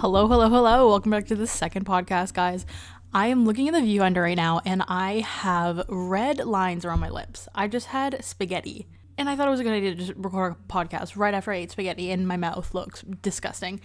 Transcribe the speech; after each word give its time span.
Hello, 0.00 0.28
hello, 0.28 0.48
hello. 0.48 0.88
Welcome 0.90 1.10
back 1.10 1.26
to 1.26 1.34
the 1.34 1.48
second 1.48 1.84
podcast, 1.84 2.32
guys. 2.32 2.64
I 3.12 3.26
am 3.26 3.44
looking 3.44 3.66
at 3.66 3.74
the 3.74 3.80
viewfinder 3.80 4.22
right 4.22 4.36
now 4.36 4.60
and 4.64 4.84
I 4.86 5.24
have 5.26 5.84
red 5.88 6.38
lines 6.46 6.84
around 6.84 7.00
my 7.00 7.08
lips. 7.08 7.48
I 7.52 7.66
just 7.66 7.88
had 7.88 8.24
spaghetti. 8.24 8.86
And 9.18 9.28
I 9.28 9.34
thought 9.34 9.48
it 9.48 9.50
was 9.50 9.58
a 9.58 9.64
good 9.64 9.72
idea 9.72 9.90
to 9.90 9.96
just 9.96 10.12
record 10.14 10.54
a 10.54 10.72
podcast 10.72 11.16
right 11.16 11.34
after 11.34 11.50
I 11.50 11.56
ate 11.56 11.72
spaghetti 11.72 12.12
and 12.12 12.28
my 12.28 12.36
mouth 12.36 12.72
looks 12.74 13.02
disgusting. 13.22 13.80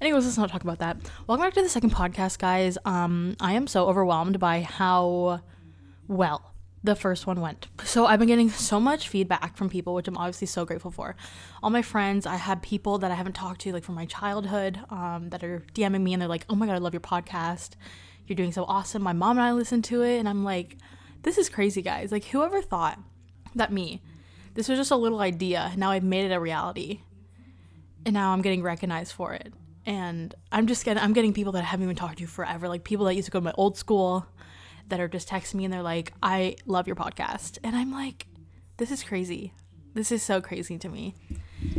Anyways, 0.00 0.24
let's 0.24 0.38
not 0.38 0.50
talk 0.50 0.62
about 0.62 0.78
that. 0.78 0.98
Welcome 1.26 1.44
back 1.44 1.54
to 1.54 1.62
the 1.62 1.68
second 1.68 1.90
podcast, 1.90 2.38
guys. 2.38 2.78
Um, 2.84 3.34
I 3.40 3.54
am 3.54 3.66
so 3.66 3.88
overwhelmed 3.88 4.38
by 4.38 4.60
how 4.60 5.40
well 6.06 6.54
the 6.84 6.94
first 6.94 7.26
one 7.26 7.40
went. 7.40 7.66
So 7.84 8.06
I've 8.06 8.18
been 8.18 8.28
getting 8.28 8.50
so 8.50 8.78
much 8.78 9.08
feedback 9.08 9.56
from 9.56 9.68
people, 9.68 9.94
which 9.94 10.08
I'm 10.08 10.16
obviously 10.16 10.46
so 10.46 10.64
grateful 10.64 10.90
for. 10.90 11.16
All 11.62 11.70
my 11.70 11.82
friends, 11.82 12.26
I 12.26 12.36
had 12.36 12.62
people 12.62 12.98
that 12.98 13.10
I 13.10 13.14
haven't 13.14 13.32
talked 13.34 13.60
to 13.62 13.72
like 13.72 13.84
from 13.84 13.94
my 13.94 14.06
childhood 14.06 14.78
um, 14.90 15.30
that 15.30 15.42
are 15.42 15.64
DMing 15.74 16.02
me 16.02 16.12
and 16.12 16.20
they're 16.20 16.28
like, 16.28 16.46
"Oh 16.48 16.54
my 16.54 16.66
god, 16.66 16.74
I 16.74 16.78
love 16.78 16.94
your 16.94 17.00
podcast. 17.00 17.70
You're 18.26 18.36
doing 18.36 18.52
so 18.52 18.64
awesome." 18.64 19.02
My 19.02 19.12
mom 19.12 19.38
and 19.38 19.46
I 19.46 19.52
listened 19.52 19.84
to 19.84 20.02
it, 20.02 20.18
and 20.18 20.28
I'm 20.28 20.44
like, 20.44 20.76
"This 21.22 21.38
is 21.38 21.48
crazy, 21.48 21.82
guys! 21.82 22.12
Like, 22.12 22.24
whoever 22.26 22.62
thought 22.62 22.98
that 23.54 23.72
me? 23.72 24.02
This 24.54 24.68
was 24.68 24.78
just 24.78 24.90
a 24.90 24.96
little 24.96 25.20
idea. 25.20 25.72
Now 25.76 25.90
I've 25.90 26.04
made 26.04 26.30
it 26.30 26.34
a 26.34 26.40
reality, 26.40 27.00
and 28.04 28.14
now 28.14 28.32
I'm 28.32 28.42
getting 28.42 28.62
recognized 28.62 29.12
for 29.12 29.32
it." 29.32 29.52
And 29.88 30.34
I'm 30.50 30.66
just 30.66 30.84
getting, 30.84 31.00
I'm 31.00 31.12
getting 31.12 31.32
people 31.32 31.52
that 31.52 31.62
I 31.62 31.66
haven't 31.66 31.84
even 31.84 31.94
talked 31.94 32.18
to 32.18 32.26
forever, 32.26 32.68
like 32.68 32.82
people 32.82 33.06
that 33.06 33.14
used 33.14 33.26
to 33.26 33.30
go 33.30 33.38
to 33.38 33.44
my 33.44 33.54
old 33.56 33.76
school 33.76 34.26
that 34.88 35.00
are 35.00 35.08
just 35.08 35.28
texting 35.28 35.54
me 35.54 35.64
and 35.64 35.72
they're 35.72 35.82
like, 35.82 36.12
I 36.22 36.56
love 36.66 36.86
your 36.86 36.96
podcast. 36.96 37.58
And 37.64 37.74
I'm 37.76 37.92
like, 37.92 38.26
this 38.76 38.90
is 38.90 39.02
crazy. 39.02 39.52
This 39.94 40.12
is 40.12 40.22
so 40.22 40.40
crazy 40.40 40.78
to 40.78 40.88
me. 40.88 41.14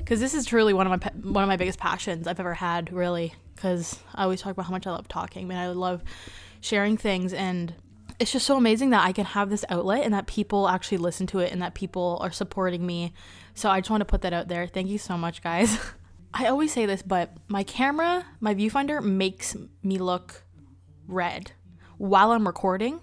Cuz 0.05 0.19
this 0.19 0.33
is 0.33 0.45
truly 0.45 0.73
one 0.73 0.91
of 0.91 1.01
my 1.01 1.11
one 1.21 1.43
of 1.43 1.47
my 1.47 1.57
biggest 1.57 1.79
passions 1.79 2.27
I've 2.27 2.39
ever 2.39 2.55
had, 2.55 2.91
really, 2.91 3.33
cuz 3.55 3.99
I 4.15 4.23
always 4.23 4.41
talk 4.41 4.53
about 4.53 4.65
how 4.65 4.71
much 4.71 4.87
I 4.87 4.91
love 4.91 5.07
talking, 5.07 5.49
and 5.51 5.59
I 5.59 5.67
love 5.67 6.03
sharing 6.59 6.97
things 6.97 7.33
and 7.33 7.75
it's 8.19 8.31
just 8.31 8.47
so 8.47 8.57
amazing 8.57 8.89
that 8.89 9.05
I 9.05 9.11
can 9.11 9.25
have 9.25 9.49
this 9.49 9.63
outlet 9.69 10.03
and 10.03 10.13
that 10.13 10.25
people 10.25 10.67
actually 10.67 10.97
listen 10.97 11.27
to 11.27 11.39
it 11.39 11.51
and 11.51 11.61
that 11.61 11.75
people 11.75 12.17
are 12.21 12.31
supporting 12.31 12.85
me. 12.85 13.13
So 13.53 13.69
I 13.69 13.79
just 13.79 13.91
want 13.91 14.01
to 14.01 14.05
put 14.05 14.21
that 14.21 14.33
out 14.33 14.47
there. 14.47 14.65
Thank 14.65 14.87
you 14.87 14.97
so 14.97 15.17
much, 15.17 15.43
guys. 15.43 15.77
I 16.33 16.47
always 16.47 16.73
say 16.73 16.85
this, 16.85 17.01
but 17.01 17.33
my 17.47 17.63
camera, 17.63 18.25
my 18.39 18.55
viewfinder 18.55 19.03
makes 19.03 19.55
me 19.83 19.97
look 19.97 20.43
red 21.07 21.51
while 21.97 22.31
I'm 22.31 22.45
recording, 22.45 22.99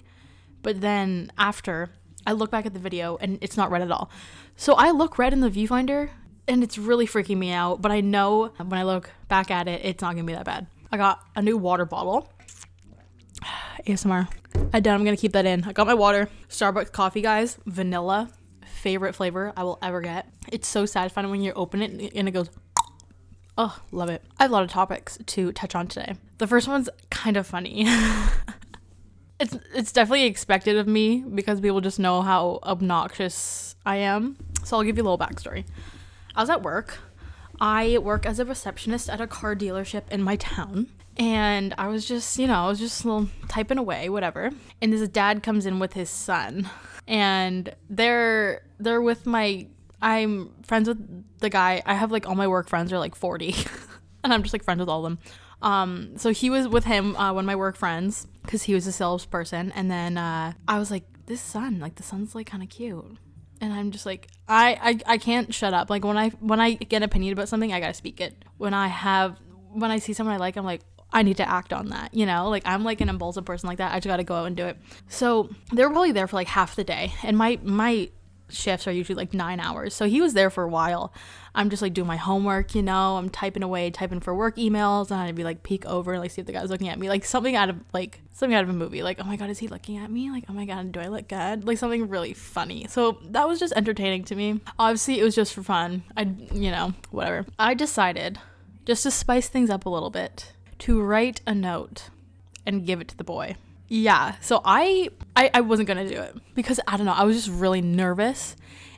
but 0.62 0.81
then 0.81 1.31
after 1.39 1.91
I 2.27 2.33
look 2.33 2.50
back 2.50 2.67
at 2.67 2.75
the 2.75 2.81
video 2.81 3.17
and 3.20 3.39
it's 3.41 3.56
not 3.56 3.70
red 3.70 3.83
at 3.83 3.91
all. 3.91 4.11
So 4.56 4.75
I 4.75 4.91
look 4.91 5.19
red 5.19 5.33
in 5.33 5.41
the 5.41 5.51
viewfinder 5.51 6.11
and 6.47 6.62
it's 6.62 6.78
really 6.78 7.06
freaking 7.06 7.39
me 7.39 7.53
out, 7.53 7.81
but 7.83 7.92
I 7.92 8.01
know 8.01 8.53
when 8.56 8.78
I 8.78 8.84
look 8.84 9.11
back 9.28 9.51
at 9.51 9.69
it, 9.69 9.84
it's 9.84 10.03
not 10.03 10.14
gonna 10.14 10.25
be 10.25 10.34
that 10.34 10.45
bad. 10.45 10.67
I 10.92 10.97
got 10.97 11.25
a 11.34 11.42
new 11.42 11.56
water 11.56 11.84
bottle. 11.84 12.31
ASMR. 13.86 14.28
I 14.73 14.81
done. 14.81 14.95
I'm 14.95 15.05
gonna 15.05 15.17
keep 15.17 15.33
that 15.33 15.47
in. 15.47 15.64
I 15.64 15.73
got 15.73 15.86
my 15.86 15.95
water. 15.95 16.29
Starbucks 16.48 16.92
coffee, 16.92 17.20
guys. 17.20 17.58
Vanilla. 17.67 18.31
Favorite 18.64 19.14
flavor 19.14 19.53
I 19.56 19.64
will 19.64 19.79
ever 19.83 20.01
get. 20.01 20.29
It's 20.53 20.69
so 20.69 20.86
satisfying 20.86 21.31
when 21.31 21.42
you 21.42 21.53
open 21.55 21.83
it 21.83 22.12
and 22.14 22.29
it 22.29 22.33
goes. 22.33 22.51
Oh, 23.56 23.81
love 23.92 24.11
it. 24.11 24.20
I 24.41 24.42
have 24.42 24.51
a 24.51 24.53
lot 24.53 24.64
of 24.64 24.70
topics 24.70 25.17
to 25.27 25.53
touch 25.53 25.77
on 25.77 25.86
today. 25.86 26.17
The 26.39 26.47
first 26.48 26.67
one's 26.67 26.89
kind 27.11 27.36
of 27.36 27.47
funny. 27.47 27.86
it's 29.41 29.57
it's 29.75 29.93
definitely 29.93 30.25
expected 30.25 30.77
of 30.77 30.87
me 30.87 31.23
because 31.23 31.61
people 31.61 31.81
just 31.81 31.99
know 31.99 32.23
how 32.23 32.61
obnoxious 32.63 33.77
I 33.85 33.97
am. 33.97 34.37
So 34.65 34.77
I'll 34.77 34.83
give 34.83 34.97
you 34.97 35.03
a 35.03 35.09
little 35.09 35.19
backstory. 35.19 35.65
I 36.35 36.41
was 36.41 36.51
at 36.51 36.63
work. 36.63 36.99
I 37.61 37.99
work 37.99 38.27
as 38.27 38.39
a 38.39 38.45
receptionist 38.45 39.09
at 39.09 39.21
a 39.21 39.27
car 39.27 39.55
dealership 39.55 40.11
in 40.11 40.23
my 40.23 40.37
town. 40.37 40.89
And 41.17 41.75
I 41.79 41.87
was 41.87 42.09
just, 42.09 42.39
you 42.39 42.49
know, 42.49 42.65
I 42.65 42.69
was 42.69 42.81
just 42.81 43.05
little 43.05 43.29
typing 43.49 43.79
away, 43.79 44.09
whatever. 44.09 44.51
And 44.83 44.93
this 44.93 45.09
dad 45.09 45.45
comes 45.45 45.65
in 45.65 45.79
with 45.79 45.93
his 45.93 46.11
son. 46.11 46.69
And 47.07 47.75
they're 47.89 48.63
they're 48.79 49.03
with 49.03 49.27
my 49.27 49.67
I'm 50.03 50.53
friends 50.63 50.89
with 50.89 51.25
the 51.39 51.51
guy. 51.51 51.83
I 51.87 51.95
have 51.95 52.11
like 52.11 52.29
all 52.29 52.35
my 52.35 52.48
work 52.48 52.69
friends 52.69 52.92
are 52.92 52.98
like 52.98 53.14
40. 53.14 53.55
and 54.25 54.33
I'm 54.33 54.42
just 54.42 54.53
like 54.53 54.64
friends 54.64 54.81
with 54.81 54.89
all 54.89 55.05
of 55.05 55.11
them. 55.13 55.19
Um, 55.63 56.19
so 56.19 56.31
he 56.31 56.51
was 56.51 56.69
with 56.69 56.85
him, 56.85 57.17
uh, 57.17 57.33
one 57.33 57.45
of 57.45 57.47
my 57.47 57.57
work 57.57 57.77
friends, 57.77 58.27
because 58.45 58.63
he 58.63 58.75
was 58.75 58.87
a 58.87 58.93
salesperson. 58.93 59.73
And 59.73 59.91
then 59.91 60.17
uh, 60.17 60.53
I 60.69 60.79
was 60.79 60.91
like, 60.91 61.05
this 61.27 61.41
son, 61.41 61.81
like 61.81 61.97
the 61.97 62.03
son's 62.03 62.35
like 62.35 62.47
kind 62.47 62.63
of 62.63 62.69
cute. 62.69 63.19
And 63.61 63.73
I'm 63.73 63.91
just 63.91 64.05
like, 64.07 64.29
I, 64.47 65.01
I, 65.07 65.15
I 65.15 65.19
can't 65.19 65.53
shut 65.55 65.73
up. 65.75 65.91
Like 65.91 66.05
when 66.05 66.17
I 66.17 66.29
when 66.41 66.61
I 66.61 66.75
get 66.75 66.99
an 66.99 67.03
opinion 67.05 67.33
about 67.33 67.49
something, 67.49 67.73
I 67.73 67.81
gotta 67.81 67.95
speak 67.95 68.21
it. 68.21 68.45
When 68.59 68.75
I 68.75 68.89
have 68.89 69.39
when 69.73 69.91
I 69.91 69.99
see 69.99 70.13
someone 70.13 70.35
I 70.35 70.39
like, 70.39 70.57
I'm 70.57 70.65
like, 70.65 70.83
I 71.13 71.23
need 71.23 71.37
to 71.39 71.49
act 71.49 71.73
on 71.73 71.91
that, 71.91 72.13
you 72.13 72.27
know? 72.27 72.49
Like 72.49 72.65
I'm 72.67 72.85
like 72.85 73.01
an 73.01 73.09
impulsive 73.09 73.45
person 73.45 73.69
like 73.69 73.79
that. 73.79 73.93
I 73.93 73.97
just 73.97 74.07
got 74.07 74.17
to 74.17 74.25
go 74.25 74.35
out 74.35 74.47
and 74.47 74.57
do 74.57 74.67
it. 74.67 74.77
So, 75.09 75.49
they 75.73 75.85
were 75.85 75.91
probably 75.91 76.13
there 76.13 76.27
for 76.27 76.37
like 76.37 76.49
half 76.49 76.77
the 76.77 76.85
day. 76.85 77.13
And 77.23 77.39
my 77.39 77.59
my 77.63 78.11
shifts 78.55 78.87
are 78.87 78.92
usually 78.92 79.17
like 79.17 79.35
9 79.35 79.61
hours. 79.61 79.95
So, 79.95 80.07
he 80.07 80.20
was 80.20 80.35
there 80.35 80.51
for 80.51 80.65
a 80.65 80.69
while. 80.69 81.13
I'm 81.55 81.70
just 81.70 81.83
like 81.83 81.95
doing 81.95 82.09
my 82.09 82.17
homework, 82.17 82.75
you 82.75 82.83
know, 82.83 83.17
I'm 83.17 83.31
typing 83.31 83.63
away, 83.63 83.91
typing 83.91 84.20
for 84.20 84.35
work 84.35 84.57
emails, 84.57 85.11
and 85.11 85.20
I'd 85.20 85.37
be 85.37 85.45
like 85.45 85.63
peek 85.63 85.87
over 85.87 86.13
and 86.13 86.20
like 86.20 86.33
see 86.33 86.41
if 86.41 86.47
the 86.47 86.53
guy's 86.53 86.70
looking 86.70 86.89
at 86.89 86.98
me, 86.98 87.09
like 87.09 87.25
something 87.25 87.55
out 87.55 87.70
of 87.70 87.77
like 87.93 88.20
something 88.33 88.55
out 88.55 88.64
of 88.64 88.70
a 88.70 88.73
movie, 88.73 89.03
like 89.03 89.20
oh 89.20 89.25
my 89.25 89.37
god, 89.37 89.51
is 89.51 89.61
he 89.61 89.69
looking 89.69 89.98
at 89.98 90.11
me? 90.11 90.31
Like 90.31 90.45
oh 90.48 90.53
my 90.53 90.64
god, 90.64 90.91
do 90.91 90.98
I 90.98 91.07
look 91.07 91.29
good? 91.29 91.64
Like 91.64 91.79
something 91.79 92.09
really 92.09 92.35
funny. 92.35 92.87
So 92.89 93.19
that 93.31 93.47
was 93.47 93.61
just 93.61 93.73
entertaining 93.77 94.25
to 94.25 94.35
me. 94.35 94.61
Obviously, 94.79 95.20
it 95.20 95.25
was 95.25 95.37
just 95.37 95.55
for 95.55 95.63
fun. 95.63 96.03
I, 96.17 96.23
you 96.53 96.73
know, 96.73 96.95
whatever. 97.11 97.47
I 97.59 97.75
decided 97.75 98.41
just 98.85 99.05
to 99.05 99.11
spice 99.13 99.48
things 99.48 99.70
up 99.70 99.87
a 99.87 99.91
little 99.91 100.11
bit 100.11 100.53
to 100.81 101.01
write 101.01 101.41
a 101.47 101.55
note 101.55 102.11
and 102.67 102.85
give 102.85 103.01
it 103.01 103.09
to 103.09 103.17
the 103.17 103.25
boy. 103.25 103.57
Yeah, 103.89 104.36
so 104.40 104.62
I, 104.64 105.11
I 105.36 105.50
I 105.55 105.61
wasn't 105.61 105.89
gonna 105.89 106.08
do 106.08 106.20
it 106.20 106.36
because 106.55 106.80
I 106.89 106.96
don't 106.96 107.06
know. 107.06 107.12
I 107.12 107.24
was 107.24 107.36
just 107.36 107.61
really 107.61 107.83
nervous 107.83 108.56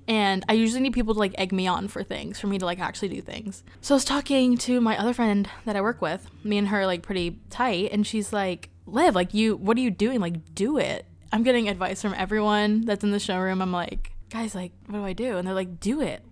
and 0.09 0.45
I 0.49 0.53
usually 0.53 0.81
need 0.81 0.93
people 0.93 1.15
to 1.15 1.21
like 1.21 1.35
egg 1.37 1.53
me 1.53 1.67
on 1.67 1.89
for 1.89 2.03
things 2.03 2.39
for 2.39 2.47
me 2.47 2.59
to 2.59 2.65
like 2.65 2.79
actually 2.79 3.09
do 3.09 3.21
things. 3.21 3.65
So 3.81 3.95
I 3.95 3.97
was 3.97 4.05
talking 4.05 4.57
to 4.59 4.81
my 4.81 4.97
other 4.99 5.13
friend 5.13 5.49
that 5.65 5.77
I 5.77 5.81
work 5.81 6.01
with, 6.01 6.31
me 6.45 6.59
and 6.59 6.69
her 6.69 6.87
like 6.87 7.03
pretty 7.03 7.41
tight, 7.51 7.91
and 7.93 8.07
she's 8.07 8.33
like, 8.33 8.71
Liv, 8.87 9.15
like 9.15 9.35
you, 9.35 9.57
what 9.57 9.77
are 9.77 9.81
you 9.81 9.91
doing? 9.91 10.21
Like, 10.21 10.55
do 10.55 10.79
it. 10.79 11.07
I'm 11.33 11.43
getting 11.43 11.69
advice 11.69 12.01
from 12.01 12.15
everyone 12.15 12.83
that's 12.83 13.03
in 13.03 13.11
the 13.11 13.19
showroom. 13.19 13.61
I'm 13.61 13.73
like, 13.73 14.13
guys, 14.31 14.55
like, 14.55 14.73
what 14.87 14.99
do 14.99 15.05
I 15.05 15.13
do? 15.13 15.37
And 15.37 15.47
they're 15.47 15.55
like, 15.55 15.81
do 15.81 16.01
it. 16.01 16.23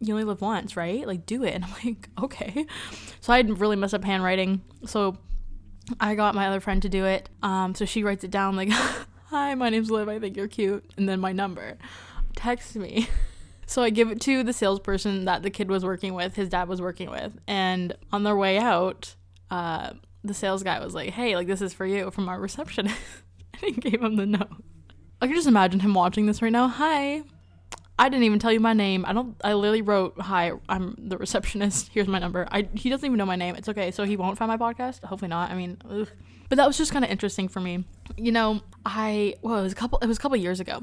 You 0.00 0.12
only 0.12 0.24
live 0.24 0.42
once, 0.42 0.76
right? 0.76 1.06
Like, 1.06 1.24
do 1.24 1.44
it. 1.44 1.54
And 1.54 1.64
I'm 1.64 1.72
like, 1.82 2.08
okay. 2.22 2.66
So 3.20 3.32
I 3.32 3.40
really 3.40 3.76
messed 3.76 3.94
up 3.94 4.04
handwriting. 4.04 4.60
So 4.84 5.16
I 6.00 6.14
got 6.14 6.34
my 6.34 6.46
other 6.48 6.60
friend 6.60 6.82
to 6.82 6.88
do 6.88 7.04
it. 7.04 7.28
Um, 7.42 7.74
so 7.74 7.84
she 7.84 8.02
writes 8.02 8.24
it 8.24 8.30
down 8.30 8.56
like, 8.56 8.70
hi, 9.26 9.54
my 9.54 9.70
name's 9.70 9.90
Liv. 9.90 10.08
I 10.08 10.18
think 10.18 10.36
you're 10.36 10.48
cute. 10.48 10.84
And 10.96 11.08
then 11.08 11.20
my 11.20 11.32
number 11.32 11.78
text 12.36 12.76
me. 12.76 13.08
So 13.66 13.82
I 13.82 13.90
give 13.90 14.10
it 14.10 14.20
to 14.20 14.42
the 14.42 14.52
salesperson 14.52 15.24
that 15.24 15.42
the 15.42 15.50
kid 15.50 15.70
was 15.70 15.84
working 15.84 16.14
with, 16.14 16.36
his 16.36 16.50
dad 16.50 16.68
was 16.68 16.82
working 16.82 17.10
with. 17.10 17.38
And 17.46 17.96
on 18.12 18.22
their 18.22 18.36
way 18.36 18.58
out, 18.58 19.14
uh, 19.50 19.94
the 20.22 20.34
sales 20.34 20.62
guy 20.62 20.78
was 20.84 20.94
like, 20.94 21.10
hey, 21.10 21.34
like, 21.34 21.46
this 21.46 21.62
is 21.62 21.72
for 21.72 21.86
you 21.86 22.10
from 22.10 22.28
our 22.28 22.38
receptionist. 22.38 22.96
and 23.62 23.74
he 23.74 23.80
gave 23.80 24.02
him 24.02 24.16
the 24.16 24.26
note. 24.26 24.62
I 25.20 25.26
can 25.26 25.34
just 25.34 25.48
imagine 25.48 25.80
him 25.80 25.94
watching 25.94 26.26
this 26.26 26.42
right 26.42 26.52
now. 26.52 26.68
Hi. 26.68 27.22
I 27.98 28.08
didn't 28.08 28.24
even 28.24 28.38
tell 28.40 28.52
you 28.52 28.60
my 28.60 28.72
name. 28.72 29.04
I 29.06 29.12
don't. 29.12 29.36
I 29.44 29.54
literally 29.54 29.82
wrote, 29.82 30.20
"Hi, 30.20 30.52
I'm 30.68 30.96
the 30.98 31.16
receptionist. 31.16 31.90
Here's 31.92 32.08
my 32.08 32.18
number." 32.18 32.48
I 32.50 32.68
he 32.74 32.90
doesn't 32.90 33.06
even 33.06 33.18
know 33.18 33.26
my 33.26 33.36
name. 33.36 33.54
It's 33.54 33.68
okay. 33.68 33.90
So 33.90 34.04
he 34.04 34.16
won't 34.16 34.36
find 34.36 34.48
my 34.48 34.56
podcast. 34.56 35.04
Hopefully 35.04 35.28
not. 35.28 35.50
I 35.50 35.54
mean, 35.54 35.78
ugh. 35.88 36.08
but 36.48 36.56
that 36.56 36.66
was 36.66 36.76
just 36.76 36.92
kind 36.92 37.04
of 37.04 37.10
interesting 37.10 37.48
for 37.48 37.60
me. 37.60 37.84
You 38.16 38.32
know, 38.32 38.62
I 38.84 39.34
well, 39.42 39.58
it 39.58 39.62
was 39.62 39.72
a 39.72 39.76
couple. 39.76 39.98
It 40.00 40.06
was 40.06 40.18
a 40.18 40.20
couple 40.20 40.36
years 40.36 40.58
ago. 40.58 40.80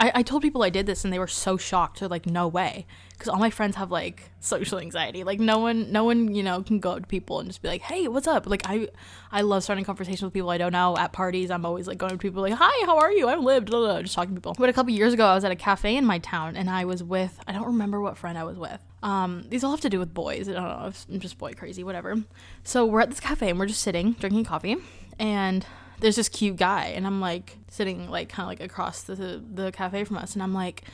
I, 0.00 0.10
I 0.16 0.22
told 0.22 0.42
people 0.42 0.62
I 0.62 0.70
did 0.70 0.86
this 0.86 1.04
and 1.04 1.12
they 1.12 1.18
were 1.18 1.28
so 1.28 1.56
shocked. 1.56 2.00
They're 2.00 2.08
like, 2.08 2.26
no 2.26 2.48
way. 2.48 2.86
Because 3.12 3.28
all 3.28 3.38
my 3.38 3.50
friends 3.50 3.76
have 3.76 3.92
like 3.92 4.30
social 4.40 4.80
anxiety. 4.80 5.22
Like 5.22 5.38
no 5.38 5.58
one 5.60 5.92
no 5.92 6.02
one, 6.02 6.34
you 6.34 6.42
know, 6.42 6.62
can 6.62 6.80
go 6.80 6.98
to 6.98 7.06
people 7.06 7.38
and 7.38 7.48
just 7.48 7.62
be 7.62 7.68
like, 7.68 7.82
hey, 7.82 8.08
what's 8.08 8.26
up? 8.26 8.46
Like 8.46 8.62
I 8.64 8.88
I 9.30 9.42
love 9.42 9.62
starting 9.62 9.84
conversations 9.84 10.22
with 10.22 10.32
people 10.32 10.50
I 10.50 10.58
don't 10.58 10.72
know. 10.72 10.96
At 10.96 11.12
parties, 11.12 11.50
I'm 11.50 11.64
always 11.64 11.86
like 11.86 11.98
going 11.98 12.10
to 12.10 12.18
people 12.18 12.42
like, 12.42 12.54
hi, 12.54 12.86
how 12.86 12.98
are 12.98 13.12
you? 13.12 13.28
I'm 13.28 13.44
Liv, 13.44 13.66
just 13.66 14.14
talking 14.14 14.34
to 14.34 14.40
people. 14.40 14.54
But 14.58 14.68
a 14.68 14.72
couple 14.72 14.92
years 14.92 15.14
ago 15.14 15.26
I 15.26 15.34
was 15.34 15.44
at 15.44 15.52
a 15.52 15.56
cafe 15.56 15.96
in 15.96 16.04
my 16.04 16.18
town 16.18 16.56
and 16.56 16.68
I 16.68 16.84
was 16.84 17.02
with 17.04 17.38
I 17.46 17.52
don't 17.52 17.66
remember 17.66 18.00
what 18.00 18.18
friend 18.18 18.36
I 18.36 18.44
was 18.44 18.58
with. 18.58 18.80
Um, 19.04 19.44
these 19.48 19.62
all 19.62 19.70
have 19.70 19.80
to 19.82 19.90
do 19.90 20.00
with 20.00 20.12
boys. 20.12 20.48
I 20.48 20.54
don't 20.54 20.64
know, 20.64 20.92
I'm 21.12 21.20
just 21.20 21.38
boy 21.38 21.52
crazy, 21.52 21.84
whatever. 21.84 22.16
So 22.64 22.84
we're 22.84 23.00
at 23.00 23.10
this 23.10 23.20
cafe 23.20 23.50
and 23.50 23.58
we're 23.58 23.66
just 23.66 23.82
sitting, 23.82 24.12
drinking 24.12 24.44
coffee, 24.44 24.76
and 25.18 25.64
there's 26.00 26.16
this 26.16 26.28
cute 26.28 26.56
guy 26.56 26.86
and 26.86 27.06
I'm 27.06 27.20
like 27.20 27.58
sitting 27.70 28.10
like 28.10 28.28
kind 28.28 28.44
of 28.44 28.48
like 28.48 28.60
across 28.60 29.02
the 29.02 29.42
the 29.52 29.72
cafe 29.72 30.04
from 30.04 30.16
us 30.18 30.34
and 30.34 30.42
I'm 30.42 30.54
like 30.54 30.84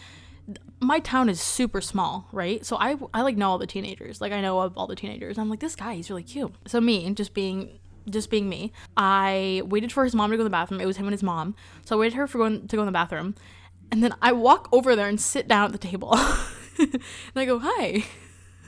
my 0.81 0.99
town 1.00 1.29
is 1.29 1.41
super 1.41 1.81
small, 1.81 2.26
right? 2.32 2.64
So 2.64 2.76
I 2.76 2.97
I 3.12 3.23
like 3.23 3.37
know 3.37 3.50
all 3.50 3.58
the 3.58 3.67
teenagers. 3.67 4.20
Like 4.20 4.32
I 4.32 4.41
know 4.41 4.61
of 4.61 4.76
all 4.76 4.87
the 4.87 4.97
teenagers. 4.97 5.38
I'm 5.38 5.50
like 5.50 5.61
this 5.61 5.76
guy, 5.76 5.94
he's 5.94 6.11
really 6.11 6.23
cute. 6.23 6.55
So 6.67 6.81
me, 6.81 7.12
just 7.14 7.35
being 7.35 7.79
just 8.08 8.31
being 8.31 8.49
me, 8.49 8.73
I 8.97 9.62
waited 9.67 9.93
for 9.93 10.05
his 10.05 10.14
mom 10.14 10.31
to 10.31 10.37
go 10.37 10.41
to 10.41 10.44
the 10.44 10.50
bathroom. 10.50 10.81
It 10.81 10.87
was 10.87 10.97
him 10.97 11.06
and 11.06 11.12
his 11.12 11.23
mom. 11.23 11.55
So 11.85 11.97
I 11.97 12.00
waited 12.00 12.14
her 12.14 12.26
for 12.26 12.38
going 12.38 12.67
to 12.67 12.76
go 12.76 12.82
in 12.82 12.87
the 12.87 12.93
bathroom. 12.93 13.35
And 13.93 14.02
then 14.02 14.14
I 14.23 14.32
walk 14.32 14.69
over 14.73 14.97
there 14.97 15.08
and 15.08 15.20
sit 15.20 15.49
down 15.49 15.67
at 15.67 15.73
the 15.73 15.79
table. 15.79 16.14
and 16.79 17.02
I 17.37 17.44
go, 17.44 17.58
"Hi." 17.62 18.05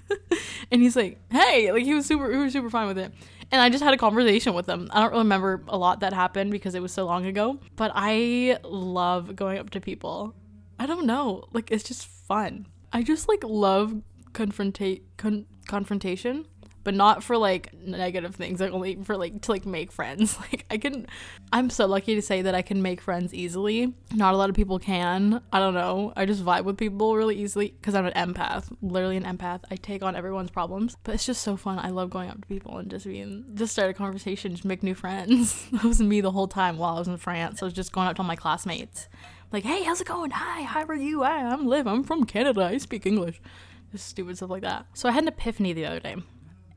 and 0.71 0.83
he's 0.83 0.97
like, 0.97 1.19
"Hey." 1.31 1.73
Like 1.73 1.85
he 1.85 1.95
was 1.95 2.07
super 2.07 2.31
he 2.31 2.39
was 2.39 2.53
super 2.53 2.71
fine 2.71 2.89
with 2.89 2.99
it. 2.99 3.13
And 3.53 3.61
I 3.61 3.69
just 3.69 3.85
had 3.85 3.93
a 3.93 3.99
conversation 3.99 4.55
with 4.55 4.65
them. 4.65 4.89
I 4.91 5.01
don't 5.01 5.13
remember 5.13 5.63
a 5.69 5.77
lot 5.77 6.01
that 6.01 6.15
happened 6.15 6.51
because 6.51 6.75
it 6.75 6.81
was 6.81 6.91
so 6.91 7.05
long 7.05 7.27
ago, 7.27 7.61
but 7.77 7.93
I 7.95 8.57
love 8.65 9.37
going 9.37 9.59
up 9.59 9.71
to 9.71 9.81
people. 9.81 10.35
I 10.79 10.87
don't 10.87 11.05
know. 11.05 11.45
Like, 11.53 11.71
it's 11.71 11.85
just 11.85 12.07
fun. 12.07 12.67
I 12.95 13.03
just 13.03 13.29
like 13.29 13.45
love 13.45 14.01
confrontate 14.33 15.03
con- 15.19 15.47
confrontation 15.69 16.47
but 16.85 16.95
not 16.95 17.23
for 17.23 17.37
like 17.37 17.73
negative 17.75 18.35
things 18.35 18.61
like 18.61 18.73
only 18.73 18.97
for 19.03 19.17
like 19.17 19.41
to 19.43 19.51
like 19.51 19.67
make 19.67 19.93
friends. 19.93 20.39
Like 20.53 20.67
i 20.71 20.77
can 20.77 21.07
i'm 21.53 21.71
so 21.71 21.87
lucky 21.87 22.15
to 22.17 22.23
say 22.23 22.43
that 22.43 22.55
i 22.55 22.63
can 22.63 22.83
make 22.83 23.01
friends 23.01 23.33
easily. 23.33 23.95
Not 24.13 24.35
a 24.35 24.37
lot 24.37 24.51
of 24.51 24.57
people 24.57 24.79
can. 24.79 25.41
I 25.53 25.61
don't 25.61 25.75
know. 25.75 26.13
I 26.17 26.27
just 26.27 26.45
vibe 26.45 26.65
with 26.65 26.77
people 26.77 27.15
really 27.15 27.41
easily 27.41 27.75
because 27.81 27.95
i'm 27.95 28.07
an 28.07 28.13
empath 28.15 28.75
literally 28.83 29.17
an 29.17 29.25
empath. 29.25 29.61
I 29.71 29.77
take 29.77 30.03
on 30.03 30.17
everyone's 30.17 30.51
problems 30.51 30.97
but 31.05 31.15
it's 31.15 31.25
just 31.25 31.43
so 31.43 31.57
fun. 31.57 31.79
I 31.79 31.91
love 31.91 32.11
going 32.11 32.29
up 32.29 32.41
to 32.41 32.47
people 32.49 32.77
and 32.79 32.91
just 32.91 33.07
being 33.07 33.45
just 33.55 33.73
start 33.73 33.91
a 33.91 33.95
conversation 33.95 34.53
just 34.53 34.65
make 34.65 34.83
new 34.83 34.95
friends. 34.95 35.67
That 35.73 35.85
was 35.85 36.01
me 36.01 36.21
the 36.21 36.33
whole 36.33 36.49
time 36.49 36.77
while 36.77 36.97
i 36.97 36.99
was 36.99 37.09
in 37.09 37.17
france. 37.17 37.63
I 37.63 37.67
was 37.67 37.75
just 37.75 37.93
going 37.93 38.09
up 38.09 38.17
to 38.17 38.23
all 38.23 38.29
my 38.29 38.37
classmates. 38.37 39.09
Like 39.53 39.65
hey 39.65 39.85
how's 39.85 40.01
it 40.01 40.07
going? 40.07 40.33
Hi 40.33 40.63
how 40.63 40.85
are 40.85 40.95
you? 40.95 41.23
Hi, 41.23 41.45
i'm 41.45 41.67
liv. 41.67 41.87
I'm 41.87 42.03
from 42.03 42.25
canada. 42.25 42.63
I 42.63 42.79
speak 42.79 43.07
english. 43.07 43.41
Just 43.93 44.09
stupid 44.09 44.37
stuff 44.37 44.51
like 44.51 44.63
that. 44.63 44.87
So 44.95 45.09
i 45.09 45.13
had 45.13 45.25
an 45.25 45.29
epiphany 45.29 45.73
the 45.73 45.87
other 45.87 46.01
day 46.01 46.17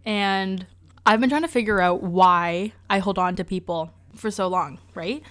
and 0.05 0.65
I've 1.05 1.19
been 1.19 1.29
trying 1.29 1.43
to 1.43 1.47
figure 1.47 1.79
out 1.79 2.03
why 2.03 2.73
I 2.89 2.99
hold 2.99 3.19
on 3.19 3.35
to 3.35 3.43
people 3.43 3.91
for 4.15 4.31
so 4.31 4.47
long, 4.47 4.79
right? 4.93 5.21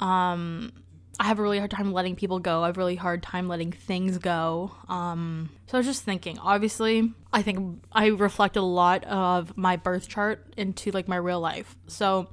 Um, 0.00 0.72
I 1.18 1.24
have 1.24 1.38
a 1.38 1.42
really 1.42 1.58
hard 1.58 1.70
time 1.70 1.92
letting 1.92 2.16
people 2.16 2.40
go. 2.40 2.62
I 2.62 2.66
have 2.66 2.76
a 2.76 2.80
really 2.80 2.96
hard 2.96 3.22
time 3.22 3.48
letting 3.48 3.70
things 3.70 4.18
go. 4.18 4.72
Um, 4.88 5.50
so 5.66 5.78
I 5.78 5.80
was 5.80 5.86
just 5.86 6.02
thinking, 6.02 6.38
obviously, 6.38 7.12
I 7.32 7.42
think 7.42 7.82
I 7.92 8.08
reflect 8.08 8.56
a 8.56 8.62
lot 8.62 9.04
of 9.04 9.56
my 9.56 9.76
birth 9.76 10.08
chart 10.08 10.52
into 10.56 10.90
like 10.90 11.06
my 11.06 11.16
real 11.16 11.40
life. 11.40 11.76
So 11.86 12.28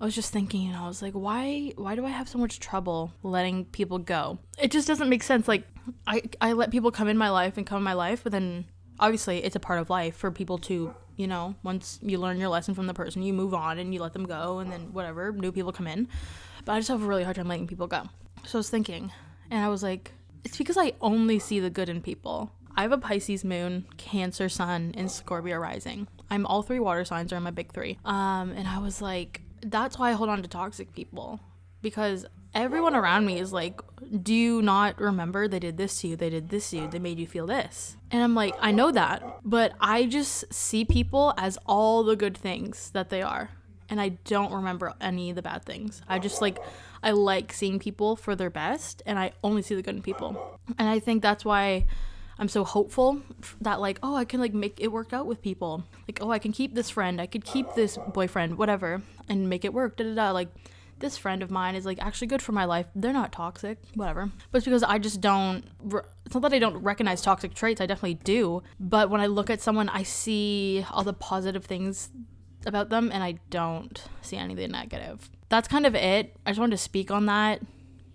I 0.00 0.04
was 0.04 0.14
just 0.14 0.32
thinking, 0.32 0.68
and 0.68 0.76
I 0.76 0.86
was 0.88 1.02
like, 1.02 1.12
why 1.12 1.72
why 1.76 1.94
do 1.94 2.04
I 2.04 2.10
have 2.10 2.28
so 2.28 2.38
much 2.38 2.60
trouble 2.60 3.12
letting 3.22 3.66
people 3.66 3.98
go? 3.98 4.38
It 4.58 4.70
just 4.70 4.88
doesn't 4.88 5.08
make 5.08 5.22
sense. 5.22 5.46
Like 5.46 5.66
I 6.06 6.22
I 6.40 6.52
let 6.54 6.70
people 6.70 6.90
come 6.90 7.08
in 7.08 7.18
my 7.18 7.30
life 7.30 7.56
and 7.58 7.66
come 7.66 7.78
in 7.78 7.84
my 7.84 7.92
life, 7.92 8.22
but 8.22 8.32
then 8.32 8.64
obviously 8.98 9.44
it's 9.44 9.56
a 9.56 9.60
part 9.60 9.78
of 9.78 9.90
life 9.90 10.16
for 10.16 10.30
people 10.30 10.58
to 10.58 10.94
you 11.16 11.26
know 11.26 11.54
once 11.62 11.98
you 12.02 12.18
learn 12.18 12.38
your 12.38 12.48
lesson 12.48 12.74
from 12.74 12.86
the 12.86 12.94
person 12.94 13.22
you 13.22 13.32
move 13.32 13.54
on 13.54 13.78
and 13.78 13.94
you 13.94 14.00
let 14.00 14.12
them 14.12 14.26
go 14.26 14.58
and 14.58 14.72
then 14.72 14.92
whatever 14.92 15.32
new 15.32 15.52
people 15.52 15.72
come 15.72 15.86
in. 15.86 16.08
But 16.64 16.72
i 16.72 16.78
just 16.78 16.88
have 16.88 17.02
a 17.02 17.06
really 17.06 17.24
hard 17.24 17.36
time 17.36 17.48
letting 17.48 17.66
people 17.66 17.86
go. 17.86 18.02
So 18.46 18.58
i 18.58 18.60
was 18.60 18.70
thinking 18.70 19.12
and 19.50 19.64
i 19.64 19.68
was 19.68 19.82
like 19.82 20.12
it's 20.44 20.58
because 20.58 20.76
i 20.76 20.92
only 21.00 21.38
see 21.38 21.60
the 21.60 21.70
good 21.70 21.88
in 21.88 22.00
people. 22.00 22.52
I 22.76 22.82
have 22.82 22.92
a 22.92 22.98
pisces 22.98 23.44
moon 23.44 23.86
cancer 23.96 24.48
sun 24.48 24.94
and 24.96 25.10
scorpio 25.10 25.58
rising. 25.58 26.08
I'm 26.30 26.44
all 26.46 26.62
three 26.62 26.80
water 26.80 27.04
signs 27.04 27.32
are 27.32 27.36
in 27.36 27.42
my 27.44 27.50
big 27.50 27.72
three. 27.72 27.98
Um 28.04 28.50
and 28.56 28.66
i 28.66 28.78
was 28.78 29.00
like 29.00 29.40
that's 29.62 29.98
why 29.98 30.10
i 30.10 30.12
hold 30.12 30.28
on 30.28 30.42
to 30.42 30.48
toxic 30.48 30.92
people. 30.94 31.40
Because 31.82 32.24
everyone 32.54 32.94
around 32.94 33.26
me 33.26 33.38
is 33.38 33.52
like, 33.52 33.80
Do 34.22 34.34
you 34.34 34.62
not 34.62 35.00
remember 35.00 35.48
they 35.48 35.58
did 35.58 35.76
this 35.76 36.00
to 36.00 36.08
you? 36.08 36.16
They 36.16 36.30
did 36.30 36.48
this 36.48 36.70
to 36.70 36.78
you. 36.78 36.88
They 36.88 36.98
made 36.98 37.18
you 37.18 37.26
feel 37.26 37.46
this. 37.46 37.96
And 38.10 38.22
I'm 38.22 38.34
like, 38.34 38.54
I 38.60 38.70
know 38.70 38.92
that, 38.92 39.40
but 39.44 39.72
I 39.80 40.06
just 40.06 40.52
see 40.52 40.84
people 40.84 41.34
as 41.36 41.58
all 41.66 42.04
the 42.04 42.16
good 42.16 42.36
things 42.36 42.90
that 42.90 43.10
they 43.10 43.22
are. 43.22 43.50
And 43.90 44.00
I 44.00 44.10
don't 44.24 44.52
remember 44.52 44.94
any 45.00 45.30
of 45.30 45.36
the 45.36 45.42
bad 45.42 45.64
things. 45.64 46.00
I 46.08 46.18
just 46.18 46.40
like, 46.40 46.58
I 47.02 47.10
like 47.10 47.52
seeing 47.52 47.78
people 47.78 48.16
for 48.16 48.34
their 48.34 48.48
best, 48.48 49.02
and 49.04 49.18
I 49.18 49.32
only 49.42 49.60
see 49.60 49.74
the 49.74 49.82
good 49.82 49.96
in 49.96 50.02
people. 50.02 50.58
And 50.78 50.88
I 50.88 50.98
think 51.00 51.22
that's 51.22 51.44
why 51.44 51.84
I'm 52.38 52.48
so 52.48 52.64
hopeful 52.64 53.20
that 53.60 53.80
like, 53.80 53.98
oh, 54.02 54.16
I 54.16 54.24
can 54.24 54.40
like 54.40 54.54
make 54.54 54.80
it 54.80 54.88
work 54.88 55.12
out 55.12 55.26
with 55.26 55.42
people. 55.42 55.84
Like, 56.08 56.18
oh, 56.22 56.30
I 56.30 56.38
can 56.38 56.52
keep 56.52 56.74
this 56.74 56.90
friend, 56.90 57.20
I 57.20 57.26
could 57.26 57.44
keep 57.44 57.74
this 57.74 57.98
boyfriend, 58.12 58.56
whatever, 58.56 59.02
and 59.28 59.48
make 59.48 59.64
it 59.64 59.74
work. 59.74 59.96
Da 59.96 60.04
da 60.04 60.14
da. 60.14 60.30
Like, 60.30 60.48
this 61.04 61.18
friend 61.18 61.42
of 61.42 61.50
mine 61.50 61.74
is 61.74 61.84
like 61.84 62.02
actually 62.02 62.26
good 62.26 62.40
for 62.40 62.52
my 62.52 62.64
life. 62.64 62.86
They're 62.94 63.12
not 63.12 63.30
toxic, 63.30 63.78
whatever. 63.94 64.30
But 64.50 64.58
it's 64.58 64.64
because 64.64 64.82
I 64.82 64.98
just 64.98 65.20
don't. 65.20 65.62
It's 66.24 66.34
not 66.34 66.42
that 66.42 66.52
I 66.54 66.58
don't 66.58 66.78
recognize 66.78 67.20
toxic 67.20 67.54
traits. 67.54 67.80
I 67.80 67.86
definitely 67.86 68.14
do. 68.14 68.62
But 68.80 69.10
when 69.10 69.20
I 69.20 69.26
look 69.26 69.50
at 69.50 69.60
someone, 69.60 69.90
I 69.90 70.02
see 70.02 70.84
all 70.90 71.04
the 71.04 71.12
positive 71.12 71.66
things 71.66 72.10
about 72.66 72.88
them, 72.88 73.10
and 73.12 73.22
I 73.22 73.38
don't 73.50 74.02
see 74.22 74.38
any 74.38 74.54
of 74.54 74.58
the 74.58 74.66
negative. 74.66 75.30
That's 75.50 75.68
kind 75.68 75.84
of 75.84 75.94
it. 75.94 76.34
I 76.46 76.50
just 76.50 76.58
wanted 76.58 76.76
to 76.76 76.82
speak 76.82 77.10
on 77.10 77.26
that. 77.26 77.60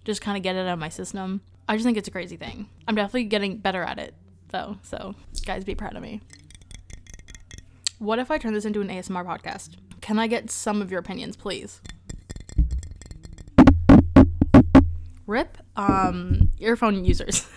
Just 0.03 0.21
kind 0.21 0.35
of 0.35 0.41
get 0.41 0.55
it 0.55 0.67
out 0.67 0.73
of 0.73 0.79
my 0.79 0.89
system. 0.89 1.41
I 1.67 1.75
just 1.75 1.85
think 1.85 1.97
it's 1.97 2.07
a 2.07 2.11
crazy 2.11 2.37
thing. 2.37 2.67
I'm 2.87 2.95
definitely 2.95 3.25
getting 3.25 3.57
better 3.57 3.83
at 3.83 3.99
it, 3.99 4.15
though. 4.47 4.77
So, 4.81 5.13
guys, 5.45 5.63
be 5.63 5.75
proud 5.75 5.95
of 5.95 6.01
me. 6.01 6.21
What 7.99 8.17
if 8.17 8.31
I 8.31 8.39
turn 8.39 8.53
this 8.53 8.65
into 8.65 8.81
an 8.81 8.87
ASMR 8.87 9.23
podcast? 9.23 9.75
Can 10.01 10.17
I 10.17 10.25
get 10.25 10.49
some 10.49 10.81
of 10.81 10.89
your 10.89 11.01
opinions, 11.01 11.35
please? 11.35 11.81
Rip 15.29 15.59
um, 15.75 16.49
earphone 16.59 17.05
users. 17.05 17.47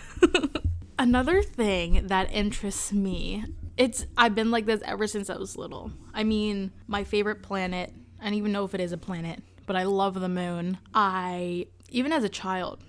Another 0.99 1.41
thing 1.41 2.05
that 2.05 2.31
interests 2.31 2.93
me, 2.93 3.45
it's 3.77 4.05
I've 4.15 4.35
been 4.35 4.51
like 4.51 4.67
this 4.67 4.81
ever 4.85 5.07
since 5.07 5.27
I 5.27 5.37
was 5.37 5.57
little. 5.57 5.91
I 6.13 6.23
mean, 6.23 6.71
my 6.85 7.03
favorite 7.03 7.41
planet, 7.41 7.91
I 8.21 8.25
don't 8.25 8.35
even 8.35 8.51
know 8.51 8.63
if 8.63 8.75
it 8.75 8.79
is 8.79 8.91
a 8.91 8.97
planet, 8.97 9.41
but 9.65 9.75
I 9.75 9.83
love 9.83 10.19
the 10.19 10.29
moon. 10.29 10.77
I 10.93 11.65
even 11.89 12.11
as 12.11 12.23
a 12.23 12.29
child, 12.29 12.83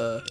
uh. 0.00 0.22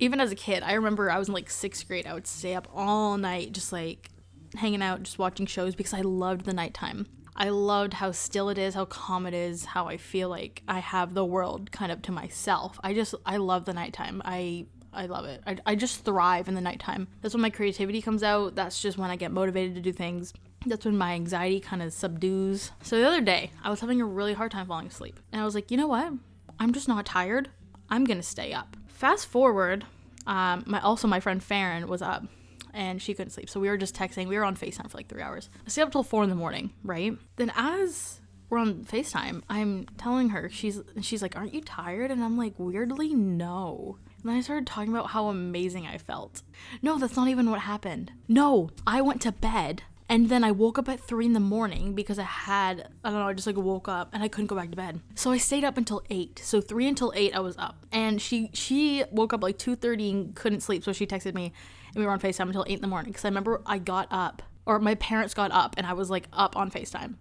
even 0.00 0.18
as 0.18 0.32
a 0.32 0.36
kid, 0.36 0.64
I 0.64 0.72
remember 0.72 1.08
I 1.08 1.18
was 1.18 1.28
in 1.28 1.34
like 1.34 1.48
sixth 1.48 1.86
grade. 1.86 2.08
I 2.08 2.14
would 2.14 2.26
stay 2.26 2.56
up 2.56 2.66
all 2.74 3.16
night, 3.18 3.52
just 3.52 3.72
like 3.72 4.10
hanging 4.56 4.82
out, 4.82 5.04
just 5.04 5.20
watching 5.20 5.46
shows 5.46 5.76
because 5.76 5.94
I 5.94 6.00
loved 6.00 6.44
the 6.44 6.52
nighttime. 6.52 7.06
I 7.40 7.50
loved 7.50 7.94
how 7.94 8.10
still 8.10 8.48
it 8.48 8.58
is, 8.58 8.74
how 8.74 8.84
calm 8.84 9.24
it 9.24 9.32
is, 9.32 9.64
how 9.64 9.86
I 9.86 9.96
feel 9.96 10.28
like 10.28 10.62
I 10.66 10.80
have 10.80 11.14
the 11.14 11.24
world 11.24 11.70
kind 11.70 11.92
of 11.92 12.02
to 12.02 12.12
myself. 12.12 12.80
I 12.82 12.94
just 12.94 13.14
I 13.24 13.36
love 13.36 13.64
the 13.64 13.72
nighttime. 13.72 14.20
I 14.24 14.66
I 14.92 15.06
love 15.06 15.24
it. 15.26 15.40
I, 15.46 15.56
I 15.64 15.74
just 15.76 16.04
thrive 16.04 16.48
in 16.48 16.56
the 16.56 16.60
nighttime. 16.60 17.06
That's 17.22 17.34
when 17.34 17.42
my 17.42 17.50
creativity 17.50 18.02
comes 18.02 18.24
out. 18.24 18.56
That's 18.56 18.82
just 18.82 18.98
when 18.98 19.10
I 19.10 19.16
get 19.16 19.30
motivated 19.30 19.76
to 19.76 19.80
do 19.80 19.92
things. 19.92 20.34
That's 20.66 20.84
when 20.84 20.98
my 20.98 21.12
anxiety 21.12 21.60
kind 21.60 21.80
of 21.80 21.92
subdues. 21.92 22.72
So 22.82 22.98
the 22.98 23.06
other 23.06 23.20
day, 23.20 23.52
I 23.62 23.70
was 23.70 23.78
having 23.78 24.00
a 24.00 24.04
really 24.04 24.32
hard 24.32 24.50
time 24.50 24.66
falling 24.66 24.88
asleep. 24.88 25.20
And 25.30 25.40
I 25.40 25.44
was 25.44 25.54
like, 25.54 25.70
you 25.70 25.76
know 25.76 25.86
what? 25.86 26.12
I'm 26.58 26.72
just 26.72 26.88
not 26.88 27.06
tired. 27.06 27.50
I'm 27.88 28.02
going 28.02 28.18
to 28.18 28.24
stay 28.24 28.52
up. 28.52 28.76
Fast 28.88 29.28
forward, 29.28 29.84
um, 30.26 30.64
my 30.66 30.80
also 30.80 31.06
my 31.06 31.20
friend 31.20 31.40
Farron 31.40 31.86
was 31.86 32.02
up 32.02 32.24
and 32.74 33.00
she 33.00 33.14
couldn't 33.14 33.30
sleep. 33.30 33.50
So 33.50 33.60
we 33.60 33.68
were 33.68 33.76
just 33.76 33.94
texting. 33.94 34.28
We 34.28 34.36
were 34.36 34.44
on 34.44 34.56
FaceTime 34.56 34.90
for 34.90 34.96
like 34.96 35.08
three 35.08 35.22
hours. 35.22 35.50
I 35.66 35.70
stayed 35.70 35.82
up 35.82 35.92
till 35.92 36.02
four 36.02 36.22
in 36.22 36.30
the 36.30 36.36
morning, 36.36 36.70
right? 36.82 37.16
Then 37.36 37.52
as 37.56 38.20
we're 38.50 38.58
on 38.58 38.84
FaceTime, 38.84 39.42
I'm 39.48 39.86
telling 39.96 40.30
her, 40.30 40.48
she's 40.48 40.80
she's 41.00 41.22
like, 41.22 41.36
Aren't 41.36 41.54
you 41.54 41.60
tired? 41.60 42.10
And 42.10 42.22
I'm 42.22 42.36
like, 42.38 42.54
weirdly, 42.58 43.14
no. 43.14 43.98
And 44.22 44.32
I 44.32 44.40
started 44.40 44.66
talking 44.66 44.92
about 44.92 45.10
how 45.10 45.28
amazing 45.28 45.86
I 45.86 45.98
felt. 45.98 46.42
No, 46.82 46.98
that's 46.98 47.16
not 47.16 47.28
even 47.28 47.50
what 47.50 47.60
happened. 47.60 48.12
No, 48.26 48.70
I 48.86 49.00
went 49.00 49.22
to 49.22 49.32
bed 49.32 49.82
and 50.10 50.30
then 50.30 50.42
I 50.42 50.52
woke 50.52 50.78
up 50.78 50.88
at 50.88 51.00
three 51.00 51.26
in 51.26 51.34
the 51.34 51.40
morning 51.40 51.94
because 51.94 52.18
I 52.18 52.22
had, 52.22 52.88
I 53.04 53.10
don't 53.10 53.18
know, 53.18 53.28
I 53.28 53.32
just 53.34 53.46
like 53.46 53.56
woke 53.56 53.88
up 53.88 54.08
and 54.14 54.22
I 54.22 54.28
couldn't 54.28 54.46
go 54.46 54.56
back 54.56 54.70
to 54.70 54.76
bed. 54.76 55.00
So 55.14 55.30
I 55.30 55.36
stayed 55.36 55.64
up 55.64 55.76
until 55.76 56.02
eight. 56.08 56.40
So 56.42 56.62
three 56.62 56.88
until 56.88 57.12
eight 57.14 57.34
I 57.34 57.40
was 57.40 57.56
up. 57.58 57.84
And 57.92 58.20
she 58.20 58.50
she 58.54 59.04
woke 59.10 59.34
up 59.34 59.42
like 59.42 59.58
2.30 59.58 60.10
and 60.10 60.34
couldn't 60.34 60.60
sleep. 60.60 60.82
So 60.82 60.92
she 60.92 61.06
texted 61.06 61.34
me 61.34 61.52
and 61.88 61.96
we 61.96 62.06
were 62.06 62.12
on 62.12 62.20
FaceTime 62.20 62.46
until 62.46 62.64
eight 62.68 62.76
in 62.76 62.82
the 62.82 62.88
morning. 62.88 63.12
Cause 63.12 63.24
I 63.24 63.28
remember 63.28 63.60
I 63.66 63.78
got 63.78 64.08
up 64.10 64.42
or 64.66 64.78
my 64.78 64.94
parents 64.96 65.34
got 65.34 65.50
up 65.50 65.74
and 65.78 65.86
I 65.86 65.94
was 65.94 66.10
like 66.10 66.28
up 66.32 66.56
on 66.56 66.70
FaceTime. 66.70 67.14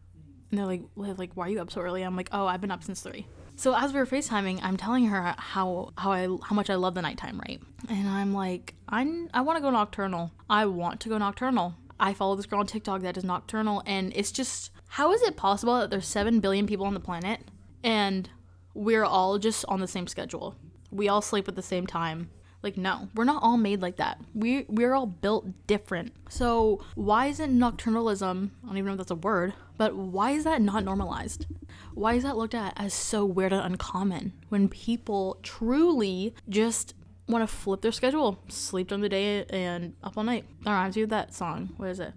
And 0.49 0.57
they're 0.57 0.65
like, 0.65 0.81
like, 0.95 1.31
why 1.33 1.47
are 1.47 1.49
you 1.49 1.61
up 1.61 1.71
so 1.71 1.81
early? 1.81 2.03
I'm 2.03 2.15
like, 2.15 2.29
oh, 2.31 2.47
I've 2.47 2.61
been 2.61 2.71
up 2.71 2.83
since 2.83 3.01
three. 3.01 3.27
So 3.57 3.75
as 3.75 3.91
we 3.91 3.99
were 3.99 4.05
FaceTiming, 4.05 4.59
I'm 4.61 4.77
telling 4.77 5.07
her 5.07 5.33
how 5.37 5.91
how 5.97 6.11
I 6.11 6.27
how 6.43 6.55
much 6.55 6.69
I 6.69 6.75
love 6.75 6.93
the 6.93 7.01
nighttime, 7.01 7.39
right? 7.39 7.59
And 7.89 8.07
I'm 8.07 8.33
like, 8.33 8.75
I'm 8.87 9.29
I 9.33 9.41
want 9.41 9.57
to 9.57 9.61
go 9.61 9.71
nocturnal. 9.71 10.31
I 10.49 10.67
want 10.67 10.99
to 11.01 11.09
go 11.09 11.17
nocturnal. 11.17 11.75
I 11.99 12.13
follow 12.13 12.35
this 12.35 12.45
girl 12.45 12.59
on 12.59 12.67
TikTok 12.67 13.01
that 13.01 13.17
is 13.17 13.23
nocturnal, 13.23 13.81
and 13.87 14.13
it's 14.15 14.31
just 14.31 14.69
how 14.89 15.11
is 15.11 15.21
it 15.23 15.35
possible 15.35 15.79
that 15.79 15.89
there's 15.89 16.07
seven 16.07 16.39
billion 16.39 16.67
people 16.67 16.85
on 16.85 16.93
the 16.93 16.99
planet 16.99 17.41
and 17.83 18.29
we're 18.73 19.03
all 19.03 19.39
just 19.39 19.65
on 19.67 19.79
the 19.79 19.87
same 19.87 20.07
schedule? 20.07 20.55
We 20.91 21.09
all 21.09 21.21
sleep 21.21 21.47
at 21.47 21.55
the 21.55 21.63
same 21.63 21.87
time. 21.87 22.29
Like 22.63 22.77
no, 22.77 23.09
we're 23.15 23.23
not 23.23 23.43
all 23.43 23.57
made 23.57 23.81
like 23.81 23.97
that. 23.97 24.19
We 24.33 24.65
we're 24.67 24.93
all 24.93 25.05
built 25.05 25.45
different. 25.67 26.13
So 26.29 26.83
why 26.95 27.27
isn't 27.27 27.57
nocturnalism? 27.57 28.51
I 28.63 28.67
don't 28.67 28.77
even 28.77 28.87
know 28.87 28.93
if 28.93 28.97
that's 28.97 29.11
a 29.11 29.15
word, 29.15 29.53
but 29.77 29.95
why 29.95 30.31
is 30.31 30.43
that 30.43 30.61
not 30.61 30.83
normalized? 30.83 31.45
Why 31.93 32.15
is 32.15 32.23
that 32.23 32.37
looked 32.37 32.55
at 32.55 32.73
as 32.75 32.93
so 32.93 33.25
weird 33.25 33.53
and 33.53 33.63
uncommon 33.63 34.33
when 34.49 34.69
people 34.69 35.37
truly 35.43 36.33
just 36.49 36.93
want 37.27 37.47
to 37.47 37.47
flip 37.47 37.81
their 37.81 37.91
schedule, 37.91 38.39
sleep 38.47 38.87
during 38.87 39.01
the 39.01 39.09
day 39.09 39.45
and 39.49 39.93
up 40.03 40.17
all 40.17 40.23
night. 40.23 40.45
That 40.63 40.71
reminds 40.71 40.95
me 40.95 41.03
of 41.03 41.09
that 41.09 41.33
song. 41.33 41.73
What 41.77 41.89
is 41.89 41.99
it? 41.99 42.13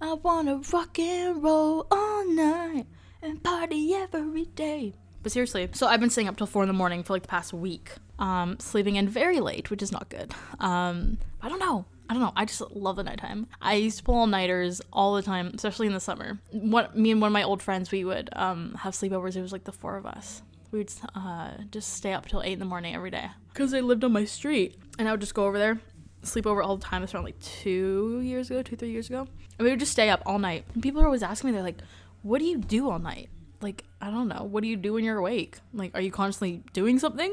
I 0.00 0.14
wanna 0.14 0.60
rock 0.72 0.98
and 0.98 1.42
roll 1.42 1.86
all 1.90 2.28
night 2.28 2.86
and 3.22 3.42
party 3.42 3.94
every 3.94 4.44
day. 4.44 4.94
But 5.24 5.32
seriously, 5.32 5.70
so 5.72 5.86
I've 5.86 6.00
been 6.00 6.10
staying 6.10 6.28
up 6.28 6.36
till 6.36 6.46
four 6.46 6.62
in 6.62 6.68
the 6.68 6.74
morning 6.74 7.02
for 7.02 7.14
like 7.14 7.22
the 7.22 7.28
past 7.28 7.54
week, 7.54 7.92
um, 8.18 8.58
sleeping 8.60 8.96
in 8.96 9.08
very 9.08 9.40
late, 9.40 9.70
which 9.70 9.82
is 9.82 9.90
not 9.90 10.10
good. 10.10 10.34
Um, 10.60 11.16
I 11.40 11.48
don't 11.48 11.58
know. 11.58 11.86
I 12.10 12.12
don't 12.12 12.22
know. 12.22 12.32
I 12.36 12.44
just 12.44 12.60
love 12.72 12.96
the 12.96 13.04
nighttime. 13.04 13.46
I 13.62 13.76
used 13.76 13.96
to 13.96 14.04
pull 14.04 14.16
all 14.16 14.26
nighters 14.26 14.82
all 14.92 15.14
the 15.14 15.22
time, 15.22 15.52
especially 15.54 15.86
in 15.86 15.94
the 15.94 16.00
summer. 16.00 16.38
What 16.50 16.94
me 16.94 17.10
and 17.10 17.22
one 17.22 17.28
of 17.28 17.32
my 17.32 17.42
old 17.42 17.62
friends, 17.62 17.90
we 17.90 18.04
would 18.04 18.28
um, 18.34 18.74
have 18.80 18.92
sleepovers. 18.92 19.34
It 19.34 19.40
was 19.40 19.50
like 19.50 19.64
the 19.64 19.72
four 19.72 19.96
of 19.96 20.04
us. 20.04 20.42
We 20.72 20.80
would 20.80 20.92
uh, 21.14 21.52
just 21.70 21.94
stay 21.94 22.12
up 22.12 22.28
till 22.28 22.42
eight 22.42 22.52
in 22.52 22.58
the 22.58 22.66
morning 22.66 22.94
every 22.94 23.10
day 23.10 23.30
because 23.48 23.72
I 23.72 23.80
lived 23.80 24.04
on 24.04 24.12
my 24.12 24.26
street, 24.26 24.76
and 24.98 25.08
I 25.08 25.10
would 25.10 25.20
just 25.20 25.34
go 25.34 25.46
over 25.46 25.58
there, 25.58 25.80
sleep 26.22 26.46
over 26.46 26.62
all 26.62 26.76
the 26.76 26.84
time. 26.84 27.02
It's 27.02 27.14
around 27.14 27.24
like 27.24 27.40
two 27.40 28.20
years 28.22 28.50
ago, 28.50 28.62
two 28.62 28.76
three 28.76 28.90
years 28.90 29.08
ago, 29.08 29.26
and 29.58 29.64
we 29.64 29.70
would 29.70 29.80
just 29.80 29.92
stay 29.92 30.10
up 30.10 30.22
all 30.26 30.38
night. 30.38 30.66
And 30.74 30.82
people 30.82 31.00
are 31.00 31.06
always 31.06 31.22
asking 31.22 31.48
me, 31.48 31.54
they're 31.54 31.62
like, 31.62 31.80
"What 32.20 32.40
do 32.40 32.44
you 32.44 32.58
do 32.58 32.90
all 32.90 32.98
night?" 32.98 33.30
Like 33.64 33.82
I 34.00 34.10
don't 34.10 34.28
know. 34.28 34.44
What 34.44 34.62
do 34.62 34.68
you 34.68 34.76
do 34.76 34.92
when 34.92 35.04
you're 35.04 35.16
awake? 35.16 35.56
Like, 35.72 35.92
are 35.94 36.00
you 36.00 36.12
constantly 36.12 36.62
doing 36.74 36.98
something? 36.98 37.32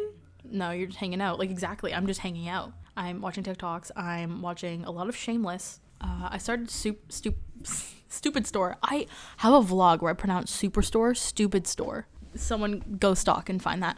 No, 0.50 0.71
you're 0.71 0.88
just 0.88 1.00
hanging 1.00 1.21
out. 1.21 1.38
Like 1.38 1.51
exactly, 1.51 1.93
I'm 1.93 2.07
just 2.07 2.21
hanging 2.21 2.47
out. 2.47 2.71
I'm 2.95 3.19
watching 3.19 3.43
TikToks. 3.43 3.91
I'm 3.97 4.41
watching 4.41 4.85
a 4.85 4.91
lot 4.91 5.09
of 5.09 5.15
Shameless. 5.15 5.81
Uh, 6.00 6.29
I 6.31 6.38
started 6.38 6.71
soup, 6.71 7.09
stup, 7.09 7.35
Stupid 8.07 8.47
Store. 8.47 8.77
I 8.81 9.07
have 9.38 9.53
a 9.53 9.59
vlog 9.59 10.01
where 10.01 10.11
I 10.11 10.13
pronounce 10.15 10.55
Superstore, 10.59 11.15
Stupid 11.15 11.67
Store. 11.67 12.07
Someone 12.35 12.97
go 12.97 13.13
stalk 13.13 13.50
and 13.50 13.61
find 13.61 13.83
that. 13.83 13.97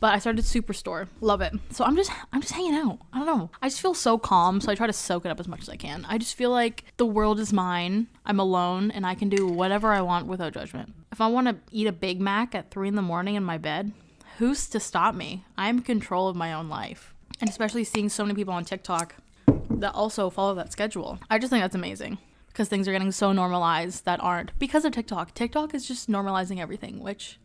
But 0.00 0.14
I 0.14 0.18
started 0.18 0.44
Superstore. 0.44 1.08
Love 1.20 1.40
it. 1.42 1.52
So 1.70 1.84
I'm 1.84 1.96
just 1.96 2.10
I'm 2.32 2.40
just 2.40 2.54
hanging 2.54 2.74
out. 2.74 2.98
I 3.12 3.18
don't 3.18 3.26
know. 3.26 3.50
I 3.62 3.68
just 3.68 3.80
feel 3.80 3.94
so 3.94 4.16
calm, 4.16 4.60
so 4.60 4.72
I 4.72 4.74
try 4.74 4.86
to 4.86 4.92
soak 4.92 5.26
it 5.26 5.30
up 5.30 5.38
as 5.38 5.48
much 5.48 5.60
as 5.60 5.68
I 5.68 5.76
can. 5.76 6.06
I 6.08 6.16
just 6.16 6.34
feel 6.34 6.50
like 6.50 6.84
the 6.96 7.06
world 7.06 7.38
is 7.38 7.52
mine. 7.52 8.08
I'm 8.24 8.40
alone 8.40 8.90
and 8.90 9.06
I 9.06 9.14
can 9.14 9.28
do 9.28 9.46
whatever 9.46 9.92
I 9.92 10.00
want 10.00 10.26
without 10.26 10.54
judgment. 10.54 10.94
If 11.14 11.20
I 11.20 11.28
want 11.28 11.46
to 11.46 11.56
eat 11.70 11.86
a 11.86 11.92
Big 11.92 12.20
Mac 12.20 12.56
at 12.56 12.72
three 12.72 12.88
in 12.88 12.96
the 12.96 13.00
morning 13.00 13.36
in 13.36 13.44
my 13.44 13.56
bed, 13.56 13.92
who's 14.38 14.68
to 14.70 14.80
stop 14.80 15.14
me? 15.14 15.44
I'm 15.56 15.76
in 15.76 15.82
control 15.84 16.26
of 16.26 16.34
my 16.34 16.52
own 16.52 16.68
life. 16.68 17.14
And 17.40 17.48
especially 17.48 17.84
seeing 17.84 18.08
so 18.08 18.24
many 18.24 18.34
people 18.34 18.52
on 18.52 18.64
TikTok 18.64 19.14
that 19.46 19.94
also 19.94 20.28
follow 20.28 20.56
that 20.56 20.72
schedule. 20.72 21.20
I 21.30 21.38
just 21.38 21.50
think 21.50 21.62
that's 21.62 21.76
amazing 21.76 22.18
because 22.48 22.68
things 22.68 22.88
are 22.88 22.92
getting 22.92 23.12
so 23.12 23.30
normalized 23.30 24.04
that 24.06 24.18
aren't 24.18 24.58
because 24.58 24.84
of 24.84 24.90
TikTok. 24.90 25.34
TikTok 25.34 25.72
is 25.72 25.86
just 25.86 26.10
normalizing 26.10 26.58
everything, 26.58 26.98
which 26.98 27.38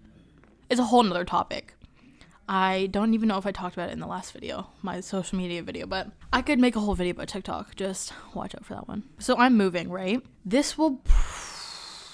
is 0.71 0.79
a 0.79 0.85
whole 0.85 1.03
nother 1.03 1.23
topic. 1.23 1.75
I 2.47 2.87
don't 2.89 3.13
even 3.13 3.27
know 3.27 3.37
if 3.37 3.45
I 3.45 3.51
talked 3.51 3.75
about 3.75 3.89
it 3.89 3.93
in 3.93 3.99
the 3.99 4.07
last 4.07 4.31
video, 4.31 4.71
my 4.81 4.99
social 4.99 5.37
media 5.37 5.61
video, 5.61 5.85
but 5.85 6.07
I 6.33 6.41
could 6.41 6.57
make 6.57 6.75
a 6.75 6.79
whole 6.79 6.95
video 6.95 7.11
about 7.11 7.27
TikTok. 7.27 7.75
Just 7.75 8.13
watch 8.33 8.55
out 8.55 8.65
for 8.65 8.73
that 8.73 8.87
one. 8.87 9.03
So 9.19 9.37
I'm 9.37 9.55
moving, 9.55 9.91
right? 9.91 10.25
This 10.43 10.75
will 10.75 11.03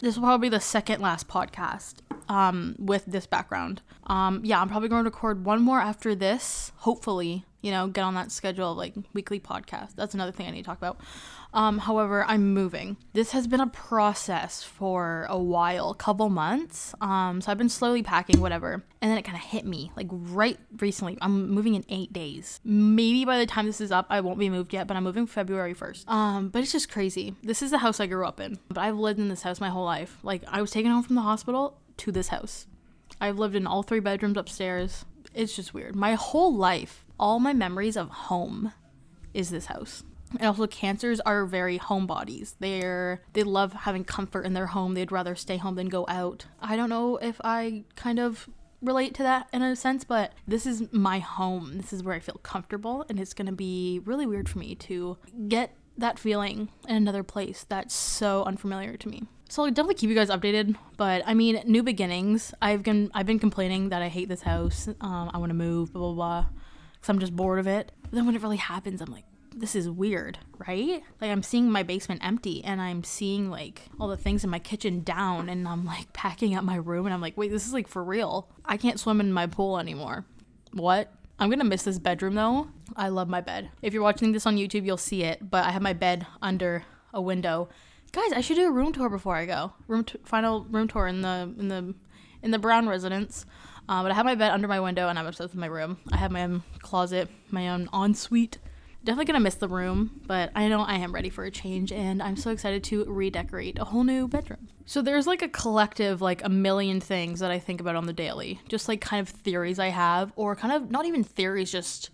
this 0.05 0.15
will 0.15 0.23
probably 0.23 0.49
be 0.49 0.55
the 0.55 0.61
second 0.61 1.01
last 1.01 1.27
podcast 1.27 1.95
um 2.29 2.75
with 2.77 3.03
this 3.05 3.25
background. 3.25 3.81
Um 4.05 4.41
yeah, 4.43 4.61
I'm 4.61 4.69
probably 4.69 4.89
going 4.89 5.03
to 5.03 5.09
record 5.09 5.43
one 5.45 5.61
more 5.61 5.79
after 5.79 6.13
this, 6.13 6.71
hopefully 6.77 7.43
you 7.65 7.71
know, 7.71 7.87
get 7.87 8.03
on 8.03 8.13
that 8.13 8.31
schedule 8.31 8.73
of 8.73 8.77
like 8.77 8.93
weekly 9.13 9.39
podcast. 9.39 9.95
That's 9.95 10.13
another 10.13 10.31
thing 10.31 10.45
I 10.45 10.51
need 10.51 10.61
to 10.61 10.65
talk 10.65 10.77
about. 10.77 10.99
Um, 11.51 11.79
however, 11.79 12.23
I'm 12.27 12.53
moving. 12.53 12.95
This 13.13 13.31
has 13.31 13.47
been 13.47 13.59
a 13.59 13.65
process 13.65 14.61
for 14.61 15.25
a 15.29 15.39
while, 15.39 15.95
couple 15.95 16.29
months. 16.29 16.93
Um, 17.01 17.41
so 17.41 17.51
I've 17.51 17.57
been 17.57 17.69
slowly 17.69 18.03
packing 18.03 18.39
whatever, 18.39 18.83
and 19.01 19.09
then 19.09 19.17
it 19.17 19.23
kind 19.23 19.35
of 19.35 19.43
hit 19.43 19.65
me 19.65 19.91
like 19.97 20.05
right 20.11 20.59
recently. 20.77 21.17
I'm 21.21 21.49
moving 21.49 21.73
in 21.73 21.83
eight 21.89 22.13
days. 22.13 22.59
Maybe 22.63 23.25
by 23.25 23.39
the 23.39 23.47
time 23.47 23.65
this 23.65 23.81
is 23.81 23.91
up, 23.91 24.05
I 24.11 24.21
won't 24.21 24.37
be 24.37 24.51
moved 24.51 24.71
yet, 24.71 24.85
but 24.85 24.95
I'm 24.95 25.03
moving 25.03 25.25
February 25.25 25.73
1st. 25.73 26.07
Um, 26.07 26.49
but 26.49 26.61
it's 26.61 26.71
just 26.71 26.91
crazy. 26.91 27.33
This 27.41 27.63
is 27.63 27.71
the 27.71 27.79
house 27.79 27.99
I 27.99 28.05
grew 28.05 28.27
up 28.27 28.39
in, 28.39 28.59
but 28.67 28.77
I've 28.77 28.97
lived 28.97 29.17
in 29.17 29.27
this 29.27 29.41
house 29.41 29.59
my 29.59 29.69
whole 29.69 29.85
life. 29.85 30.19
Like 30.21 30.43
I 30.47 30.61
was 30.61 30.69
taken 30.69 30.91
home 30.91 31.01
from 31.01 31.15
the 31.15 31.23
hospital 31.23 31.79
to 31.97 32.11
this 32.11 32.27
house. 32.27 32.67
I've 33.19 33.39
lived 33.39 33.55
in 33.55 33.65
all 33.65 33.81
three 33.81 34.01
bedrooms 34.01 34.37
upstairs. 34.37 35.03
It's 35.33 35.55
just 35.55 35.73
weird. 35.73 35.95
My 35.95 36.13
whole 36.13 36.53
life 36.53 37.04
all 37.19 37.39
my 37.39 37.53
memories 37.53 37.97
of 37.97 38.09
home 38.09 38.71
is 39.33 39.49
this 39.49 39.67
house. 39.67 40.03
And 40.31 40.47
also 40.47 40.67
cancers 40.67 41.19
are 41.21 41.45
very 41.45 41.79
homebodies. 41.79 42.55
They're 42.59 43.21
they 43.33 43.43
love 43.43 43.73
having 43.73 44.03
comfort 44.03 44.45
in 44.45 44.53
their 44.53 44.67
home. 44.67 44.93
They'd 44.93 45.11
rather 45.11 45.35
stay 45.35 45.57
home 45.57 45.75
than 45.75 45.87
go 45.87 46.05
out. 46.07 46.45
I 46.59 46.75
don't 46.75 46.89
know 46.89 47.17
if 47.17 47.39
I 47.43 47.83
kind 47.95 48.19
of 48.19 48.49
relate 48.81 49.13
to 49.15 49.23
that 49.23 49.47
in 49.53 49.61
a 49.61 49.75
sense, 49.75 50.03
but 50.03 50.33
this 50.47 50.65
is 50.65 50.91
my 50.91 51.19
home. 51.19 51.77
This 51.77 51.93
is 51.93 52.03
where 52.03 52.15
I 52.15 52.19
feel 52.19 52.39
comfortable 52.43 53.05
and 53.07 53.19
it's 53.19 53.33
going 53.33 53.47
to 53.47 53.53
be 53.53 54.01
really 54.05 54.25
weird 54.25 54.49
for 54.49 54.59
me 54.59 54.75
to 54.75 55.17
get 55.47 55.75
that 55.97 56.19
feeling 56.19 56.69
in 56.87 56.95
another 56.95 57.23
place 57.23 57.65
that's 57.69 57.93
so 57.93 58.43
unfamiliar 58.43 58.97
to 58.97 59.07
me. 59.07 59.23
So 59.47 59.63
I'll 59.63 59.69
definitely 59.69 59.95
keep 59.95 60.09
you 60.09 60.15
guys 60.15 60.29
updated. 60.29 60.75
But 60.97 61.23
I 61.25 61.33
mean, 61.33 61.61
new 61.65 61.83
beginnings. 61.83 62.53
I've 62.61 62.83
been 62.83 63.11
I've 63.13 63.27
been 63.27 63.39
complaining 63.39 63.89
that 63.89 64.01
I 64.01 64.09
hate 64.09 64.27
this 64.27 64.41
house. 64.41 64.87
Um, 64.99 65.31
I 65.33 65.37
want 65.37 65.51
to 65.51 65.55
move. 65.55 65.93
Blah 65.93 66.01
blah 66.01 66.13
blah 66.13 66.45
because 67.05 67.13
I'm 67.13 67.19
just 67.19 67.35
bored 67.35 67.59
of 67.59 67.67
it. 67.67 67.91
But 68.01 68.13
then 68.13 68.25
when 68.25 68.35
it 68.35 68.41
really 68.41 68.57
happens, 68.57 68.99
I'm 68.99 69.11
like, 69.11 69.25
this 69.55 69.75
is 69.75 69.87
weird, 69.87 70.39
right? 70.67 71.03
Like 71.21 71.29
I'm 71.29 71.43
seeing 71.43 71.69
my 71.69 71.83
basement 71.83 72.25
empty 72.25 72.63
and 72.63 72.81
I'm 72.81 73.03
seeing 73.03 73.51
like 73.51 73.83
all 73.99 74.07
the 74.07 74.17
things 74.17 74.43
in 74.43 74.49
my 74.49 74.57
kitchen 74.57 75.01
down 75.01 75.47
and 75.47 75.67
I'm 75.67 75.85
like 75.85 76.11
packing 76.13 76.55
up 76.55 76.63
my 76.63 76.75
room 76.75 77.05
and 77.05 77.13
I'm 77.13 77.21
like, 77.21 77.37
wait, 77.37 77.51
this 77.51 77.67
is 77.67 77.73
like 77.73 77.87
for 77.87 78.03
real. 78.03 78.49
I 78.65 78.77
can't 78.77 78.99
swim 78.99 79.19
in 79.19 79.31
my 79.31 79.45
pool 79.45 79.77
anymore. 79.77 80.25
What? 80.73 81.13
I'm 81.37 81.49
gonna 81.49 81.63
miss 81.63 81.83
this 81.83 81.99
bedroom 81.99 82.33
though. 82.33 82.69
I 82.95 83.09
love 83.09 83.29
my 83.29 83.41
bed. 83.41 83.69
If 83.81 83.93
you're 83.93 84.03
watching 84.03 84.31
this 84.31 84.47
on 84.47 84.57
YouTube, 84.57 84.85
you'll 84.85 84.97
see 84.97 85.23
it, 85.23 85.51
but 85.51 85.63
I 85.63 85.71
have 85.71 85.81
my 85.81 85.93
bed 85.93 86.25
under 86.41 86.83
a 87.13 87.21
window. 87.21 87.69
Guys, 88.13 88.33
I 88.33 88.41
should 88.41 88.55
do 88.55 88.67
a 88.67 88.71
room 88.71 88.93
tour 88.93 89.09
before 89.09 89.35
I 89.35 89.45
go. 89.45 89.73
Room 89.87 90.05
t- 90.05 90.19
final 90.23 90.65
room 90.65 90.87
tour 90.87 91.07
in 91.07 91.21
the 91.21 91.53
in 91.59 91.67
the 91.67 91.93
in 92.41 92.51
the 92.51 92.59
Brown 92.59 92.87
residence. 92.87 93.45
Uh, 93.87 94.01
but 94.01 94.11
I 94.11 94.15
have 94.15 94.25
my 94.25 94.35
bed 94.35 94.51
under 94.51 94.67
my 94.67 94.79
window 94.79 95.07
and 95.09 95.19
I'm 95.19 95.27
obsessed 95.27 95.53
with 95.53 95.59
my 95.59 95.67
room. 95.67 95.97
I 96.11 96.17
have 96.17 96.31
my 96.31 96.43
own 96.43 96.63
closet, 96.79 97.29
my 97.51 97.69
own 97.69 97.87
ensuite. 97.93 98.57
Definitely 99.03 99.25
gonna 99.25 99.39
miss 99.39 99.55
the 99.55 99.67
room, 99.67 100.21
but 100.25 100.51
I 100.55 100.67
know 100.67 100.81
I 100.81 100.95
am 100.95 101.13
ready 101.13 101.29
for 101.29 101.43
a 101.43 101.51
change 101.51 101.91
and 101.91 102.23
I'm 102.23 102.35
so 102.35 102.49
excited 102.49 102.83
to 102.85 103.05
redecorate 103.05 103.77
a 103.77 103.85
whole 103.85 104.03
new 104.03 104.27
bedroom. 104.27 104.69
So 104.85 105.01
there's 105.01 105.27
like 105.27 105.43
a 105.43 105.47
collective, 105.47 106.21
like 106.21 106.43
a 106.43 106.49
million 106.49 106.99
things 106.99 107.39
that 107.39 107.51
I 107.51 107.59
think 107.59 107.81
about 107.81 107.95
on 107.95 108.07
the 108.07 108.13
daily. 108.13 108.59
Just 108.67 108.87
like 108.87 109.01
kind 109.01 109.21
of 109.21 109.29
theories 109.29 109.77
I 109.77 109.89
have, 109.89 110.33
or 110.35 110.55
kind 110.55 110.73
of 110.73 110.89
not 110.89 111.05
even 111.05 111.23
theories, 111.23 111.71
just 111.71 112.09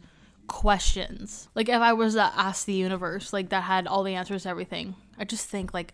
questions. 0.47 1.47
Like 1.55 1.69
if 1.69 1.81
I 1.81 1.93
was 1.93 2.15
to 2.15 2.23
ask 2.23 2.65
the 2.65 2.73
universe, 2.73 3.31
like 3.31 3.49
that 3.49 3.63
had 3.63 3.87
all 3.87 4.03
the 4.03 4.15
answers 4.15 4.43
to 4.43 4.49
everything, 4.49 4.95
I 5.17 5.23
just 5.23 5.47
think 5.47 5.73
like 5.73 5.93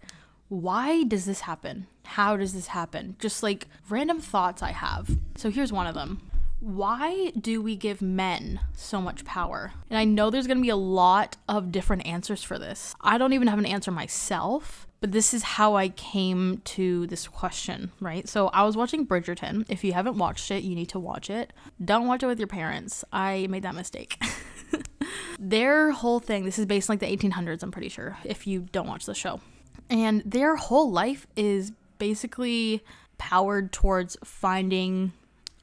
why 0.50 1.03
does 1.03 1.25
this 1.25 1.41
happen? 1.41 1.88
How 2.08 2.38
does 2.38 2.54
this 2.54 2.68
happen? 2.68 3.16
Just 3.20 3.44
like 3.44 3.68
random 3.90 4.20
thoughts 4.20 4.64
I 4.64 4.72
have. 4.72 5.18
So 5.36 5.50
here's 5.50 5.74
one 5.74 5.88
of 5.88 5.94
them. 5.94 6.22
Why 6.60 7.32
do 7.40 7.62
we 7.62 7.76
give 7.76 8.02
men 8.02 8.62
so 8.74 9.00
much 9.00 9.26
power? 9.26 9.74
And 9.90 10.00
I 10.00 10.06
know 10.06 10.30
there's 10.30 10.48
gonna 10.48 10.62
be 10.62 10.70
a 10.70 10.76
lot 10.76 11.38
of 11.48 11.72
different 11.72 12.08
answers 12.08 12.42
for 12.42 12.58
this. 12.58 12.96
I 13.02 13.18
don't 13.18 13.34
even 13.34 13.48
have 13.48 13.60
an 13.60 13.66
answer 13.66 13.92
myself, 13.92 14.88
but 15.00 15.12
this 15.12 15.34
is 15.34 15.44
how 15.44 15.76
I 15.76 15.90
came 15.90 16.62
to 16.66 17.06
this 17.08 17.28
question, 17.28 17.92
right? 18.00 18.28
So 18.28 18.48
I 18.48 18.64
was 18.64 18.76
watching 18.76 19.06
Bridgerton. 19.06 19.66
If 19.70 19.84
you 19.84 19.94
haven't 19.94 20.18
watched 20.18 20.50
it, 20.50 20.64
you 20.64 20.76
need 20.76 20.90
to 20.90 21.00
watch 21.00 21.30
it. 21.30 21.54
Don't 21.84 22.08
watch 22.08 22.24
it 22.24 22.28
with 22.28 22.40
your 22.40 22.48
parents. 22.48 23.06
I 23.12 23.46
made 23.48 23.64
that 23.64 23.76
mistake. 23.76 24.20
Their 25.40 25.92
whole 25.92 26.20
thing, 26.20 26.46
this 26.46 26.58
is 26.58 26.66
based 26.66 26.90
on 26.90 26.96
like 26.98 27.02
the 27.02 27.30
1800s, 27.30 27.62
I'm 27.62 27.72
pretty 27.72 27.90
sure, 27.90 28.18
if 28.24 28.48
you 28.48 28.62
don't 28.72 28.88
watch 28.88 29.06
the 29.06 29.14
show. 29.14 29.42
And 29.90 30.24
their 30.26 30.56
whole 30.56 30.92
life 30.92 31.28
is 31.36 31.72
basically 31.98 32.84
powered 33.18 33.72
towards 33.72 34.18
finding 34.24 35.13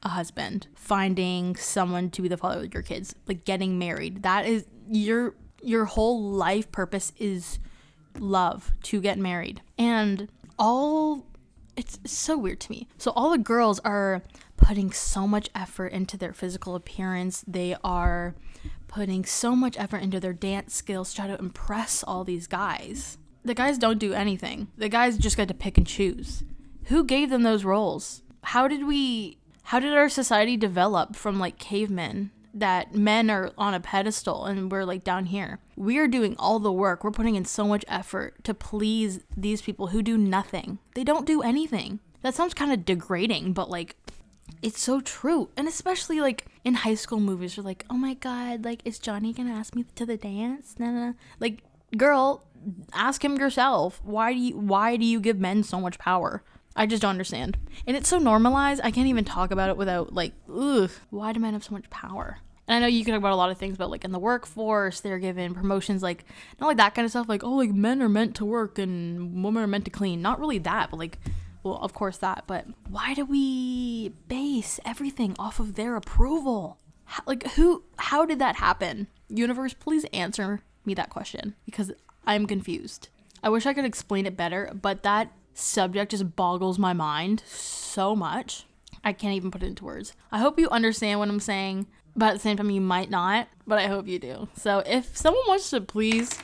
a 0.03 0.09
husband, 0.09 0.67
finding 0.75 1.55
someone 1.55 2.09
to 2.11 2.21
be 2.21 2.27
the 2.27 2.37
father 2.37 2.63
of 2.65 2.73
your 2.73 2.83
kids, 2.83 3.15
like 3.27 3.45
getting 3.45 3.79
married. 3.79 4.23
That 4.23 4.45
is 4.45 4.65
your 4.89 5.35
your 5.61 5.85
whole 5.85 6.21
life 6.21 6.71
purpose 6.71 7.11
is 7.17 7.59
love, 8.19 8.71
to 8.83 9.01
get 9.01 9.17
married. 9.17 9.61
And 9.77 10.29
all 10.59 11.25
it's 11.75 11.99
so 12.05 12.37
weird 12.37 12.59
to 12.61 12.71
me. 12.71 12.87
So 12.97 13.11
all 13.15 13.31
the 13.31 13.37
girls 13.37 13.79
are 13.83 14.21
putting 14.55 14.91
so 14.91 15.27
much 15.27 15.49
effort 15.53 15.87
into 15.87 16.17
their 16.17 16.33
physical 16.33 16.75
appearance. 16.75 17.43
They 17.47 17.75
are 17.83 18.35
putting 18.87 19.25
so 19.25 19.55
much 19.55 19.77
effort 19.77 19.97
into 19.97 20.19
their 20.19 20.33
dance 20.33 20.73
skills 20.73 21.13
try 21.13 21.27
to 21.27 21.37
impress 21.37 22.03
all 22.03 22.23
these 22.23 22.47
guys 22.47 23.17
the 23.45 23.53
guys 23.53 23.77
don't 23.77 23.99
do 23.99 24.13
anything. 24.13 24.67
The 24.77 24.89
guys 24.89 25.17
just 25.17 25.37
get 25.37 25.47
to 25.47 25.53
pick 25.53 25.77
and 25.77 25.87
choose. 25.87 26.43
Who 26.85 27.03
gave 27.03 27.29
them 27.29 27.43
those 27.43 27.63
roles? 27.63 28.23
How 28.43 28.67
did 28.67 28.85
we 28.85 29.37
how 29.63 29.79
did 29.79 29.93
our 29.93 30.09
society 30.09 30.57
develop 30.57 31.15
from 31.15 31.39
like 31.39 31.57
cavemen 31.57 32.31
that 32.53 32.93
men 32.93 33.29
are 33.29 33.51
on 33.57 33.73
a 33.73 33.79
pedestal 33.79 34.45
and 34.45 34.71
we're 34.71 34.83
like 34.83 35.03
down 35.03 35.25
here? 35.25 35.59
We're 35.75 36.07
doing 36.07 36.35
all 36.37 36.59
the 36.59 36.71
work. 36.71 37.03
We're 37.03 37.11
putting 37.11 37.35
in 37.35 37.45
so 37.45 37.65
much 37.65 37.85
effort 37.87 38.43
to 38.43 38.53
please 38.53 39.21
these 39.35 39.61
people 39.61 39.87
who 39.87 40.01
do 40.01 40.17
nothing. 40.17 40.79
They 40.95 41.03
don't 41.03 41.25
do 41.25 41.41
anything. 41.41 41.99
That 42.21 42.35
sounds 42.35 42.53
kind 42.53 42.71
of 42.71 42.85
degrading, 42.85 43.53
but 43.53 43.69
like 43.69 43.95
it's 44.61 44.81
so 44.81 45.01
true. 45.01 45.49
And 45.55 45.67
especially 45.67 46.19
like 46.19 46.45
in 46.63 46.73
high 46.75 46.95
school 46.95 47.19
movies, 47.19 47.57
you're 47.57 47.63
like, 47.63 47.85
oh 47.89 47.97
my 47.97 48.15
god, 48.15 48.65
like 48.65 48.81
is 48.85 48.99
Johnny 48.99 49.33
gonna 49.33 49.53
ask 49.53 49.75
me 49.75 49.85
to 49.95 50.05
the 50.05 50.17
dance? 50.17 50.75
Nah, 50.79 50.91
nah. 50.91 51.13
Like, 51.39 51.63
girl, 51.97 52.43
ask 52.93 53.23
him 53.23 53.37
yourself. 53.37 54.01
Why 54.03 54.33
do 54.33 54.39
you 54.39 54.57
why 54.57 54.97
do 54.97 55.05
you 55.05 55.19
give 55.19 55.39
men 55.39 55.63
so 55.63 55.79
much 55.79 55.99
power? 55.99 56.43
I 56.75 56.85
just 56.85 57.01
don't 57.01 57.11
understand. 57.11 57.57
And 57.87 57.95
it's 57.95 58.09
so 58.09 58.17
normalized, 58.17 58.81
I 58.83 58.91
can't 58.91 59.07
even 59.07 59.23
talk 59.23 59.51
about 59.51 59.69
it 59.69 59.77
without 59.77 60.13
like, 60.13 60.33
ugh, 60.53 60.91
why 61.09 61.31
do 61.31 61.39
men 61.39 61.53
have 61.53 61.63
so 61.63 61.73
much 61.73 61.89
power? 61.89 62.39
And 62.67 62.75
I 62.75 62.79
know 62.79 62.87
you 62.87 63.05
can 63.05 63.13
talk 63.13 63.19
about 63.19 63.31
a 63.31 63.37
lot 63.37 63.51
of 63.51 63.57
things, 63.57 63.77
but 63.77 63.89
like 63.89 64.03
in 64.03 64.11
the 64.11 64.19
workforce, 64.19 64.99
they're 64.99 65.19
given 65.19 65.53
promotions, 65.53 66.03
like 66.03 66.25
not 66.59 66.67
like 66.67 66.77
that 66.77 66.95
kind 66.95 67.05
of 67.05 67.11
stuff. 67.11 67.29
Like 67.29 67.43
oh, 67.43 67.53
like 67.53 67.71
men 67.71 68.01
are 68.01 68.09
meant 68.09 68.35
to 68.37 68.45
work 68.45 68.77
and 68.77 69.43
women 69.43 69.63
are 69.63 69.67
meant 69.67 69.85
to 69.85 69.91
clean. 69.91 70.21
Not 70.21 70.39
really 70.39 70.57
that, 70.59 70.89
but 70.91 70.97
like 70.97 71.19
well, 71.63 71.79
of 71.81 71.93
course 71.93 72.17
that. 72.17 72.43
But 72.45 72.67
why 72.87 73.13
do 73.13 73.25
we 73.25 74.09
base 74.27 74.79
everything 74.85 75.35
off 75.39 75.59
of 75.59 75.75
their 75.75 75.95
approval? 75.95 76.77
How, 77.05 77.23
like 77.25 77.47
who? 77.51 77.83
How 77.97 78.25
did 78.25 78.39
that 78.39 78.57
happen? 78.57 79.07
Universe, 79.29 79.73
please 79.73 80.05
answer 80.13 80.61
me 80.85 80.93
that 80.93 81.09
question 81.09 81.55
because 81.65 81.91
I'm 82.25 82.45
confused. 82.47 83.09
I 83.43 83.49
wish 83.49 83.65
I 83.65 83.73
could 83.73 83.85
explain 83.85 84.25
it 84.25 84.37
better, 84.37 84.71
but 84.81 85.03
that 85.03 85.31
subject 85.53 86.11
just 86.11 86.35
boggles 86.35 86.79
my 86.79 86.93
mind 86.93 87.43
so 87.45 88.15
much. 88.15 88.65
I 89.03 89.13
can't 89.13 89.35
even 89.35 89.51
put 89.51 89.63
it 89.63 89.67
into 89.67 89.85
words. 89.85 90.13
I 90.31 90.39
hope 90.39 90.59
you 90.59 90.69
understand 90.69 91.19
what 91.19 91.29
I'm 91.29 91.39
saying, 91.39 91.87
but 92.15 92.27
at 92.29 92.33
the 92.33 92.39
same 92.39 92.57
time, 92.57 92.71
you 92.71 92.81
might 92.81 93.09
not, 93.09 93.47
but 93.67 93.77
I 93.77 93.87
hope 93.87 94.07
you 94.07 94.19
do. 94.19 94.47
So 94.55 94.79
if 94.85 95.15
someone 95.15 95.43
wants 95.47 95.69
to 95.69 95.81
please 95.81 96.39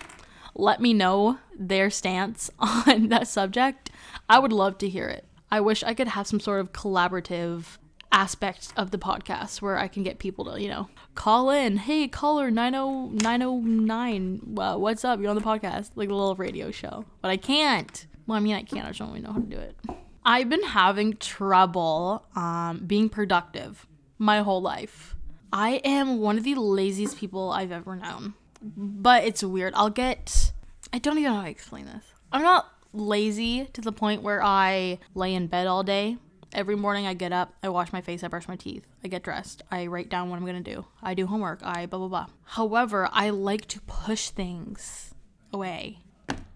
let 0.54 0.80
me 0.80 0.94
know 0.94 1.40
their 1.58 1.90
stance 1.90 2.50
on 2.60 3.10
that 3.10 3.28
subject, 3.28 3.90
I 4.30 4.40
would 4.40 4.54
love 4.54 4.78
to 4.80 4.90
hear 4.90 5.08
it. 5.08 5.26
I 5.50 5.60
wish 5.60 5.84
I 5.84 5.94
could 5.94 6.10
have 6.10 6.28
some 6.28 6.40
sort 6.40 6.62
of 6.62 6.72
collaborative 6.72 7.78
aspect 8.12 8.74
of 8.76 8.92
the 8.92 8.98
podcast 8.98 9.62
where 9.62 9.78
I 9.78 9.88
can 9.88 10.04
get 10.04 10.20
people 10.20 10.46
to, 10.46 10.62
you 10.62 10.70
know, 10.70 10.90
call 11.16 11.50
in. 11.50 11.78
Hey, 11.78 12.08
caller 12.08 12.52
90909. 12.52 14.58
Uh, 14.58 14.78
what's 14.78 15.06
up? 15.06 15.20
You're 15.20 15.30
on 15.30 15.36
the 15.36 15.42
podcast. 15.42 15.92
Like 15.96 16.10
a 16.10 16.14
little 16.14 16.36
radio 16.36 16.72
show. 16.72 17.06
But 17.22 17.32
I 17.32 17.38
can't. 17.38 18.06
Well, 18.28 18.38
I 18.38 18.42
mean, 18.42 18.56
I 18.56 18.64
can't. 18.64 18.86
I 18.86 18.90
just 18.90 19.00
don't 19.00 19.10
really 19.10 19.22
know 19.22 19.34
how 19.34 19.40
to 19.40 19.46
do 19.46 19.58
it. 19.58 19.76
I've 20.24 20.50
been 20.50 20.64
having 20.64 21.18
trouble 21.18 22.26
um, 22.36 22.84
being 22.86 23.10
productive 23.10 23.88
my 24.18 24.42
whole 24.42 24.62
life. 24.62 25.16
I 25.52 25.82
am 25.84 26.20
one 26.20 26.38
of 26.38 26.44
the 26.44 26.56
laziest 26.56 27.18
people 27.18 27.52
I've 27.52 27.72
ever 27.72 27.96
known. 27.96 28.36
But 28.62 29.24
it's 29.24 29.44
weird. 29.44 29.74
I'll 29.76 29.90
get. 29.90 30.52
I 30.94 31.00
don't 31.00 31.18
even 31.18 31.32
know 31.32 31.38
how 31.38 31.46
to 31.46 31.50
explain 31.50 31.86
this. 31.86 32.04
I'm 32.32 32.44
not 32.44 32.72
lazy 32.94 33.66
to 33.74 33.82
the 33.82 33.92
point 33.92 34.22
where 34.22 34.44
I 34.44 35.00
lay 35.16 35.34
in 35.34 35.48
bed 35.48 35.66
all 35.66 35.84
day 35.84 36.18
Every 36.54 36.76
morning 36.76 37.08
I 37.08 37.14
get 37.14 37.32
up, 37.32 37.54
I 37.64 37.70
wash 37.70 37.94
my 37.94 38.02
face, 38.02 38.24
I 38.24 38.28
brush 38.28 38.48
my 38.48 38.58
teeth, 38.58 38.86
I 39.04 39.08
get 39.08 39.24
dressed, 39.24 39.62
I 39.72 39.88
write 39.88 40.10
down 40.10 40.30
what 40.30 40.38
I'm 40.38 40.46
gonna 40.46 40.60
do, 40.60 40.86
I 41.02 41.14
do 41.14 41.28
homework, 41.28 41.60
I 41.64 41.86
blah 41.86 42.00
blah 42.00 42.08
blah. 42.10 42.26
However, 42.44 43.08
I 43.12 43.30
like 43.30 43.68
to 43.70 43.82
push 43.82 44.30
things 44.30 45.14
away. 45.54 46.00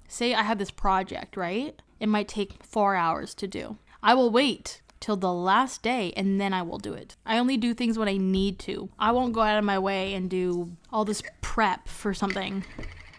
Say 0.07 0.33
I 0.33 0.43
have 0.43 0.57
this 0.57 0.71
project, 0.71 1.37
right? 1.37 1.81
It 1.99 2.09
might 2.09 2.27
take 2.27 2.63
four 2.63 2.95
hours 2.95 3.33
to 3.35 3.47
do. 3.47 3.77
I 4.03 4.13
will 4.13 4.29
wait 4.29 4.81
till 4.99 5.15
the 5.15 5.31
last 5.31 5.81
day 5.81 6.11
and 6.17 6.41
then 6.41 6.53
I 6.53 6.61
will 6.61 6.77
do 6.77 6.93
it. 6.93 7.15
I 7.25 7.37
only 7.37 7.57
do 7.57 7.73
things 7.73 7.97
when 7.97 8.07
I 8.07 8.17
need 8.17 8.59
to. 8.59 8.89
I 8.99 9.11
won't 9.11 9.33
go 9.33 9.41
out 9.41 9.57
of 9.57 9.63
my 9.63 9.79
way 9.79 10.13
and 10.13 10.29
do 10.29 10.75
all 10.91 11.05
this 11.05 11.23
prep 11.41 11.87
for 11.87 12.13
something 12.13 12.65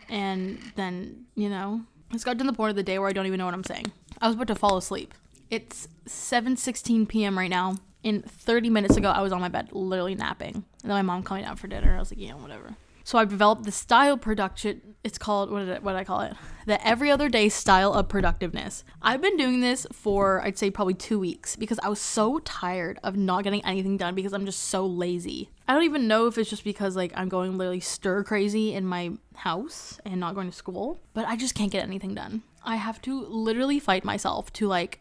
and 0.08 0.58
then, 0.76 1.24
you 1.34 1.48
know, 1.48 1.82
it's 2.12 2.24
got 2.24 2.38
to 2.38 2.44
the 2.44 2.52
point 2.52 2.70
of 2.70 2.76
the 2.76 2.82
day 2.82 2.98
where 2.98 3.08
I 3.08 3.12
don't 3.12 3.26
even 3.26 3.38
know 3.38 3.46
what 3.46 3.54
I'm 3.54 3.64
saying. 3.64 3.90
I 4.20 4.26
was 4.26 4.36
about 4.36 4.48
to 4.48 4.54
fall 4.54 4.76
asleep. 4.76 5.14
It's 5.50 5.88
7:16 6.06 7.08
p.m. 7.08 7.38
right 7.38 7.50
now. 7.50 7.76
In 8.02 8.22
30 8.22 8.70
minutes 8.70 8.96
ago, 8.96 9.10
I 9.10 9.20
was 9.20 9.32
on 9.32 9.40
my 9.40 9.48
bed, 9.48 9.70
literally 9.72 10.14
napping. 10.14 10.54
And 10.54 10.64
then 10.84 10.90
my 10.90 11.02
mom 11.02 11.24
coming 11.24 11.42
down 11.42 11.56
for 11.56 11.66
dinner. 11.66 11.96
I 11.96 11.98
was 11.98 12.12
like, 12.12 12.20
yeah, 12.20 12.34
whatever. 12.34 12.76
So 13.06 13.18
I've 13.18 13.28
developed 13.28 13.62
the 13.62 13.70
style 13.70 14.18
production. 14.18 14.96
It's 15.04 15.16
called 15.16 15.48
what 15.48 15.60
did 15.60 15.68
it, 15.68 15.82
what 15.84 15.92
did 15.92 15.98
I 15.98 16.04
call 16.04 16.22
it? 16.22 16.34
The 16.66 16.84
every 16.84 17.08
other 17.08 17.28
day 17.28 17.48
style 17.48 17.92
of 17.92 18.08
productiveness. 18.08 18.82
I've 19.00 19.20
been 19.20 19.36
doing 19.36 19.60
this 19.60 19.86
for 19.92 20.42
I'd 20.42 20.58
say 20.58 20.72
probably 20.72 20.94
two 20.94 21.20
weeks 21.20 21.54
because 21.54 21.78
I 21.84 21.88
was 21.88 22.00
so 22.00 22.40
tired 22.40 22.98
of 23.04 23.16
not 23.16 23.44
getting 23.44 23.64
anything 23.64 23.96
done 23.96 24.16
because 24.16 24.32
I'm 24.32 24.44
just 24.44 24.64
so 24.64 24.84
lazy. 24.84 25.50
I 25.68 25.74
don't 25.74 25.84
even 25.84 26.08
know 26.08 26.26
if 26.26 26.36
it's 26.36 26.50
just 26.50 26.64
because 26.64 26.96
like 26.96 27.12
I'm 27.14 27.28
going 27.28 27.56
literally 27.56 27.78
stir 27.78 28.24
crazy 28.24 28.74
in 28.74 28.84
my 28.84 29.12
house 29.36 30.00
and 30.04 30.18
not 30.18 30.34
going 30.34 30.50
to 30.50 30.56
school, 30.56 30.98
but 31.14 31.28
I 31.28 31.36
just 31.36 31.54
can't 31.54 31.70
get 31.70 31.84
anything 31.84 32.12
done. 32.12 32.42
I 32.64 32.74
have 32.74 33.00
to 33.02 33.24
literally 33.26 33.78
fight 33.78 34.04
myself 34.04 34.52
to 34.54 34.66
like 34.66 34.98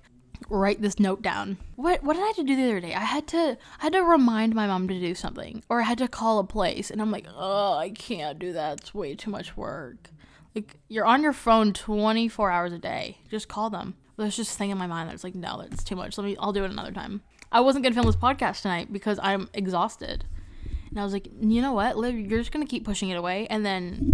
write 0.49 0.81
this 0.81 0.99
note 0.99 1.21
down. 1.21 1.57
What 1.75 2.03
what 2.03 2.13
did 2.13 2.23
I 2.23 2.27
have 2.27 2.35
to 2.37 2.43
do 2.43 2.55
the 2.55 2.63
other 2.63 2.79
day? 2.79 2.93
I 2.93 3.01
had 3.03 3.27
to 3.27 3.57
I 3.79 3.83
had 3.83 3.93
to 3.93 4.03
remind 4.03 4.55
my 4.55 4.67
mom 4.67 4.87
to 4.87 4.99
do 4.99 5.15
something 5.15 5.63
or 5.69 5.81
I 5.81 5.83
had 5.83 5.97
to 5.99 6.07
call 6.07 6.39
a 6.39 6.43
place 6.43 6.89
and 6.91 7.01
I'm 7.01 7.11
like, 7.11 7.27
"Oh, 7.35 7.73
I 7.73 7.89
can't 7.89 8.39
do 8.39 8.53
that. 8.53 8.81
It's 8.81 8.93
way 8.93 9.15
too 9.15 9.29
much 9.29 9.57
work." 9.57 10.11
Like 10.53 10.77
you're 10.87 11.05
on 11.05 11.21
your 11.21 11.33
phone 11.33 11.73
24 11.73 12.51
hours 12.51 12.73
a 12.73 12.79
day. 12.79 13.17
Just 13.29 13.47
call 13.47 13.69
them. 13.69 13.95
There's 14.17 14.37
just 14.37 14.57
thing 14.57 14.69
in 14.69 14.77
my 14.77 14.87
mind 14.87 15.09
that's 15.09 15.23
like, 15.23 15.35
"No, 15.35 15.61
that's 15.61 15.83
too 15.83 15.95
much. 15.95 16.17
Let 16.17 16.25
me 16.25 16.37
I'll 16.39 16.53
do 16.53 16.63
it 16.63 16.71
another 16.71 16.91
time." 16.91 17.21
I 17.51 17.59
wasn't 17.61 17.83
going 17.83 17.93
to 17.93 17.95
film 17.95 18.07
this 18.07 18.15
podcast 18.15 18.61
tonight 18.61 18.91
because 18.91 19.19
I'm 19.21 19.49
exhausted. 19.53 20.25
And 20.89 20.99
I 20.99 21.03
was 21.03 21.13
like, 21.13 21.27
"You 21.39 21.61
know 21.61 21.73
what? 21.73 21.97
Liv, 21.97 22.15
you're 22.15 22.39
just 22.39 22.51
going 22.51 22.65
to 22.65 22.69
keep 22.69 22.85
pushing 22.85 23.09
it 23.09 23.15
away 23.17 23.47
and 23.47 23.65
then 23.65 24.11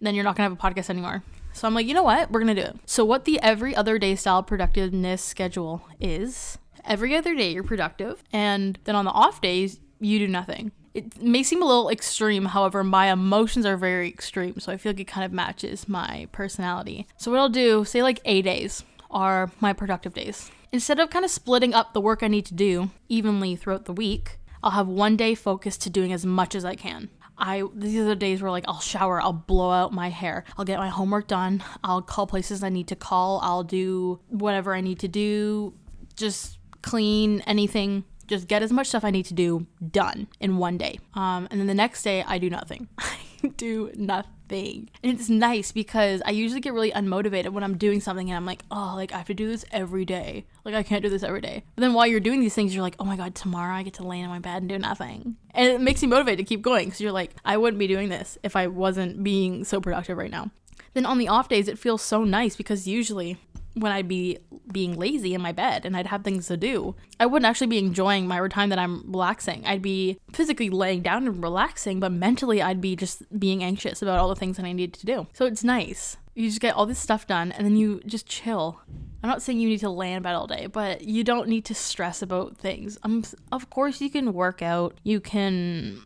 then 0.00 0.14
you're 0.14 0.24
not 0.24 0.36
going 0.36 0.50
to 0.50 0.54
have 0.54 0.74
a 0.74 0.74
podcast 0.74 0.90
anymore." 0.90 1.22
So 1.52 1.68
I'm 1.68 1.74
like, 1.74 1.86
you 1.86 1.94
know 1.94 2.02
what? 2.02 2.30
We're 2.30 2.42
going 2.42 2.54
to 2.54 2.62
do 2.62 2.68
it. 2.68 2.76
So, 2.86 3.04
what 3.04 3.24
the 3.24 3.40
every 3.40 3.74
other 3.74 3.98
day 3.98 4.14
style 4.14 4.42
productiveness 4.42 5.22
schedule 5.22 5.82
is 6.00 6.58
every 6.84 7.14
other 7.14 7.34
day 7.34 7.52
you're 7.52 7.62
productive, 7.62 8.22
and 8.32 8.78
then 8.84 8.96
on 8.96 9.04
the 9.04 9.10
off 9.10 9.40
days, 9.40 9.80
you 10.00 10.18
do 10.18 10.28
nothing. 10.28 10.72
It 10.94 11.22
may 11.22 11.42
seem 11.42 11.62
a 11.62 11.66
little 11.66 11.88
extreme, 11.88 12.46
however, 12.46 12.84
my 12.84 13.10
emotions 13.10 13.64
are 13.64 13.76
very 13.76 14.08
extreme, 14.08 14.60
so 14.60 14.72
I 14.72 14.76
feel 14.76 14.92
like 14.92 15.00
it 15.00 15.04
kind 15.04 15.24
of 15.24 15.32
matches 15.32 15.88
my 15.88 16.28
personality. 16.32 17.06
So, 17.16 17.30
what 17.30 17.40
I'll 17.40 17.48
do, 17.48 17.84
say 17.84 18.02
like 18.02 18.20
A 18.24 18.42
days 18.42 18.84
are 19.10 19.50
my 19.60 19.72
productive 19.72 20.14
days. 20.14 20.50
Instead 20.72 20.98
of 20.98 21.10
kind 21.10 21.24
of 21.24 21.30
splitting 21.30 21.74
up 21.74 21.92
the 21.92 22.00
work 22.00 22.22
I 22.22 22.28
need 22.28 22.46
to 22.46 22.54
do 22.54 22.90
evenly 23.08 23.56
throughout 23.56 23.84
the 23.84 23.92
week, 23.92 24.38
I'll 24.62 24.70
have 24.70 24.88
one 24.88 25.16
day 25.16 25.34
focused 25.34 25.82
to 25.82 25.90
doing 25.90 26.12
as 26.12 26.24
much 26.24 26.54
as 26.54 26.64
I 26.64 26.76
can. 26.76 27.10
I 27.42 27.64
these 27.74 27.98
are 27.98 28.04
the 28.04 28.14
days 28.14 28.40
where 28.40 28.50
like 28.50 28.64
I'll 28.68 28.80
shower, 28.80 29.20
I'll 29.20 29.32
blow 29.32 29.70
out 29.70 29.92
my 29.92 30.08
hair, 30.08 30.44
I'll 30.56 30.64
get 30.64 30.78
my 30.78 30.88
homework 30.88 31.26
done, 31.26 31.62
I'll 31.82 32.00
call 32.00 32.26
places 32.26 32.62
I 32.62 32.68
need 32.68 32.86
to 32.88 32.96
call, 32.96 33.40
I'll 33.42 33.64
do 33.64 34.20
whatever 34.28 34.74
I 34.74 34.80
need 34.80 35.00
to 35.00 35.08
do, 35.08 35.74
just 36.16 36.58
clean 36.82 37.40
anything, 37.40 38.04
just 38.28 38.46
get 38.46 38.62
as 38.62 38.72
much 38.72 38.86
stuff 38.86 39.04
I 39.04 39.10
need 39.10 39.26
to 39.26 39.34
do 39.34 39.66
done 39.90 40.28
in 40.40 40.56
one 40.56 40.78
day. 40.78 41.00
Um, 41.14 41.48
and 41.50 41.58
then 41.58 41.66
the 41.66 41.74
next 41.74 42.04
day 42.04 42.22
I 42.26 42.38
do 42.38 42.48
nothing. 42.48 42.88
I 42.98 43.48
do 43.56 43.90
nothing 43.96 44.30
thing. 44.52 44.90
And 45.02 45.10
it's 45.10 45.30
nice 45.30 45.72
because 45.72 46.20
I 46.26 46.30
usually 46.30 46.60
get 46.60 46.74
really 46.74 46.92
unmotivated 46.92 47.48
when 47.48 47.64
I'm 47.64 47.78
doing 47.78 48.00
something 48.00 48.28
and 48.28 48.36
I'm 48.36 48.44
like, 48.44 48.62
oh, 48.70 48.92
like 48.94 49.10
I 49.12 49.16
have 49.16 49.26
to 49.28 49.34
do 49.34 49.48
this 49.48 49.64
every 49.72 50.04
day. 50.04 50.44
Like 50.62 50.74
I 50.74 50.82
can't 50.82 51.02
do 51.02 51.08
this 51.08 51.22
every 51.22 51.40
day. 51.40 51.64
But 51.74 51.80
then 51.80 51.94
while 51.94 52.06
you're 52.06 52.20
doing 52.20 52.40
these 52.40 52.54
things, 52.54 52.74
you're 52.74 52.82
like, 52.82 52.96
oh 52.98 53.04
my 53.04 53.16
God, 53.16 53.34
tomorrow 53.34 53.74
I 53.74 53.82
get 53.82 53.94
to 53.94 54.06
lay 54.06 54.20
in 54.20 54.28
my 54.28 54.40
bed 54.40 54.62
and 54.62 54.68
do 54.68 54.78
nothing. 54.78 55.36
And 55.52 55.68
it 55.68 55.80
makes 55.80 56.02
you 56.02 56.08
motivated 56.08 56.46
to 56.46 56.48
keep 56.48 56.60
going 56.60 56.84
because 56.84 57.00
you're 57.00 57.12
like, 57.12 57.34
I 57.46 57.56
wouldn't 57.56 57.78
be 57.78 57.86
doing 57.86 58.10
this 58.10 58.36
if 58.42 58.54
I 58.54 58.66
wasn't 58.66 59.24
being 59.24 59.64
so 59.64 59.80
productive 59.80 60.18
right 60.18 60.30
now. 60.30 60.50
Then 60.94 61.06
on 61.06 61.18
the 61.18 61.28
off 61.28 61.48
days, 61.48 61.68
it 61.68 61.78
feels 61.78 62.02
so 62.02 62.24
nice 62.24 62.56
because 62.56 62.86
usually 62.86 63.38
when 63.74 63.92
I'd 63.92 64.08
be 64.08 64.38
being 64.70 64.98
lazy 64.98 65.34
in 65.34 65.40
my 65.40 65.52
bed 65.52 65.86
and 65.86 65.96
I'd 65.96 66.08
have 66.08 66.24
things 66.24 66.46
to 66.48 66.56
do, 66.56 66.94
I 67.18 67.26
wouldn't 67.26 67.48
actually 67.48 67.68
be 67.68 67.78
enjoying 67.78 68.26
my 68.26 68.46
time 68.48 68.68
that 68.68 68.78
I'm 68.78 69.10
relaxing. 69.10 69.64
I'd 69.64 69.82
be 69.82 70.18
physically 70.32 70.70
laying 70.70 71.02
down 71.02 71.26
and 71.26 71.42
relaxing, 71.42 72.00
but 72.00 72.12
mentally 72.12 72.60
I'd 72.60 72.80
be 72.80 72.96
just 72.96 73.22
being 73.38 73.64
anxious 73.64 74.02
about 74.02 74.18
all 74.18 74.28
the 74.28 74.36
things 74.36 74.56
that 74.56 74.66
I 74.66 74.72
need 74.72 74.92
to 74.94 75.06
do. 75.06 75.26
So 75.32 75.46
it's 75.46 75.64
nice. 75.64 76.16
You 76.34 76.48
just 76.48 76.60
get 76.60 76.74
all 76.74 76.86
this 76.86 76.98
stuff 76.98 77.26
done 77.26 77.52
and 77.52 77.64
then 77.64 77.76
you 77.76 78.00
just 78.06 78.26
chill. 78.26 78.80
I'm 79.22 79.28
not 79.28 79.42
saying 79.42 79.60
you 79.60 79.68
need 79.68 79.80
to 79.80 79.90
lay 79.90 80.12
in 80.12 80.22
bed 80.22 80.34
all 80.34 80.46
day, 80.46 80.66
but 80.66 81.02
you 81.04 81.24
don't 81.24 81.48
need 81.48 81.64
to 81.66 81.74
stress 81.74 82.22
about 82.22 82.56
things. 82.56 82.98
Um, 83.02 83.22
of 83.52 83.70
course, 83.70 84.00
you 84.00 84.10
can 84.10 84.32
work 84.32 84.62
out, 84.62 84.98
you 85.04 85.20
can 85.20 86.02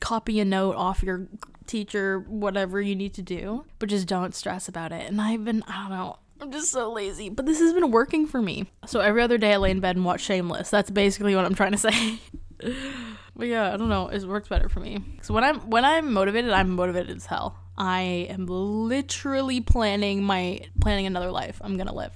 copy 0.00 0.40
a 0.40 0.44
note 0.44 0.76
off 0.76 1.02
your 1.02 1.26
teacher, 1.70 2.20
whatever 2.20 2.80
you 2.80 2.96
need 2.96 3.14
to 3.14 3.22
do, 3.22 3.64
but 3.78 3.88
just 3.88 4.06
don't 4.06 4.34
stress 4.34 4.68
about 4.68 4.92
it. 4.92 5.08
And 5.08 5.20
I've 5.20 5.44
been, 5.44 5.62
I 5.66 5.82
don't 5.82 5.90
know, 5.90 6.18
I'm 6.40 6.52
just 6.52 6.72
so 6.72 6.92
lazy. 6.92 7.28
But 7.28 7.46
this 7.46 7.58
has 7.60 7.72
been 7.72 7.90
working 7.90 8.26
for 8.26 8.40
me. 8.40 8.66
So 8.86 9.00
every 9.00 9.22
other 9.22 9.38
day 9.38 9.52
I 9.52 9.56
lay 9.56 9.70
in 9.70 9.80
bed 9.80 9.96
and 9.96 10.04
watch 10.04 10.22
Shameless. 10.22 10.70
That's 10.70 10.90
basically 10.90 11.34
what 11.36 11.44
I'm 11.44 11.54
trying 11.54 11.72
to 11.72 11.78
say. 11.78 12.18
but 13.36 13.46
yeah, 13.46 13.72
I 13.72 13.76
don't 13.76 13.88
know. 13.88 14.08
It 14.08 14.24
works 14.24 14.48
better 14.48 14.68
for 14.68 14.80
me. 14.80 15.04
So 15.22 15.34
when 15.34 15.44
I'm 15.44 15.68
when 15.70 15.84
I'm 15.84 16.12
motivated, 16.12 16.50
I'm 16.50 16.70
motivated 16.70 17.16
as 17.16 17.26
hell. 17.26 17.56
I 17.76 18.26
am 18.30 18.46
literally 18.46 19.60
planning 19.60 20.22
my 20.22 20.60
planning 20.80 21.06
another 21.06 21.30
life 21.30 21.60
I'm 21.62 21.76
gonna 21.76 21.94
live. 21.94 22.12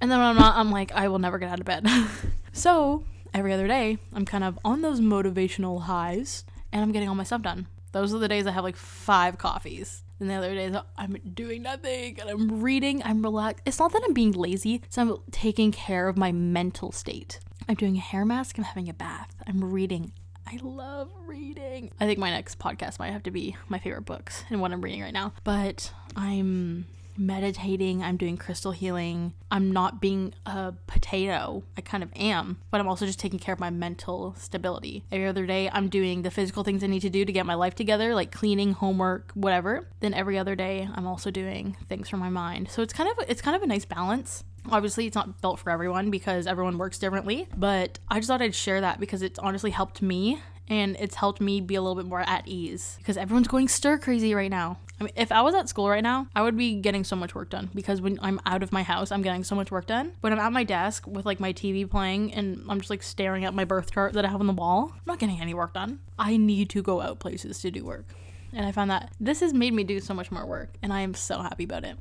And 0.00 0.10
then 0.10 0.18
when 0.18 0.28
I'm 0.28 0.36
not, 0.36 0.56
I'm 0.56 0.70
like, 0.70 0.92
I 0.92 1.08
will 1.08 1.18
never 1.18 1.38
get 1.38 1.50
out 1.50 1.60
of 1.60 1.66
bed. 1.66 1.86
so 2.52 3.04
every 3.32 3.52
other 3.52 3.66
day, 3.66 3.98
I'm 4.12 4.24
kind 4.24 4.44
of 4.44 4.58
on 4.64 4.82
those 4.82 5.00
motivational 5.00 5.82
highs 5.82 6.44
and 6.72 6.82
I'm 6.82 6.92
getting 6.92 7.08
all 7.08 7.14
my 7.14 7.24
stuff 7.24 7.42
done. 7.42 7.66
Those 7.96 8.12
are 8.12 8.18
the 8.18 8.28
days 8.28 8.46
I 8.46 8.50
have 8.50 8.62
like 8.62 8.76
five 8.76 9.38
coffees 9.38 10.02
And 10.20 10.28
the 10.28 10.34
other 10.34 10.54
days 10.54 10.76
I'm 10.98 11.16
doing 11.32 11.62
nothing 11.62 12.20
and 12.20 12.28
I'm 12.28 12.60
reading, 12.60 13.02
I'm 13.02 13.22
relaxed. 13.22 13.62
It's 13.64 13.78
not 13.78 13.90
that 13.92 14.02
I'm 14.04 14.12
being 14.12 14.32
lazy, 14.32 14.82
it's 14.84 14.98
I'm 14.98 15.16
taking 15.30 15.72
care 15.72 16.06
of 16.06 16.18
my 16.18 16.30
mental 16.30 16.92
state. 16.92 17.40
I'm 17.66 17.74
doing 17.74 17.96
a 17.96 18.00
hair 18.00 18.26
mask, 18.26 18.58
I'm 18.58 18.64
having 18.64 18.90
a 18.90 18.92
bath, 18.92 19.34
I'm 19.46 19.64
reading. 19.64 20.12
I 20.46 20.58
love 20.62 21.10
reading. 21.26 21.90
I 21.98 22.04
think 22.04 22.18
my 22.18 22.28
next 22.28 22.58
podcast 22.58 22.98
might 22.98 23.12
have 23.12 23.22
to 23.22 23.30
be 23.30 23.56
my 23.70 23.78
favorite 23.78 24.04
books 24.04 24.44
and 24.50 24.60
what 24.60 24.72
I'm 24.72 24.82
reading 24.82 25.00
right 25.00 25.14
now. 25.14 25.32
But 25.42 25.90
I'm 26.14 26.84
meditating, 27.18 28.02
I'm 28.02 28.16
doing 28.16 28.36
crystal 28.36 28.72
healing. 28.72 29.32
I'm 29.50 29.72
not 29.72 30.00
being 30.00 30.34
a 30.44 30.74
potato. 30.86 31.62
I 31.76 31.80
kind 31.80 32.02
of 32.02 32.10
am, 32.16 32.58
but 32.70 32.80
I'm 32.80 32.88
also 32.88 33.06
just 33.06 33.18
taking 33.18 33.38
care 33.38 33.52
of 33.52 33.60
my 33.60 33.70
mental 33.70 34.34
stability. 34.38 35.04
Every 35.12 35.26
other 35.26 35.46
day, 35.46 35.70
I'm 35.72 35.88
doing 35.88 36.22
the 36.22 36.30
physical 36.30 36.64
things 36.64 36.82
I 36.82 36.88
need 36.88 37.00
to 37.00 37.10
do 37.10 37.24
to 37.24 37.32
get 37.32 37.46
my 37.46 37.54
life 37.54 37.74
together, 37.74 38.14
like 38.14 38.32
cleaning, 38.32 38.72
homework, 38.72 39.32
whatever. 39.34 39.88
Then 40.00 40.14
every 40.14 40.38
other 40.38 40.54
day, 40.54 40.88
I'm 40.94 41.06
also 41.06 41.30
doing 41.30 41.76
things 41.88 42.08
for 42.08 42.16
my 42.16 42.28
mind. 42.28 42.70
So 42.70 42.82
it's 42.82 42.92
kind 42.92 43.10
of 43.10 43.28
it's 43.28 43.42
kind 43.42 43.56
of 43.56 43.62
a 43.62 43.66
nice 43.66 43.84
balance. 43.84 44.44
Obviously, 44.68 45.06
it's 45.06 45.14
not 45.14 45.40
built 45.40 45.60
for 45.60 45.70
everyone 45.70 46.10
because 46.10 46.46
everyone 46.46 46.76
works 46.76 46.98
differently, 46.98 47.48
but 47.56 48.00
I 48.08 48.16
just 48.16 48.26
thought 48.28 48.42
I'd 48.42 48.54
share 48.54 48.80
that 48.80 48.98
because 48.98 49.22
it's 49.22 49.38
honestly 49.38 49.70
helped 49.70 50.02
me 50.02 50.40
and 50.68 50.96
it's 50.98 51.14
helped 51.14 51.40
me 51.40 51.60
be 51.60 51.74
a 51.74 51.82
little 51.82 51.94
bit 51.94 52.06
more 52.06 52.20
at 52.20 52.46
ease 52.46 52.96
because 52.98 53.16
everyone's 53.16 53.48
going 53.48 53.68
stir 53.68 53.98
crazy 53.98 54.34
right 54.34 54.50
now. 54.50 54.78
I 54.98 55.04
mean, 55.04 55.12
if 55.14 55.30
I 55.30 55.42
was 55.42 55.54
at 55.54 55.68
school 55.68 55.90
right 55.90 56.02
now, 56.02 56.26
I 56.34 56.42
would 56.42 56.56
be 56.56 56.74
getting 56.76 57.04
so 57.04 57.16
much 57.16 57.34
work 57.34 57.50
done 57.50 57.70
because 57.74 58.00
when 58.00 58.18
I'm 58.22 58.40
out 58.46 58.62
of 58.62 58.72
my 58.72 58.82
house, 58.82 59.12
I'm 59.12 59.20
getting 59.20 59.44
so 59.44 59.54
much 59.54 59.70
work 59.70 59.86
done. 59.86 60.12
When 60.22 60.32
I'm 60.32 60.38
at 60.38 60.52
my 60.52 60.64
desk 60.64 61.06
with 61.06 61.26
like 61.26 61.38
my 61.38 61.52
TV 61.52 61.88
playing 61.88 62.32
and 62.32 62.64
I'm 62.68 62.78
just 62.78 62.88
like 62.88 63.02
staring 63.02 63.44
at 63.44 63.52
my 63.52 63.64
birth 63.64 63.90
chart 63.92 64.14
that 64.14 64.24
I 64.24 64.28
have 64.28 64.40
on 64.40 64.46
the 64.46 64.54
wall, 64.54 64.92
I'm 64.94 65.02
not 65.06 65.18
getting 65.18 65.40
any 65.40 65.52
work 65.52 65.74
done. 65.74 66.00
I 66.18 66.38
need 66.38 66.70
to 66.70 66.82
go 66.82 67.02
out 67.02 67.18
places 67.18 67.60
to 67.60 67.70
do 67.70 67.84
work. 67.84 68.06
And 68.54 68.64
I 68.64 68.72
found 68.72 68.90
that 68.90 69.12
this 69.20 69.40
has 69.40 69.52
made 69.52 69.74
me 69.74 69.84
do 69.84 70.00
so 70.00 70.14
much 70.14 70.32
more 70.32 70.46
work, 70.46 70.70
and 70.82 70.90
I 70.90 71.00
am 71.00 71.12
so 71.12 71.42
happy 71.42 71.64
about 71.64 71.84
it. 71.84 71.98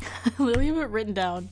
I 0.00 0.32
literally 0.38 0.66
have 0.66 0.78
it 0.78 0.90
written 0.90 1.14
down. 1.14 1.50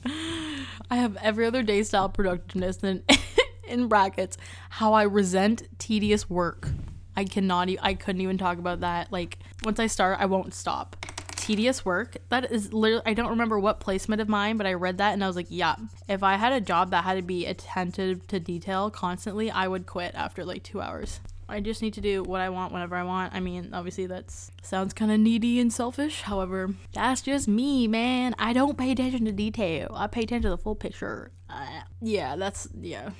I 0.91 0.97
have 0.97 1.15
every 1.17 1.45
other 1.45 1.63
day 1.63 1.83
style 1.83 2.09
productiveness 2.09 2.83
and 2.83 3.03
in 3.67 3.87
brackets 3.87 4.37
how 4.69 4.91
I 4.93 5.03
resent 5.03 5.63
tedious 5.79 6.29
work. 6.29 6.69
I 7.15 7.25
cannot 7.25 7.69
e- 7.69 7.79
I 7.81 7.93
couldn't 7.93 8.21
even 8.21 8.37
talk 8.37 8.57
about 8.57 8.81
that. 8.81 9.11
Like 9.11 9.39
once 9.63 9.79
I 9.79 9.87
start, 9.87 10.19
I 10.19 10.25
won't 10.25 10.53
stop. 10.53 10.95
Tedious 11.35 11.83
work. 11.83 12.17
That 12.29 12.51
is 12.51 12.71
literally 12.73 13.03
I 13.05 13.13
don't 13.13 13.29
remember 13.29 13.59
what 13.59 13.79
placement 13.79 14.21
of 14.21 14.29
mine, 14.29 14.57
but 14.57 14.65
I 14.65 14.73
read 14.73 14.97
that 14.99 15.13
and 15.13 15.23
I 15.23 15.27
was 15.27 15.35
like, 15.35 15.47
yeah. 15.49 15.75
If 16.07 16.23
I 16.23 16.35
had 16.35 16.53
a 16.53 16.61
job 16.61 16.91
that 16.91 17.03
had 17.03 17.15
to 17.15 17.21
be 17.21 17.45
attentive 17.45 18.27
to 18.27 18.39
detail 18.39 18.89
constantly, 18.89 19.51
I 19.51 19.67
would 19.67 19.85
quit 19.85 20.15
after 20.15 20.45
like 20.45 20.63
2 20.63 20.79
hours. 20.81 21.19
I 21.49 21.59
just 21.59 21.81
need 21.81 21.93
to 21.95 22.01
do 22.01 22.23
what 22.23 22.41
I 22.41 22.49
want 22.49 22.71
whenever 22.71 22.95
I 22.95 23.03
want. 23.03 23.33
I 23.33 23.39
mean, 23.39 23.69
obviously 23.73 24.05
that's 24.07 24.51
sounds 24.61 24.93
kind 24.93 25.11
of 25.11 25.19
needy 25.19 25.59
and 25.59 25.71
selfish. 25.71 26.21
However, 26.21 26.73
that's 26.93 27.21
just 27.21 27.47
me, 27.47 27.87
man. 27.87 28.33
I 28.39 28.53
don't 28.53 28.77
pay 28.77 28.91
attention 28.91 29.25
to 29.25 29.31
detail. 29.31 29.91
I 29.93 30.07
pay 30.07 30.23
attention 30.23 30.43
to 30.43 30.49
the 30.49 30.57
full 30.57 30.75
picture. 30.75 31.31
Uh, 31.49 31.81
yeah, 32.01 32.35
that's 32.35 32.67
yeah. 32.79 33.11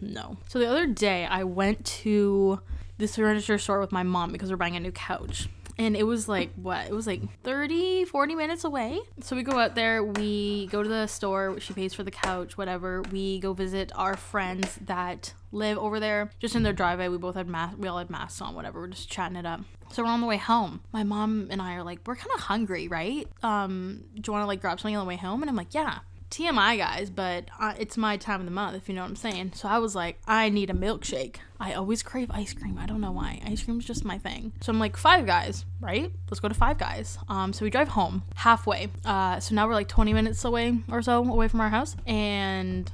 No. 0.00 0.36
So 0.48 0.58
the 0.58 0.68
other 0.68 0.86
day 0.86 1.26
I 1.26 1.44
went 1.44 1.84
to 2.02 2.60
this 2.98 3.16
furniture 3.16 3.58
store 3.58 3.80
with 3.80 3.92
my 3.92 4.02
mom 4.02 4.32
because 4.32 4.50
we're 4.50 4.56
buying 4.56 4.76
a 4.76 4.80
new 4.80 4.92
couch. 4.92 5.48
And 5.78 5.94
it 5.94 6.04
was 6.04 6.26
like 6.28 6.50
what? 6.54 6.86
It 6.86 6.92
was 6.94 7.06
like 7.06 7.20
30 7.42 8.06
40 8.06 8.34
minutes 8.34 8.64
away. 8.64 8.98
So 9.20 9.36
we 9.36 9.42
go 9.42 9.58
out 9.58 9.74
there 9.74 10.02
we 10.02 10.68
go 10.68 10.82
to 10.82 10.88
the 10.88 11.06
store 11.06 11.60
she 11.60 11.74
pays 11.74 11.92
for 11.92 12.02
the 12.02 12.10
couch 12.10 12.56
whatever. 12.56 13.02
We 13.12 13.40
go 13.40 13.52
visit 13.52 13.92
our 13.94 14.16
friends 14.16 14.78
that 14.86 15.34
live 15.52 15.76
over 15.76 16.00
there. 16.00 16.30
Just 16.38 16.56
in 16.56 16.62
their 16.62 16.72
driveway 16.72 17.08
we 17.08 17.18
both 17.18 17.34
had 17.34 17.46
masks 17.46 17.78
we 17.78 17.88
all 17.88 17.98
had 17.98 18.08
masks 18.08 18.40
on 18.40 18.54
whatever. 18.54 18.80
We're 18.80 18.88
just 18.88 19.10
chatting 19.10 19.36
it 19.36 19.44
up. 19.44 19.60
So 19.92 20.02
we're 20.02 20.08
on 20.08 20.22
the 20.22 20.26
way 20.26 20.38
home. 20.38 20.80
My 20.92 21.04
mom 21.04 21.48
and 21.50 21.60
i 21.60 21.74
are 21.74 21.84
like 21.84 22.00
we're 22.06 22.16
kind 22.16 22.32
of 22.34 22.40
hungry 22.40 22.88
right? 22.88 23.28
Um 23.42 24.04
do 24.14 24.22
you 24.26 24.32
want 24.32 24.44
to 24.44 24.46
like 24.46 24.62
grab 24.62 24.80
something 24.80 24.96
on 24.96 25.04
the 25.04 25.08
way 25.08 25.16
home? 25.16 25.42
And 25.42 25.50
i'm 25.50 25.56
like 25.56 25.74
yeah 25.74 25.98
TMI 26.36 26.76
guys, 26.76 27.08
but 27.08 27.46
uh, 27.58 27.72
it's 27.78 27.96
my 27.96 28.18
time 28.18 28.40
of 28.40 28.44
the 28.44 28.52
month, 28.52 28.76
if 28.76 28.90
you 28.90 28.94
know 28.94 29.00
what 29.00 29.08
I'm 29.08 29.16
saying. 29.16 29.52
So 29.54 29.68
I 29.68 29.78
was 29.78 29.94
like, 29.94 30.18
I 30.26 30.50
need 30.50 30.68
a 30.68 30.74
milkshake. 30.74 31.36
I 31.58 31.72
always 31.72 32.02
crave 32.02 32.30
ice 32.30 32.52
cream. 32.52 32.76
I 32.78 32.84
don't 32.84 33.00
know 33.00 33.12
why. 33.12 33.40
Ice 33.46 33.62
cream's 33.62 33.86
just 33.86 34.04
my 34.04 34.18
thing. 34.18 34.52
So 34.60 34.70
I'm 34.70 34.78
like, 34.78 34.98
Five 34.98 35.24
Guys, 35.24 35.64
right? 35.80 36.12
Let's 36.30 36.40
go 36.40 36.48
to 36.48 36.54
Five 36.54 36.76
Guys. 36.76 37.16
Um, 37.30 37.54
so 37.54 37.64
we 37.64 37.70
drive 37.70 37.88
home 37.88 38.22
halfway. 38.34 38.88
Uh, 39.02 39.40
so 39.40 39.54
now 39.54 39.66
we're 39.66 39.72
like 39.72 39.88
20 39.88 40.12
minutes 40.12 40.44
away 40.44 40.78
or 40.90 41.00
so 41.00 41.24
away 41.24 41.48
from 41.48 41.62
our 41.62 41.70
house, 41.70 41.96
and 42.06 42.92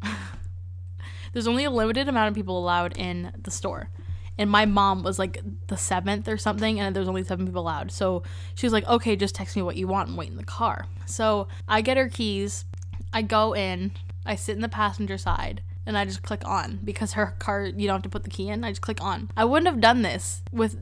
there's 1.32 1.48
only 1.48 1.64
a 1.64 1.70
limited 1.70 2.08
amount 2.08 2.28
of 2.28 2.36
people 2.36 2.56
allowed 2.56 2.96
in 2.96 3.32
the 3.42 3.50
store 3.50 3.90
and 4.38 4.48
my 4.48 4.64
mom 4.64 5.02
was 5.02 5.18
like 5.18 5.40
the 5.66 5.76
seventh 5.76 6.28
or 6.28 6.38
something 6.38 6.80
and 6.80 6.94
there's 6.94 7.08
only 7.08 7.24
seven 7.24 7.46
people 7.46 7.62
allowed 7.62 7.90
so 7.90 8.22
she 8.54 8.64
was 8.64 8.72
like 8.72 8.86
okay 8.86 9.16
just 9.16 9.34
text 9.34 9.56
me 9.56 9.62
what 9.62 9.76
you 9.76 9.86
want 9.86 10.08
and 10.08 10.16
wait 10.16 10.30
in 10.30 10.36
the 10.36 10.44
car 10.44 10.86
so 11.04 11.48
i 11.66 11.80
get 11.80 11.96
her 11.96 12.08
keys 12.08 12.64
i 13.12 13.20
go 13.20 13.54
in 13.54 13.90
i 14.24 14.34
sit 14.34 14.54
in 14.54 14.62
the 14.62 14.68
passenger 14.68 15.18
side 15.18 15.62
and 15.86 15.96
I 15.96 16.04
just 16.04 16.22
click 16.22 16.42
on 16.44 16.80
because 16.84 17.14
her 17.14 17.34
car 17.38 17.64
you 17.64 17.86
don't 17.86 17.96
have 17.96 18.02
to 18.02 18.10
put 18.10 18.22
the 18.22 18.28
key 18.28 18.50
in. 18.50 18.62
I 18.62 18.72
just 18.72 18.82
click 18.82 19.00
on. 19.00 19.30
I 19.34 19.46
wouldn't 19.46 19.68
have 19.68 19.80
done 19.80 20.02
this 20.02 20.42
with 20.52 20.76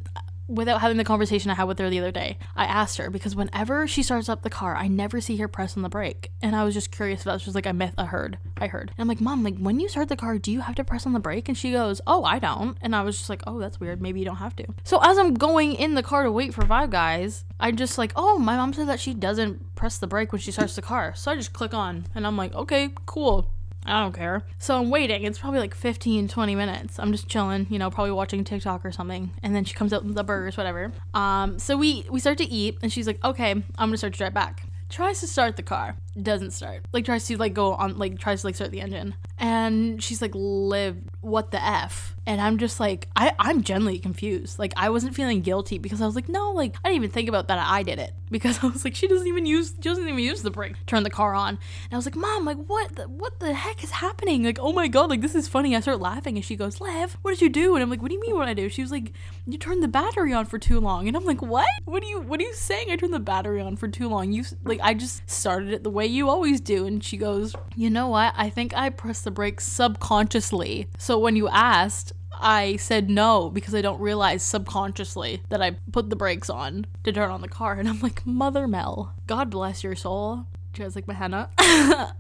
without 0.49 0.81
having 0.81 0.97
the 0.97 1.05
conversation 1.05 1.51
I 1.51 1.55
had 1.55 1.65
with 1.65 1.79
her 1.79 1.91
the 1.91 1.99
other 1.99 2.13
day. 2.13 2.39
I 2.55 2.65
asked 2.67 2.99
her 2.99 3.11
because 3.11 3.35
whenever 3.35 3.87
she 3.87 4.03
starts 4.03 4.29
up 4.29 4.43
the 4.43 4.51
car, 4.51 4.77
I 4.77 4.89
never 4.89 5.21
see 5.21 5.37
her 5.39 5.49
press 5.49 5.77
on 5.77 5.83
the 5.83 5.89
brake. 5.89 6.31
And 6.43 6.55
I 6.55 6.65
was 6.65 6.75
just 6.75 6.91
curious 6.93 7.21
if 7.21 7.25
that 7.25 7.45
was 7.45 7.55
like 7.55 7.67
a 7.67 7.73
myth 7.73 7.95
I 7.99 8.05
heard. 8.05 8.39
I 8.59 8.69
heard. 8.69 8.91
And 8.97 9.01
I'm 9.01 9.09
like, 9.09 9.21
Mom, 9.21 9.43
like 9.43 9.59
when 9.59 9.81
you 9.81 9.89
start 9.89 10.09
the 10.09 10.17
car, 10.17 10.39
do 10.39 10.53
you 10.53 10.61
have 10.61 10.75
to 10.77 10.85
press 10.85 11.07
on 11.07 11.13
the 11.13 11.21
brake? 11.21 11.49
And 11.49 11.57
she 11.59 11.73
goes, 11.73 12.01
Oh, 12.07 12.25
I 12.25 12.39
don't. 12.39 12.77
And 12.81 12.95
I 12.95 13.03
was 13.03 13.19
just 13.19 13.31
like, 13.31 13.43
Oh, 13.47 13.59
that's 13.59 13.81
weird. 13.81 14.01
Maybe 14.01 14.21
you 14.21 14.27
don't 14.27 14.37
have 14.37 14.57
to. 14.57 14.67
So 14.85 15.01
as 15.03 15.19
I'm 15.19 15.35
going 15.35 15.75
in 15.75 15.95
the 15.95 16.03
car 16.03 16.23
to 16.25 16.33
wait 16.33 16.55
for 16.55 16.65
Five 16.65 16.91
Guys, 16.91 17.45
I'm 17.59 17.77
just 17.77 17.99
like, 17.99 18.13
Oh, 18.17 18.39
my 18.39 18.57
mom 18.57 18.73
said 18.73 18.89
that 18.89 19.01
she 19.01 19.15
doesn't 19.15 19.75
press 19.75 19.99
the 19.99 20.07
brake 20.07 20.33
when 20.33 20.41
she 20.41 20.53
starts 20.53 20.77
the 20.77 20.83
car. 20.83 21.15
So 21.15 21.31
I 21.31 21.37
just 21.37 21.53
click 21.53 21.75
on 21.75 22.07
and 22.15 22.27
I'm 22.27 22.37
like, 22.37 22.55
Okay, 22.55 22.91
cool. 23.07 23.51
I 23.87 24.01
don't 24.01 24.13
care. 24.13 24.43
So 24.59 24.77
I'm 24.77 24.91
waiting. 24.91 25.23
It's 25.23 25.39
probably 25.39 25.61
like 25.61 25.75
15, 25.75 26.29
20 26.29 26.55
minutes. 26.55 26.99
I'm 26.99 27.13
just 27.13 27.29
chilling, 27.29 27.67
you 27.71 27.79
know, 27.79 27.91
probably 27.91 28.11
watching 28.11 28.43
TikTok 28.43 28.85
or 28.85 28.91
something. 28.93 29.31
And 29.43 29.55
then 29.55 29.65
she 29.65 29.75
comes 29.75 29.93
out 29.93 30.05
with 30.05 30.15
the 30.17 30.25
burgers, 30.25 30.57
whatever. 30.57 30.93
Um, 31.15 31.59
so 31.59 31.77
we 31.77 32.05
we 32.11 32.19
start 32.21 32.39
to 32.39 32.45
eat, 32.45 32.79
and 32.83 32.93
she's 32.93 33.07
like, 33.07 33.23
"Okay, 33.25 33.51
I'm 33.53 33.65
gonna 33.79 33.97
start 33.97 34.13
to 34.15 34.19
drive 34.19 34.35
back." 34.35 34.65
Tries 34.89 35.21
to 35.21 35.27
start 35.27 35.57
the 35.57 35.63
car, 35.63 35.97
doesn't 36.23 36.53
start. 36.53 36.85
Like 36.93 37.05
tries 37.05 37.27
to 37.27 37.37
like 37.37 37.55
go 37.55 37.75
on, 37.75 37.99
like 37.99 38.19
tries 38.19 38.41
to 38.41 38.47
like 38.47 38.55
start 38.55 38.71
the 38.71 38.81
engine, 38.81 39.15
and 39.39 40.03
she's 40.03 40.23
like, 40.23 40.33
"Liv, 40.35 40.97
what 41.21 41.51
the 41.51 41.63
f?" 41.63 42.15
And 42.29 42.41
I'm 42.41 42.59
just 42.59 42.81
like, 42.81 43.09
I 43.15 43.33
I'm 43.39 43.63
genuinely 43.63 44.01
confused. 44.01 44.59
Like 44.59 44.73
I 44.77 44.91
wasn't 44.91 45.15
feeling 45.15 45.43
guilty 45.43 45.79
because 45.79 46.03
I 46.03 46.07
was 46.07 46.17
like, 46.17 46.29
no, 46.29 46.51
like 46.53 46.75
I 46.85 46.89
didn't 46.89 46.97
even 46.97 47.11
think 47.11 47.29
about 47.29 47.49
that. 47.49 47.59
I 47.59 47.83
did 47.83 47.99
it 47.99 48.13
because 48.31 48.63
I 48.63 48.67
was 48.67 48.85
like, 48.85 48.95
she 48.95 49.07
doesn't 49.07 49.27
even 49.27 49.47
use 49.47 49.75
she 49.77 49.89
doesn't 49.89 50.07
even 50.07 50.19
use 50.19 50.43
the 50.43 50.51
brake. 50.51 50.75
Turn 50.87 51.03
the 51.03 51.11
car 51.11 51.35
on, 51.35 51.51
and 51.51 51.93
I 51.93 51.97
was 51.97 52.07
like, 52.07 52.17
mom, 52.17 52.45
like 52.45 52.59
what 52.67 52.97
the, 52.97 53.05
what 53.05 53.39
the 53.41 53.55
heck 53.55 53.85
is 53.85 53.91
happening? 53.91 54.43
Like 54.45 54.59
oh 54.61 54.73
my 54.73 54.89
god, 54.89 55.11
like 55.11 55.21
this 55.21 55.35
is 55.35 55.49
funny. 55.49 55.77
I 55.77 55.81
start 55.81 56.01
laughing, 56.01 56.37
and 56.37 56.45
she 56.45 56.57
goes, 56.57 56.81
Liv, 56.81 57.17
what 57.23 57.33
did 57.33 57.41
you 57.41 57.49
do? 57.49 57.75
And 57.75 57.83
I'm 57.83 57.91
like, 57.91 58.03
what 58.03 58.09
do 58.09 58.15
you 58.15 58.21
mean 58.21 58.37
what 58.37 58.49
I 58.49 58.55
do? 58.55 58.69
She 58.69 58.83
was 58.83 58.91
like, 58.91 59.13
you 59.47 59.59
turned 59.59 59.83
the 59.83 59.89
battery 59.89 60.33
on 60.33 60.47
for 60.47 60.59
too 60.59 60.81
long, 60.81 61.09
and 61.09 61.17
I'm 61.17 61.25
like, 61.25 61.43
what? 61.43 61.69
What 61.85 62.03
are 62.03 62.07
you 62.07 62.21
what 62.21 62.41
are 62.41 62.45
you 62.45 62.55
saying? 62.55 62.91
I 62.91 62.97
turned 62.97 63.15
the 63.15 63.21
battery 63.21 63.61
on 63.61 63.77
for 63.77 63.89
too 63.89 64.09
long. 64.09 64.33
You 64.33 64.45
like 64.65 64.81
I 64.83 64.95
just 64.95 65.29
started 65.31 65.73
it 65.73 65.85
the 65.85 65.91
way 65.91 66.06
you 66.09 66.29
always 66.29 66.61
do, 66.61 66.87
and 66.87 67.03
she 67.03 67.17
goes, 67.17 67.55
you 67.75 67.91
know 67.91 68.09
what? 68.09 68.35
I 68.37 68.51
think 68.51 68.75
I 68.77 68.91
pressed 68.91 69.25
the 69.25 69.31
brakes 69.31 69.65
subconsciously. 69.67 70.89
So 70.99 71.19
when 71.19 71.37
you 71.37 71.49
asked, 71.49 72.13
I 72.41 72.77
said 72.77 73.09
no 73.09 73.51
because 73.51 73.75
I 73.75 73.81
don't 73.81 74.01
realize 74.01 74.43
subconsciously 74.43 75.43
that 75.49 75.63
I 75.63 75.73
put 75.93 76.11
the 76.11 76.17
brakes 76.17 76.51
on 76.51 76.87
to 77.05 77.13
turn 77.13 77.31
on 77.31 77.41
the 77.41 77.49
car. 77.49 77.75
And 77.75 77.89
I'm 77.89 78.01
like, 78.01 78.27
Mother 78.27 78.69
Mel, 78.69 79.15
God 79.27 79.51
bless 79.51 79.83
your 79.83 79.95
soul. 79.95 80.47
She 80.75 80.83
has 80.83 80.95
like 80.95 81.09
my 81.09 81.15
henna. 81.15 81.51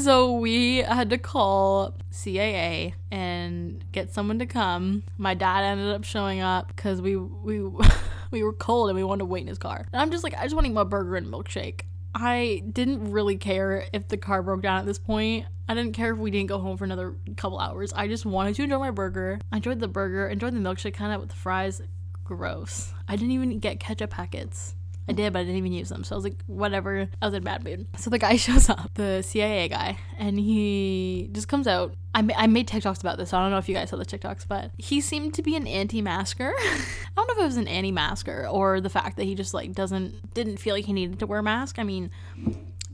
so 0.00 0.36
we 0.36 0.78
had 0.78 1.10
to 1.10 1.18
call 1.18 1.94
CAA 2.12 2.94
and 3.10 3.84
get 3.92 4.14
someone 4.14 4.38
to 4.38 4.46
come. 4.46 5.02
My 5.18 5.34
dad 5.34 5.64
ended 5.64 5.92
up 5.94 6.04
showing 6.04 6.40
up 6.40 6.68
because 6.68 7.02
we 7.02 7.16
we 7.16 7.60
we 8.30 8.42
were 8.42 8.52
cold 8.52 8.90
and 8.90 8.96
we 8.96 9.04
wanted 9.04 9.20
to 9.20 9.24
wait 9.26 9.42
in 9.42 9.48
his 9.48 9.58
car. 9.58 9.86
And 9.92 10.00
I'm 10.00 10.10
just 10.10 10.22
like, 10.24 10.34
I 10.34 10.44
just 10.44 10.54
want 10.54 10.66
to 10.66 10.70
eat 10.70 10.74
my 10.74 10.84
burger 10.84 11.16
and 11.16 11.26
milkshake. 11.26 11.82
I 12.14 12.62
didn't 12.70 13.10
really 13.10 13.36
care 13.36 13.86
if 13.92 14.08
the 14.08 14.16
car 14.16 14.42
broke 14.42 14.62
down 14.62 14.78
at 14.78 14.86
this 14.86 14.98
point. 14.98 15.46
I 15.68 15.74
didn't 15.74 15.92
care 15.92 16.12
if 16.12 16.18
we 16.18 16.30
didn't 16.30 16.48
go 16.48 16.58
home 16.58 16.76
for 16.76 16.84
another 16.84 17.14
couple 17.36 17.58
hours. 17.58 17.92
I 17.92 18.08
just 18.08 18.26
wanted 18.26 18.54
to 18.56 18.64
enjoy 18.64 18.78
my 18.78 18.90
burger. 18.90 19.40
I 19.50 19.56
enjoyed 19.56 19.80
the 19.80 19.88
burger, 19.88 20.28
enjoyed 20.28 20.54
the 20.54 20.58
milkshake 20.58 20.94
kind 20.94 21.14
of 21.14 21.20
with 21.20 21.30
the 21.30 21.36
fries. 21.36 21.80
Gross. 22.24 22.92
I 23.08 23.16
didn't 23.16 23.32
even 23.32 23.58
get 23.58 23.80
ketchup 23.80 24.10
packets. 24.10 24.74
I 25.08 25.12
did, 25.12 25.32
but 25.32 25.40
I 25.40 25.42
didn't 25.42 25.56
even 25.56 25.72
use 25.72 25.88
them. 25.88 26.04
So 26.04 26.14
I 26.14 26.16
was 26.16 26.24
like, 26.24 26.36
whatever. 26.46 27.08
I 27.20 27.26
was 27.26 27.34
in 27.34 27.42
bad 27.42 27.64
mood. 27.64 27.86
So 27.96 28.08
the 28.08 28.18
guy 28.18 28.36
shows 28.46 28.68
up, 28.68 28.90
the 28.94 29.24
CAA 29.24 29.68
guy, 29.68 29.98
and 30.16 30.38
he 30.38 31.28
just 31.32 31.48
comes 31.48 31.66
out. 31.66 31.94
I, 32.14 32.22
ma- 32.22 32.34
I 32.36 32.46
made 32.46 32.68
TikToks 32.68 33.00
about 33.00 33.18
this. 33.18 33.30
So 33.30 33.38
I 33.38 33.42
don't 33.42 33.50
know 33.50 33.58
if 33.58 33.68
you 33.68 33.74
guys 33.74 33.90
saw 33.90 33.96
the 33.96 34.04
TikToks, 34.04 34.46
but 34.46 34.70
he 34.78 35.00
seemed 35.00 35.34
to 35.34 35.42
be 35.42 35.56
an 35.56 35.66
anti-masker. 35.66 36.52
I 36.58 36.84
don't 37.16 37.26
know 37.26 37.34
if 37.34 37.40
it 37.40 37.44
was 37.44 37.56
an 37.56 37.68
anti-masker 37.68 38.46
or 38.48 38.80
the 38.80 38.90
fact 38.90 39.16
that 39.16 39.24
he 39.24 39.34
just 39.34 39.54
like 39.54 39.72
doesn't 39.72 40.34
didn't 40.34 40.58
feel 40.58 40.74
like 40.74 40.84
he 40.84 40.92
needed 40.92 41.18
to 41.18 41.26
wear 41.26 41.40
a 41.40 41.42
mask. 41.42 41.78
I 41.78 41.82
mean, 41.84 42.10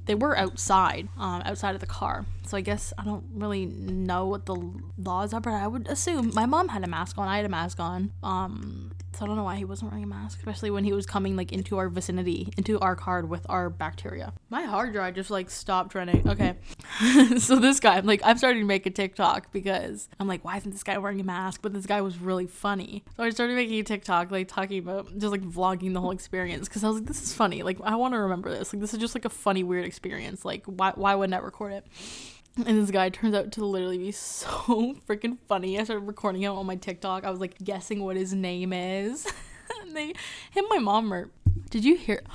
they 0.07 0.15
were 0.15 0.37
outside, 0.39 1.09
um, 1.19 1.43
outside 1.45 1.75
of 1.75 1.81
the 1.81 1.87
car. 1.87 2.25
So 2.49 2.57
I 2.57 2.63
guess 2.63 2.95
I 2.97 3.05
don't 3.05 3.25
really 3.35 3.67
know 3.67 4.27
what 4.27 4.47
the 4.47 4.57
laws 4.97 5.35
are, 5.35 5.41
but 5.41 5.53
I 5.53 5.67
would 5.67 5.87
assume 5.89 6.33
my 6.35 6.47
mom 6.47 6.69
had 6.69 6.83
a 6.83 6.87
mask 6.87 7.19
on. 7.19 7.29
I 7.29 7.37
had 7.37 7.45
a 7.45 7.51
mask 7.51 7.79
on. 7.79 8.13
Um, 8.23 8.93
So 9.15 9.25
I 9.25 9.29
don't 9.29 9.37
know 9.37 9.45
why 9.45 9.57
he 9.57 9.65
wasn't 9.65 9.91
wearing 9.91 10.05
a 10.05 10.07
mask, 10.07 10.39
especially 10.39 10.71
when 10.71 10.85
he 10.85 10.93
was 10.93 11.05
coming 11.05 11.35
like 11.35 11.53
into 11.53 11.77
our 11.79 11.89
vicinity, 11.89 12.53
into 12.57 12.79
our 12.79 12.95
card 12.95 13.29
with 13.29 13.45
our 13.49 13.69
bacteria. 13.69 14.33
My 14.49 14.63
hard 14.63 14.93
drive 14.93 15.15
just 15.15 15.31
like 15.31 15.51
stopped 15.51 15.95
running. 15.95 16.29
Okay. 16.29 16.55
so 17.39 17.57
this 17.57 17.81
guy, 17.81 17.97
I'm 17.97 18.07
like, 18.07 18.21
I'm 18.25 18.39
starting 18.39 18.63
to 18.63 18.67
make 18.67 18.87
a 18.87 18.91
TikTok 18.91 19.51
because 19.51 20.09
I'm 20.21 20.29
like, 20.29 20.45
why 20.45 20.57
isn't 20.59 20.71
this 20.71 20.85
guy 20.85 20.97
wearing 20.99 21.21
a 21.21 21.25
mask? 21.25 21.63
But 21.63 21.73
this 21.75 21.85
guy 21.85 22.01
was 22.01 22.19
really 22.19 22.47
funny. 22.47 23.03
So 23.17 23.25
I 23.25 23.31
started 23.31 23.57
making 23.57 23.81
a 23.81 23.83
TikTok, 23.83 24.31
like 24.31 24.47
talking 24.49 24.79
about 24.79 25.11
just 25.19 25.33
like 25.33 25.43
vlogging 25.43 25.95
the 25.95 26.01
whole 26.01 26.13
experience 26.13 26.69
because 26.69 26.85
I 26.85 26.89
was 26.89 26.99
like, 26.99 27.09
this 27.09 27.23
is 27.23 27.33
funny. 27.33 27.63
Like, 27.63 27.79
I 27.83 27.97
want 27.97 28.15
to 28.15 28.21
remember 28.21 28.51
this. 28.51 28.73
Like, 28.73 28.81
this 28.81 28.95
is 28.95 29.01
just 29.01 29.17
like 29.17 29.25
a 29.25 29.31
funny, 29.31 29.65
weird 29.65 29.85
experience. 29.85 30.45
Like, 30.45 30.65
why, 30.67 30.93
why 30.95 31.15
wouldn't 31.17 31.35
I 31.35 31.39
record 31.39 31.73
it? 31.73 31.87
And 32.67 32.83
this 32.83 32.91
guy 32.91 33.09
turns 33.09 33.35
out 33.35 33.53
to 33.53 33.65
literally 33.65 33.99
be 33.99 34.13
so 34.13 34.97
freaking 35.07 35.39
funny. 35.47 35.79
I 35.79 35.85
started 35.85 36.07
recording 36.07 36.43
him 36.43 36.53
on 36.53 36.67
my 36.67 36.77
TikTok. 36.77 37.25
I 37.25 37.31
was 37.31 37.41
like 37.41 37.59
guessing 37.63 38.03
what 38.03 38.17
his 38.17 38.33
name 38.33 38.73
is. 38.73 39.27
and 39.83 39.97
they, 39.97 40.07
him, 40.07 40.15
and 40.57 40.69
my 40.69 40.79
mom 40.79 41.11
were. 41.11 41.31
Did 41.71 41.85
you 41.85 41.97
hear? 41.97 42.23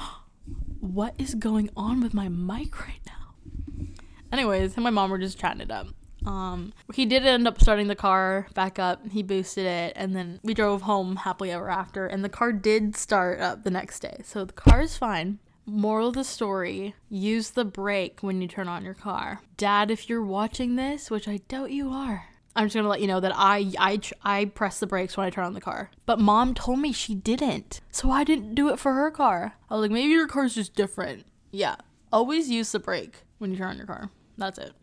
What 0.80 1.16
is 1.18 1.34
going 1.34 1.70
on 1.78 2.02
with 2.02 2.14
my 2.14 2.28
mic 2.28 2.78
right 2.82 3.00
now? 3.08 3.88
Anyways, 4.34 4.74
him 4.74 4.86
and 4.86 4.96
my 4.96 5.02
mom 5.02 5.12
were 5.12 5.18
just 5.18 5.40
chatting 5.40 5.62
it 5.62 5.72
up. 5.72 5.88
Um, 6.26 6.74
he 6.94 7.06
did 7.06 7.26
end 7.26 7.48
up 7.48 7.62
starting 7.62 7.88
the 7.88 7.96
car 7.96 8.48
back 8.54 8.80
up. 8.80 9.08
He 9.10 9.24
boosted 9.24 9.66
it, 9.66 9.94
and 9.96 10.14
then 10.14 10.42
we 10.44 10.54
drove 10.54 10.82
home 10.82 11.16
happily 11.18 11.52
ever 11.52 11.70
after. 11.70 12.06
And 12.06 12.24
the 12.24 12.30
car 12.30 12.52
did 12.52 12.98
start 12.98 13.40
up 13.40 13.64
the 13.64 13.72
next 13.72 14.02
day, 14.02 14.22
so 14.24 14.44
the 14.44 14.54
car 14.54 14.82
is 14.82 14.98
fine. 14.98 15.40
Moral 15.66 16.10
of 16.10 16.16
the 16.16 16.26
story 16.26 16.94
use 17.10 17.52
the 17.52 17.64
brake 17.64 18.18
when 18.20 18.42
you 18.42 18.50
turn 18.50 18.68
on 18.68 18.84
your 18.84 18.94
car. 18.94 19.40
Dad, 19.56 19.90
if 19.90 20.10
you're 20.10 20.24
watching 20.24 20.76
this, 20.76 21.10
which 21.10 21.26
I 21.26 21.38
doubt 21.48 21.72
you 21.72 21.90
are, 21.90 22.26
I'm 22.54 22.66
just 22.66 22.76
gonna 22.76 22.90
let 22.90 23.00
you 23.00 23.08
know 23.08 23.22
that 23.22 23.32
I 23.34 23.72
I 23.80 24.00
I 24.24 24.46
press 24.46 24.82
the 24.82 24.88
brakes 24.88 25.16
when 25.16 25.26
I 25.26 25.30
turn 25.30 25.46
on 25.46 25.54
the 25.54 25.62
car. 25.62 25.90
But 26.06 26.20
mom 26.20 26.54
told 26.54 26.80
me 26.80 26.92
she 26.92 27.16
didn't, 27.16 27.80
so 27.92 28.12
I 28.12 28.26
didn't 28.26 28.56
do 28.56 28.70
it 28.70 28.80
for 28.80 28.94
her 28.94 29.10
car. 29.10 29.54
I 29.70 29.76
was 29.76 29.84
like, 29.84 29.92
maybe 29.92 30.12
your 30.12 30.28
car's 30.28 30.54
just 30.54 30.76
different. 30.76 31.26
Yeah, 31.52 31.76
always 32.12 32.50
use 32.50 32.74
the 32.74 32.80
brake 32.80 33.24
when 33.38 33.52
you 33.52 33.58
turn 33.58 33.70
on 33.70 33.78
your 33.78 33.88
car. 33.88 34.10
That's 34.38 34.60
it. 34.60 34.74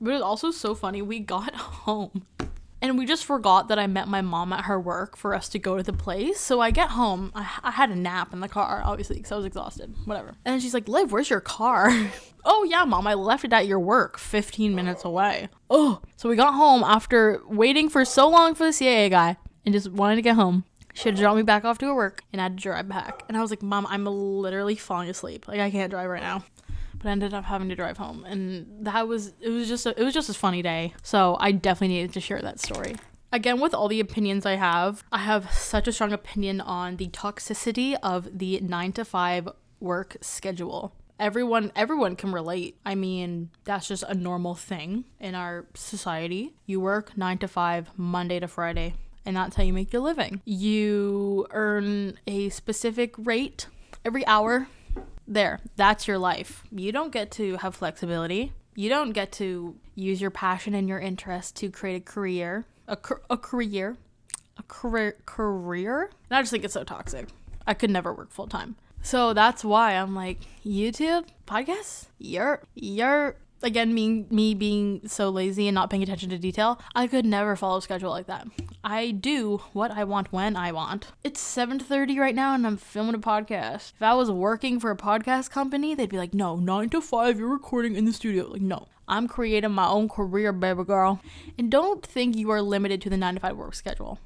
But 0.00 0.14
it's 0.14 0.22
also 0.22 0.50
so 0.50 0.74
funny. 0.74 1.00
We 1.00 1.20
got 1.20 1.54
home 1.86 2.26
and 2.82 2.98
we 2.98 3.06
just 3.06 3.24
forgot 3.24 3.68
that 3.68 3.78
I 3.78 3.86
met 3.86 4.08
my 4.08 4.22
mom 4.22 4.52
at 4.52 4.64
her 4.64 4.78
work 4.78 5.16
for 5.16 5.34
us 5.34 5.48
to 5.50 5.58
go 5.60 5.76
to 5.76 5.84
the 5.84 5.92
place. 5.92 6.40
So 6.40 6.60
I 6.60 6.72
get 6.72 6.90
home. 6.90 7.30
I, 7.32 7.48
I 7.62 7.70
had 7.70 7.90
a 7.90 7.94
nap 7.94 8.32
in 8.32 8.40
the 8.40 8.48
car, 8.48 8.82
obviously, 8.84 9.16
because 9.16 9.30
I 9.30 9.36
was 9.36 9.44
exhausted. 9.46 9.94
Whatever. 10.04 10.34
And 10.44 10.60
she's 10.60 10.74
like, 10.74 10.88
Liv, 10.88 11.12
where's 11.12 11.30
your 11.30 11.40
car? 11.40 11.90
oh, 12.44 12.64
yeah, 12.64 12.84
mom, 12.84 13.06
I 13.06 13.14
left 13.14 13.44
it 13.44 13.52
at 13.52 13.68
your 13.68 13.78
work 13.78 14.18
15 14.18 14.74
minutes 14.74 15.04
away. 15.04 15.48
Oh, 15.70 16.02
so 16.16 16.28
we 16.28 16.34
got 16.34 16.54
home 16.54 16.82
after 16.82 17.40
waiting 17.46 17.88
for 17.88 18.04
so 18.04 18.28
long 18.28 18.56
for 18.56 18.64
the 18.64 18.72
CAA 18.72 19.10
guy 19.10 19.36
and 19.64 19.72
just 19.72 19.88
wanted 19.92 20.16
to 20.16 20.22
get 20.22 20.34
home. 20.34 20.64
She 20.92 21.08
had 21.08 21.14
to 21.16 21.22
drop 21.22 21.36
me 21.36 21.42
back 21.42 21.64
off 21.64 21.78
to 21.78 21.86
her 21.86 21.94
work 21.94 22.24
and 22.32 22.40
I 22.40 22.46
had 22.46 22.58
to 22.58 22.62
drive 22.62 22.88
back. 22.88 23.22
And 23.28 23.36
I 23.36 23.40
was 23.40 23.50
like, 23.50 23.62
Mom, 23.62 23.86
I'm 23.88 24.04
literally 24.04 24.74
falling 24.74 25.08
asleep. 25.08 25.46
Like, 25.46 25.60
I 25.60 25.70
can't 25.70 25.90
drive 25.90 26.10
right 26.10 26.20
now 26.20 26.44
but 27.02 27.10
ended 27.10 27.34
up 27.34 27.44
having 27.44 27.68
to 27.68 27.74
drive 27.74 27.98
home, 27.98 28.24
and 28.24 28.66
that 28.86 29.08
was 29.08 29.32
it 29.40 29.50
was 29.50 29.68
just 29.68 29.86
a, 29.86 30.00
it 30.00 30.04
was 30.04 30.14
just 30.14 30.30
a 30.30 30.34
funny 30.34 30.62
day. 30.62 30.94
So 31.02 31.36
I 31.40 31.52
definitely 31.52 31.96
needed 31.96 32.12
to 32.14 32.20
share 32.20 32.40
that 32.40 32.60
story. 32.60 32.96
Again, 33.32 33.60
with 33.60 33.74
all 33.74 33.88
the 33.88 34.00
opinions 34.00 34.44
I 34.44 34.56
have, 34.56 35.04
I 35.10 35.18
have 35.18 35.50
such 35.52 35.88
a 35.88 35.92
strong 35.92 36.12
opinion 36.12 36.60
on 36.60 36.96
the 36.96 37.08
toxicity 37.08 37.96
of 38.02 38.38
the 38.38 38.60
nine 38.60 38.92
to 38.92 39.04
five 39.04 39.48
work 39.80 40.16
schedule. 40.20 40.92
Everyone 41.18 41.72
everyone 41.74 42.14
can 42.16 42.32
relate. 42.32 42.78
I 42.84 42.94
mean, 42.94 43.50
that's 43.64 43.88
just 43.88 44.04
a 44.04 44.14
normal 44.14 44.54
thing 44.54 45.04
in 45.18 45.34
our 45.34 45.66
society. 45.74 46.54
You 46.66 46.80
work 46.80 47.16
9 47.16 47.38
to 47.38 47.48
5 47.48 47.90
Monday 47.96 48.40
to 48.40 48.48
Friday, 48.48 48.94
and 49.24 49.36
that's 49.36 49.56
how 49.56 49.62
you 49.62 49.72
make 49.72 49.92
your 49.92 50.02
living. 50.02 50.40
You 50.44 51.46
earn 51.50 52.18
a 52.26 52.48
specific 52.48 53.14
rate 53.18 53.66
every 54.04 54.26
hour 54.26 54.68
there, 55.34 55.60
that's 55.76 56.06
your 56.06 56.18
life. 56.18 56.64
You 56.70 56.92
don't 56.92 57.12
get 57.12 57.30
to 57.32 57.56
have 57.58 57.74
flexibility. 57.74 58.52
You 58.74 58.88
don't 58.88 59.12
get 59.12 59.32
to 59.32 59.76
use 59.94 60.20
your 60.20 60.30
passion 60.30 60.74
and 60.74 60.88
your 60.88 60.98
interest 60.98 61.56
to 61.56 61.70
create 61.70 61.96
a 61.96 62.04
career, 62.04 62.64
a, 62.88 62.96
a 63.28 63.36
career, 63.36 63.96
a 64.56 64.62
career, 64.62 65.16
career. 65.26 66.10
And 66.30 66.36
I 66.36 66.42
just 66.42 66.50
think 66.50 66.64
it's 66.64 66.74
so 66.74 66.84
toxic. 66.84 67.28
I 67.66 67.74
could 67.74 67.90
never 67.90 68.12
work 68.12 68.30
full 68.30 68.46
time. 68.46 68.76
So 69.02 69.34
that's 69.34 69.64
why 69.64 69.92
I'm 69.92 70.14
like, 70.14 70.38
YouTube 70.64 71.26
podcasts, 71.46 72.06
you're 72.18 72.62
you're 72.74 73.36
again 73.62 73.94
me 73.94 74.26
me 74.30 74.54
being 74.54 75.00
so 75.06 75.28
lazy 75.28 75.68
and 75.68 75.74
not 75.74 75.90
paying 75.90 76.02
attention 76.02 76.30
to 76.30 76.38
detail 76.38 76.80
i 76.94 77.06
could 77.06 77.24
never 77.24 77.56
follow 77.56 77.78
a 77.78 77.82
schedule 77.82 78.10
like 78.10 78.26
that. 78.26 78.46
I 78.84 79.10
do 79.10 79.58
what 79.72 79.90
i 79.90 80.04
want 80.04 80.32
when 80.32 80.56
i 80.56 80.72
want. 80.72 81.08
It's 81.22 81.42
7.30 81.42 82.18
right 82.18 82.34
now 82.34 82.54
and 82.54 82.66
i'm 82.66 82.76
filming 82.76 83.14
a 83.14 83.18
podcast. 83.18 83.92
If 83.94 84.02
i 84.02 84.14
was 84.14 84.30
working 84.30 84.80
for 84.80 84.90
a 84.90 84.96
podcast 84.96 85.50
company 85.50 85.94
they'd 85.94 86.08
be 86.08 86.18
like 86.18 86.34
no 86.34 86.56
9 86.56 86.90
to 86.90 87.00
5 87.00 87.38
you're 87.38 87.48
recording 87.48 87.96
in 87.96 88.04
the 88.04 88.12
studio. 88.12 88.46
Like 88.46 88.62
no. 88.62 88.88
I'm 89.08 89.28
creating 89.28 89.72
my 89.72 89.88
own 89.88 90.08
career 90.08 90.52
baby 90.52 90.84
girl. 90.84 91.20
And 91.58 91.70
don't 91.70 92.06
think 92.06 92.36
you 92.36 92.50
are 92.50 92.62
limited 92.62 93.02
to 93.02 93.10
the 93.10 93.16
9 93.16 93.34
to 93.34 93.40
5 93.40 93.56
work 93.56 93.74
schedule 93.74 94.18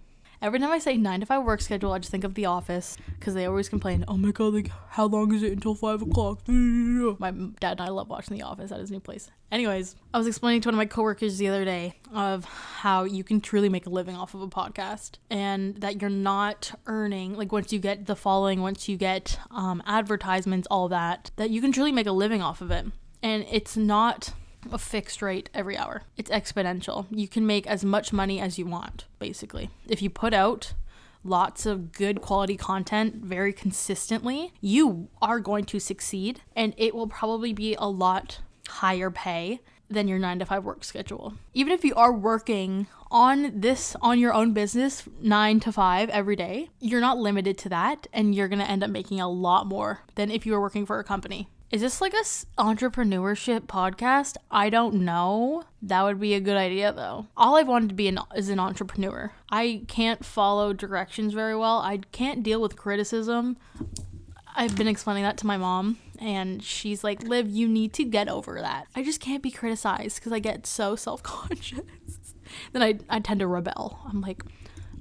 Every 0.42 0.58
time 0.58 0.70
I 0.70 0.78
say 0.78 0.96
nine 0.96 1.20
to 1.20 1.26
five 1.26 1.44
work 1.44 1.62
schedule, 1.62 1.92
I 1.92 1.98
just 1.98 2.10
think 2.10 2.24
of 2.24 2.34
The 2.34 2.44
Office 2.46 2.98
because 3.18 3.34
they 3.34 3.46
always 3.46 3.68
complain, 3.68 4.04
"Oh 4.06 4.16
my 4.16 4.32
god, 4.32 4.52
like 4.54 4.70
how 4.90 5.06
long 5.06 5.34
is 5.34 5.42
it 5.42 5.52
until 5.52 5.74
five 5.74 6.02
o'clock?" 6.02 6.40
My 6.48 7.30
dad 7.60 7.72
and 7.72 7.80
I 7.80 7.88
love 7.88 8.08
watching 8.08 8.36
The 8.36 8.42
Office 8.42 8.70
at 8.70 8.80
his 8.80 8.90
new 8.90 9.00
place. 9.00 9.30
Anyways, 9.50 9.96
I 10.12 10.18
was 10.18 10.26
explaining 10.26 10.60
to 10.62 10.68
one 10.68 10.74
of 10.74 10.78
my 10.78 10.86
coworkers 10.86 11.38
the 11.38 11.48
other 11.48 11.64
day 11.64 11.94
of 12.12 12.44
how 12.44 13.04
you 13.04 13.24
can 13.24 13.40
truly 13.40 13.68
make 13.68 13.86
a 13.86 13.90
living 13.90 14.16
off 14.16 14.34
of 14.34 14.42
a 14.42 14.48
podcast, 14.48 15.12
and 15.30 15.76
that 15.76 16.00
you're 16.02 16.10
not 16.10 16.78
earning 16.86 17.34
like 17.34 17.52
once 17.52 17.72
you 17.72 17.78
get 17.78 18.06
the 18.06 18.16
following, 18.16 18.60
once 18.60 18.88
you 18.88 18.96
get 18.96 19.38
um, 19.50 19.82
advertisements, 19.86 20.66
all 20.70 20.88
that, 20.88 21.30
that 21.36 21.50
you 21.50 21.60
can 21.60 21.72
truly 21.72 21.92
make 21.92 22.06
a 22.06 22.12
living 22.12 22.42
off 22.42 22.60
of 22.60 22.70
it, 22.70 22.86
and 23.22 23.46
it's 23.50 23.76
not 23.76 24.34
a 24.72 24.78
fixed 24.78 25.22
rate 25.22 25.50
every 25.54 25.76
hour. 25.76 26.02
It's 26.16 26.30
exponential. 26.30 27.06
You 27.10 27.28
can 27.28 27.46
make 27.46 27.66
as 27.66 27.84
much 27.84 28.12
money 28.12 28.40
as 28.40 28.58
you 28.58 28.66
want, 28.66 29.06
basically. 29.18 29.70
If 29.88 30.02
you 30.02 30.10
put 30.10 30.34
out 30.34 30.74
lots 31.24 31.66
of 31.66 31.92
good 31.92 32.20
quality 32.20 32.56
content 32.56 33.16
very 33.16 33.52
consistently, 33.52 34.52
you 34.60 35.08
are 35.20 35.40
going 35.40 35.64
to 35.66 35.80
succeed 35.80 36.40
and 36.54 36.74
it 36.76 36.94
will 36.94 37.08
probably 37.08 37.52
be 37.52 37.74
a 37.74 37.86
lot 37.86 38.40
higher 38.68 39.10
pay 39.10 39.60
than 39.88 40.08
your 40.08 40.18
9 40.18 40.40
to 40.40 40.46
5 40.46 40.64
work 40.64 40.84
schedule. 40.84 41.34
Even 41.54 41.72
if 41.72 41.84
you 41.84 41.94
are 41.94 42.12
working 42.12 42.86
on 43.10 43.60
this 43.60 43.94
on 44.00 44.18
your 44.18 44.34
own 44.34 44.52
business 44.52 45.04
9 45.20 45.60
to 45.60 45.72
5 45.72 46.10
every 46.10 46.36
day, 46.36 46.70
you're 46.80 47.00
not 47.00 47.18
limited 47.18 47.56
to 47.58 47.68
that 47.68 48.06
and 48.12 48.34
you're 48.34 48.48
going 48.48 48.58
to 48.58 48.70
end 48.70 48.82
up 48.82 48.90
making 48.90 49.20
a 49.20 49.28
lot 49.28 49.66
more 49.66 50.00
than 50.16 50.30
if 50.30 50.44
you 50.44 50.52
were 50.52 50.60
working 50.60 50.86
for 50.86 50.98
a 50.98 51.04
company. 51.04 51.48
Is 51.68 51.80
this 51.80 52.00
like 52.00 52.14
a 52.14 52.22
entrepreneurship 52.58 53.62
podcast? 53.62 54.36
I 54.52 54.70
don't 54.70 54.94
know. 55.04 55.64
That 55.82 56.04
would 56.04 56.20
be 56.20 56.34
a 56.34 56.40
good 56.40 56.56
idea 56.56 56.92
though. 56.92 57.26
All 57.36 57.56
I've 57.56 57.66
wanted 57.66 57.88
to 57.88 57.94
be 57.96 58.06
an, 58.06 58.20
is 58.36 58.50
an 58.50 58.60
entrepreneur. 58.60 59.32
I 59.50 59.82
can't 59.88 60.24
follow 60.24 60.72
directions 60.72 61.34
very 61.34 61.56
well. 61.56 61.78
I 61.78 61.98
can't 62.12 62.44
deal 62.44 62.60
with 62.60 62.76
criticism. 62.76 63.56
I've 64.54 64.76
been 64.76 64.86
explaining 64.86 65.24
that 65.24 65.38
to 65.38 65.46
my 65.46 65.56
mom 65.56 65.98
and 66.20 66.62
she's 66.62 67.02
like, 67.02 67.24
"Liv, 67.24 67.50
you 67.50 67.66
need 67.66 67.92
to 67.94 68.04
get 68.04 68.28
over 68.28 68.60
that." 68.60 68.86
I 68.94 69.02
just 69.02 69.20
can't 69.20 69.42
be 69.42 69.50
criticized 69.50 70.22
cuz 70.22 70.32
I 70.32 70.38
get 70.38 70.68
so 70.68 70.94
self-conscious. 70.94 71.80
then 72.72 72.82
I 72.82 73.00
I 73.10 73.18
tend 73.18 73.40
to 73.40 73.48
rebel. 73.48 73.98
I'm 74.08 74.20
like, 74.20 74.44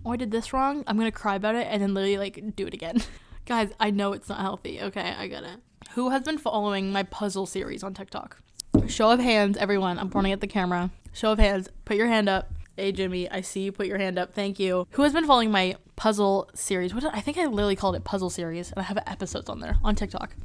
"Oh, 0.04 0.14
I 0.14 0.16
did 0.16 0.32
this 0.32 0.52
wrong. 0.52 0.84
I'm 0.88 0.98
going 0.98 1.12
to 1.12 1.18
cry 1.18 1.36
about 1.36 1.54
it 1.54 1.68
and 1.70 1.80
then 1.80 1.94
literally 1.94 2.18
like 2.18 2.56
do 2.56 2.66
it 2.66 2.74
again." 2.74 3.04
Guys, 3.46 3.70
I 3.80 3.92
know 3.92 4.14
it's 4.14 4.30
not 4.30 4.40
healthy. 4.40 4.82
Okay, 4.82 5.14
I 5.16 5.28
get 5.28 5.44
it. 5.44 5.60
Who 5.96 6.10
has 6.10 6.24
been 6.24 6.38
following 6.38 6.92
my 6.92 7.04
puzzle 7.04 7.46
series 7.46 7.82
on 7.82 7.94
TikTok? 7.94 8.42
Show 8.86 9.12
of 9.12 9.22
hands, 9.22 9.56
everyone. 9.56 9.98
I'm 9.98 10.10
pointing 10.10 10.34
at 10.34 10.42
the 10.42 10.46
camera. 10.48 10.92
Show 11.14 11.32
of 11.32 11.40
hands. 11.40 11.70
Put 11.86 11.96
your 11.96 12.08
hand 12.08 12.28
up. 12.28 12.52
Hey 12.76 12.92
Jimmy, 12.92 13.30
I 13.30 13.40
see 13.40 13.62
you 13.62 13.72
put 13.72 13.88
your 13.88 13.98
hand 13.98 14.20
up. 14.20 14.34
Thank 14.34 14.60
you. 14.60 14.88
Who 14.92 15.04
has 15.04 15.14
been 15.14 15.26
following 15.26 15.52
my 15.52 15.78
puzzle 15.96 16.50
series? 16.54 16.94
What 16.94 17.04
did, 17.04 17.12
I 17.14 17.22
think 17.22 17.38
I 17.38 17.46
literally 17.46 17.78
called 17.78 17.96
it 17.96 18.04
puzzle 18.04 18.30
series, 18.30 18.72
and 18.72 18.80
I 18.80 18.84
have 18.84 18.98
episodes 19.08 19.50
on 19.50 19.62
there 19.62 19.78
on 19.86 19.96
TikTok. 19.96 20.36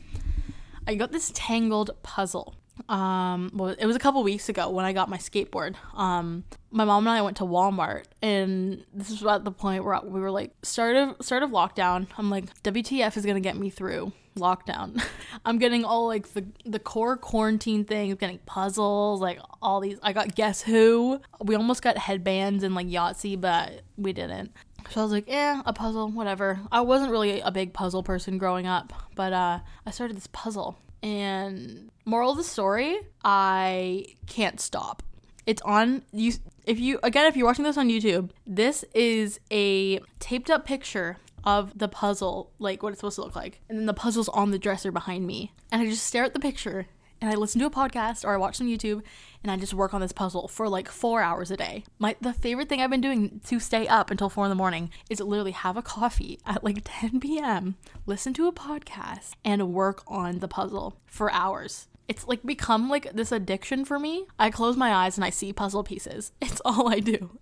I 0.86 0.94
got 0.94 1.10
this 1.10 1.32
tangled 1.34 1.90
puzzle. 2.04 2.54
Um, 2.88 3.50
well, 3.54 3.74
it 3.78 3.86
was 3.86 3.96
a 3.96 3.98
couple 3.98 4.22
weeks 4.22 4.48
ago 4.48 4.70
when 4.70 4.84
I 4.84 4.92
got 4.92 5.08
my 5.08 5.18
skateboard. 5.18 5.76
Um, 5.94 6.44
my 6.70 6.84
mom 6.84 7.06
and 7.06 7.16
I 7.16 7.22
went 7.22 7.36
to 7.38 7.44
Walmart, 7.44 8.04
and 8.22 8.84
this 8.92 9.10
is 9.10 9.22
about 9.22 9.44
the 9.44 9.50
point 9.52 9.84
where 9.84 10.00
we 10.02 10.20
were 10.20 10.30
like, 10.30 10.52
start 10.62 10.96
of 10.96 11.16
start 11.20 11.42
of 11.42 11.50
lockdown. 11.50 12.06
I'm 12.16 12.30
like, 12.30 12.44
WTF 12.62 13.16
is 13.16 13.26
gonna 13.26 13.40
get 13.40 13.56
me 13.56 13.70
through 13.70 14.12
lockdown. 14.36 15.02
I'm 15.44 15.58
getting 15.58 15.84
all 15.84 16.06
like 16.06 16.32
the 16.32 16.44
the 16.64 16.78
core 16.78 17.16
quarantine 17.16 17.84
things, 17.84 18.14
getting 18.16 18.38
puzzles, 18.46 19.20
like 19.20 19.40
all 19.60 19.80
these. 19.80 19.98
I 20.02 20.12
got 20.12 20.34
Guess 20.34 20.62
Who. 20.62 21.20
We 21.42 21.54
almost 21.54 21.82
got 21.82 21.98
headbands 21.98 22.64
and 22.64 22.74
like 22.74 22.86
Yahtzee, 22.86 23.40
but 23.40 23.82
we 23.96 24.12
didn't. 24.12 24.52
So 24.90 25.00
I 25.00 25.04
was 25.04 25.12
like, 25.12 25.26
eh, 25.28 25.62
a 25.64 25.72
puzzle, 25.72 26.08
whatever. 26.08 26.58
I 26.72 26.80
wasn't 26.80 27.12
really 27.12 27.40
a 27.40 27.50
big 27.50 27.72
puzzle 27.72 28.02
person 28.02 28.38
growing 28.38 28.66
up, 28.66 28.92
but 29.14 29.32
uh, 29.32 29.60
I 29.86 29.90
started 29.90 30.16
this 30.16 30.28
puzzle. 30.32 30.78
And 31.02 31.90
moral 32.04 32.32
of 32.32 32.36
the 32.36 32.44
story, 32.44 32.98
I 33.24 34.06
can't 34.26 34.60
stop. 34.60 35.02
It's 35.46 35.62
on 35.62 36.02
you 36.12 36.32
if 36.66 36.78
you 36.78 37.00
again 37.02 37.26
if 37.26 37.36
you're 37.36 37.46
watching 37.46 37.64
this 37.64 37.78
on 37.78 37.88
YouTube, 37.88 38.30
this 38.46 38.84
is 38.94 39.40
a 39.50 40.00
taped 40.18 40.50
up 40.50 40.66
picture 40.66 41.16
of 41.44 41.78
the 41.78 41.88
puzzle, 41.88 42.50
like 42.58 42.82
what 42.82 42.92
it's 42.92 43.00
supposed 43.00 43.16
to 43.16 43.22
look 43.22 43.36
like. 43.36 43.60
And 43.68 43.78
then 43.78 43.86
the 43.86 43.94
puzzle's 43.94 44.28
on 44.28 44.50
the 44.50 44.58
dresser 44.58 44.92
behind 44.92 45.26
me. 45.26 45.52
And 45.72 45.80
I 45.80 45.86
just 45.86 46.04
stare 46.04 46.24
at 46.24 46.34
the 46.34 46.40
picture 46.40 46.86
and 47.20 47.30
I 47.30 47.34
listen 47.34 47.60
to 47.60 47.66
a 47.66 47.70
podcast 47.70 48.24
or 48.24 48.34
I 48.34 48.38
watch 48.38 48.56
some 48.56 48.66
YouTube 48.66 49.02
and 49.42 49.50
I 49.50 49.56
just 49.56 49.74
work 49.74 49.94
on 49.94 50.00
this 50.00 50.12
puzzle 50.12 50.48
for 50.48 50.68
like 50.68 50.88
four 50.88 51.22
hours 51.22 51.50
a 51.50 51.56
day. 51.56 51.84
My 51.98 52.16
the 52.20 52.32
favorite 52.32 52.68
thing 52.68 52.80
I've 52.80 52.90
been 52.90 53.00
doing 53.00 53.40
to 53.46 53.60
stay 53.60 53.86
up 53.86 54.10
until 54.10 54.28
four 54.28 54.44
in 54.44 54.50
the 54.50 54.54
morning 54.54 54.90
is 55.08 55.20
literally 55.20 55.52
have 55.52 55.76
a 55.76 55.82
coffee 55.82 56.38
at 56.46 56.64
like 56.64 56.82
10 56.84 57.20
p.m., 57.20 57.76
listen 58.06 58.32
to 58.34 58.48
a 58.48 58.52
podcast, 58.52 59.32
and 59.44 59.72
work 59.72 60.02
on 60.06 60.38
the 60.38 60.48
puzzle 60.48 60.96
for 61.06 61.30
hours. 61.32 61.88
It's 62.08 62.26
like 62.26 62.42
become 62.42 62.88
like 62.88 63.12
this 63.12 63.32
addiction 63.32 63.84
for 63.84 63.98
me. 63.98 64.26
I 64.38 64.50
close 64.50 64.76
my 64.76 64.92
eyes 64.92 65.16
and 65.16 65.24
I 65.24 65.30
see 65.30 65.52
puzzle 65.52 65.84
pieces. 65.84 66.32
It's 66.40 66.60
all 66.64 66.88
I 66.88 66.98
do. 66.98 67.38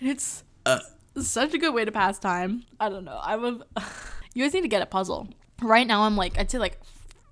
And 0.00 0.08
it's 0.08 0.44
uh. 0.64 0.78
such 1.18 1.52
a 1.52 1.58
good 1.58 1.74
way 1.74 1.84
to 1.84 1.92
pass 1.92 2.18
time. 2.18 2.64
I 2.80 2.88
don't 2.88 3.04
know. 3.04 3.20
I'm 3.22 3.44
a 3.44 3.50
you 4.34 4.44
guys 4.44 4.54
need 4.54 4.62
to 4.62 4.68
get 4.68 4.82
a 4.82 4.86
puzzle. 4.86 5.28
Right 5.60 5.86
now 5.86 6.02
I'm 6.02 6.16
like 6.16 6.38
I'd 6.38 6.50
say 6.50 6.58
like 6.58 6.80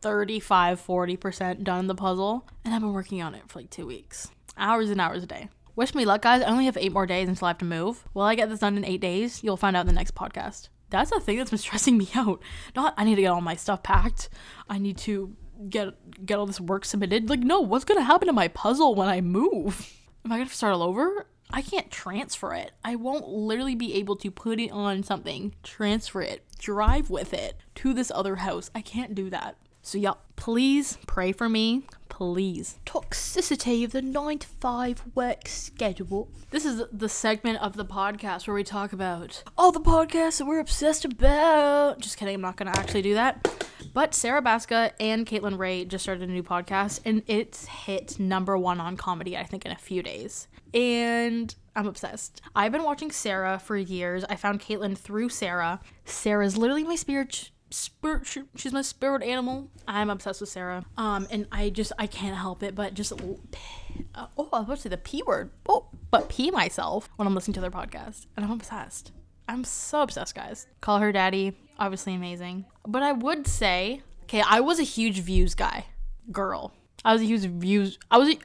35 0.04 0.86
40% 0.86 1.64
done 1.64 1.86
the 1.86 1.94
puzzle 1.94 2.46
and 2.62 2.74
I've 2.74 2.82
been 2.82 2.92
working 2.92 3.22
on 3.22 3.34
it 3.34 3.44
for 3.48 3.60
like 3.60 3.70
2 3.70 3.86
weeks. 3.86 4.28
Hours 4.58 4.90
and 4.90 5.00
hours 5.00 5.22
a 5.22 5.26
day. 5.26 5.48
Wish 5.76 5.94
me 5.94 6.04
luck 6.04 6.20
guys. 6.20 6.42
I 6.42 6.50
only 6.50 6.66
have 6.66 6.76
8 6.76 6.92
more 6.92 7.06
days 7.06 7.26
until 7.26 7.46
I 7.46 7.50
have 7.50 7.58
to 7.58 7.64
move. 7.64 8.04
Will 8.12 8.22
I 8.22 8.34
get 8.34 8.50
this 8.50 8.60
done 8.60 8.76
in 8.76 8.84
8 8.84 9.00
days? 9.00 9.42
You'll 9.42 9.56
find 9.56 9.74
out 9.74 9.80
in 9.80 9.86
the 9.86 9.94
next 9.94 10.14
podcast. 10.14 10.68
That's 10.90 11.10
the 11.10 11.20
thing 11.20 11.38
that's 11.38 11.48
been 11.48 11.58
stressing 11.66 11.96
me 11.96 12.10
out. 12.14 12.42
Not 12.76 12.92
I 12.98 13.04
need 13.04 13.14
to 13.14 13.22
get 13.22 13.28
all 13.28 13.40
my 13.40 13.56
stuff 13.56 13.82
packed. 13.82 14.28
I 14.68 14.76
need 14.76 14.98
to 14.98 15.34
get 15.70 16.26
get 16.26 16.38
all 16.38 16.44
this 16.44 16.60
work 16.60 16.84
submitted. 16.84 17.30
Like, 17.30 17.40
no, 17.40 17.62
what's 17.62 17.86
gonna 17.86 18.02
happen 18.02 18.26
to 18.26 18.34
my 18.34 18.48
puzzle 18.48 18.94
when 18.94 19.08
I 19.08 19.22
move? 19.22 19.90
Am 20.22 20.32
I 20.32 20.36
gonna 20.36 20.50
start 20.50 20.74
all 20.74 20.82
over? 20.82 21.26
I 21.50 21.62
can't 21.62 21.90
transfer 21.90 22.52
it. 22.52 22.72
I 22.84 22.96
won't 22.96 23.28
literally 23.28 23.74
be 23.74 23.94
able 23.94 24.16
to 24.16 24.30
put 24.30 24.60
it 24.60 24.70
on 24.70 25.02
something, 25.02 25.54
transfer 25.62 26.20
it, 26.20 26.44
drive 26.58 27.08
with 27.08 27.32
it 27.32 27.56
to 27.76 27.94
this 27.94 28.12
other 28.14 28.36
house. 28.36 28.70
I 28.74 28.82
can't 28.82 29.14
do 29.14 29.30
that. 29.30 29.56
So, 29.86 29.98
yeah, 29.98 30.14
please 30.36 30.96
pray 31.06 31.30
for 31.30 31.46
me. 31.46 31.82
Please. 32.08 32.78
Toxicity 32.86 33.84
of 33.84 33.92
the 33.92 34.00
9 34.00 34.38
to 34.38 34.46
5 34.48 35.02
work 35.14 35.46
schedule. 35.46 36.30
This 36.50 36.64
is 36.64 36.82
the 36.90 37.08
segment 37.10 37.60
of 37.60 37.76
the 37.76 37.84
podcast 37.84 38.46
where 38.46 38.54
we 38.54 38.64
talk 38.64 38.94
about 38.94 39.42
all 39.58 39.72
the 39.72 39.80
podcasts 39.80 40.38
that 40.38 40.46
we're 40.46 40.58
obsessed 40.58 41.04
about. 41.04 41.98
Just 41.98 42.16
kidding, 42.16 42.36
I'm 42.36 42.40
not 42.40 42.56
going 42.56 42.72
to 42.72 42.78
actually 42.78 43.02
do 43.02 43.12
that. 43.12 43.46
But 43.92 44.14
Sarah 44.14 44.40
Baska 44.40 44.92
and 44.98 45.26
Caitlin 45.26 45.58
Ray 45.58 45.84
just 45.84 46.04
started 46.04 46.30
a 46.30 46.32
new 46.32 46.42
podcast, 46.42 47.00
and 47.04 47.22
it's 47.26 47.66
hit 47.66 48.18
number 48.18 48.56
one 48.56 48.80
on 48.80 48.96
comedy, 48.96 49.36
I 49.36 49.44
think, 49.44 49.66
in 49.66 49.72
a 49.72 49.76
few 49.76 50.02
days. 50.02 50.48
And 50.72 51.54
I'm 51.76 51.86
obsessed. 51.86 52.40
I've 52.56 52.72
been 52.72 52.84
watching 52.84 53.10
Sarah 53.10 53.58
for 53.58 53.76
years. 53.76 54.24
I 54.30 54.36
found 54.36 54.60
Caitlin 54.60 54.96
through 54.96 55.28
Sarah. 55.28 55.80
Sarah's 56.06 56.56
literally 56.56 56.84
my 56.84 56.96
spirit 56.96 57.50
spirit 57.74 58.26
she's 58.56 58.72
my 58.72 58.82
spirit 58.82 59.22
animal. 59.22 59.68
I'm 59.86 60.10
obsessed 60.10 60.40
with 60.40 60.50
sarah. 60.50 60.84
Um 60.96 61.26
and 61.30 61.46
i 61.52 61.70
just 61.70 61.92
i 61.98 62.06
can't 62.06 62.36
help 62.36 62.62
it 62.62 62.74
but 62.74 62.94
just 62.94 63.12
uh, 63.12 64.26
oh 64.38 64.48
i 64.52 64.58
was 64.58 64.64
about 64.64 64.76
to 64.76 64.82
say 64.82 64.88
the 64.88 64.96
p 64.96 65.22
word. 65.26 65.50
Oh 65.68 65.86
but 66.10 66.28
pee 66.28 66.50
myself 66.50 67.08
when 67.16 67.26
i'm 67.26 67.34
listening 67.34 67.54
to 67.54 67.60
their 67.60 67.70
podcast 67.70 68.26
and 68.36 68.44
i'm 68.44 68.52
obsessed. 68.52 69.12
I'm 69.48 69.64
so 69.64 70.02
obsessed 70.02 70.34
guys. 70.34 70.66
Call 70.80 70.98
her 70.98 71.12
daddy 71.12 71.56
obviously 71.78 72.14
amazing. 72.14 72.64
But 72.86 73.02
i 73.02 73.12
would 73.12 73.46
say 73.46 74.02
okay 74.24 74.42
i 74.48 74.60
was 74.60 74.78
a 74.78 74.84
huge 74.84 75.20
views 75.20 75.54
guy 75.54 75.86
girl. 76.32 76.72
I 77.04 77.12
was 77.12 77.22
a 77.22 77.26
huge 77.26 77.42
views 77.42 77.98
i 78.10 78.18
was 78.18 78.28
a, 78.30 78.38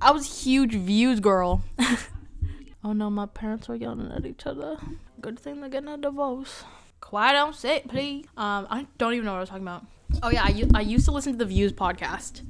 i 0.00 0.10
was 0.10 0.26
a 0.26 0.34
huge 0.34 0.74
views 0.74 1.20
girl. 1.20 1.62
Oh 2.84 2.92
no 2.92 3.10
my 3.10 3.26
parents 3.26 3.68
are 3.68 3.74
yelling 3.74 4.10
at 4.12 4.24
each 4.24 4.46
other. 4.46 4.78
Good 5.20 5.38
thing 5.38 5.60
they're 5.60 5.68
getting 5.68 5.88
a 5.88 5.98
divorce 5.98 6.62
quiet 7.00 7.36
on 7.36 7.52
set, 7.52 7.88
please. 7.88 8.24
Um, 8.36 8.66
I 8.70 8.86
don't 8.98 9.14
even 9.14 9.24
know 9.24 9.32
what 9.32 9.38
I 9.38 9.40
was 9.40 9.48
talking 9.48 9.64
about. 9.64 9.84
Oh 10.22 10.30
yeah, 10.30 10.42
I, 10.42 10.64
I 10.74 10.80
used 10.80 11.04
to 11.04 11.12
listen 11.12 11.32
to 11.32 11.38
the 11.38 11.44
Views 11.44 11.72
podcast 11.72 12.42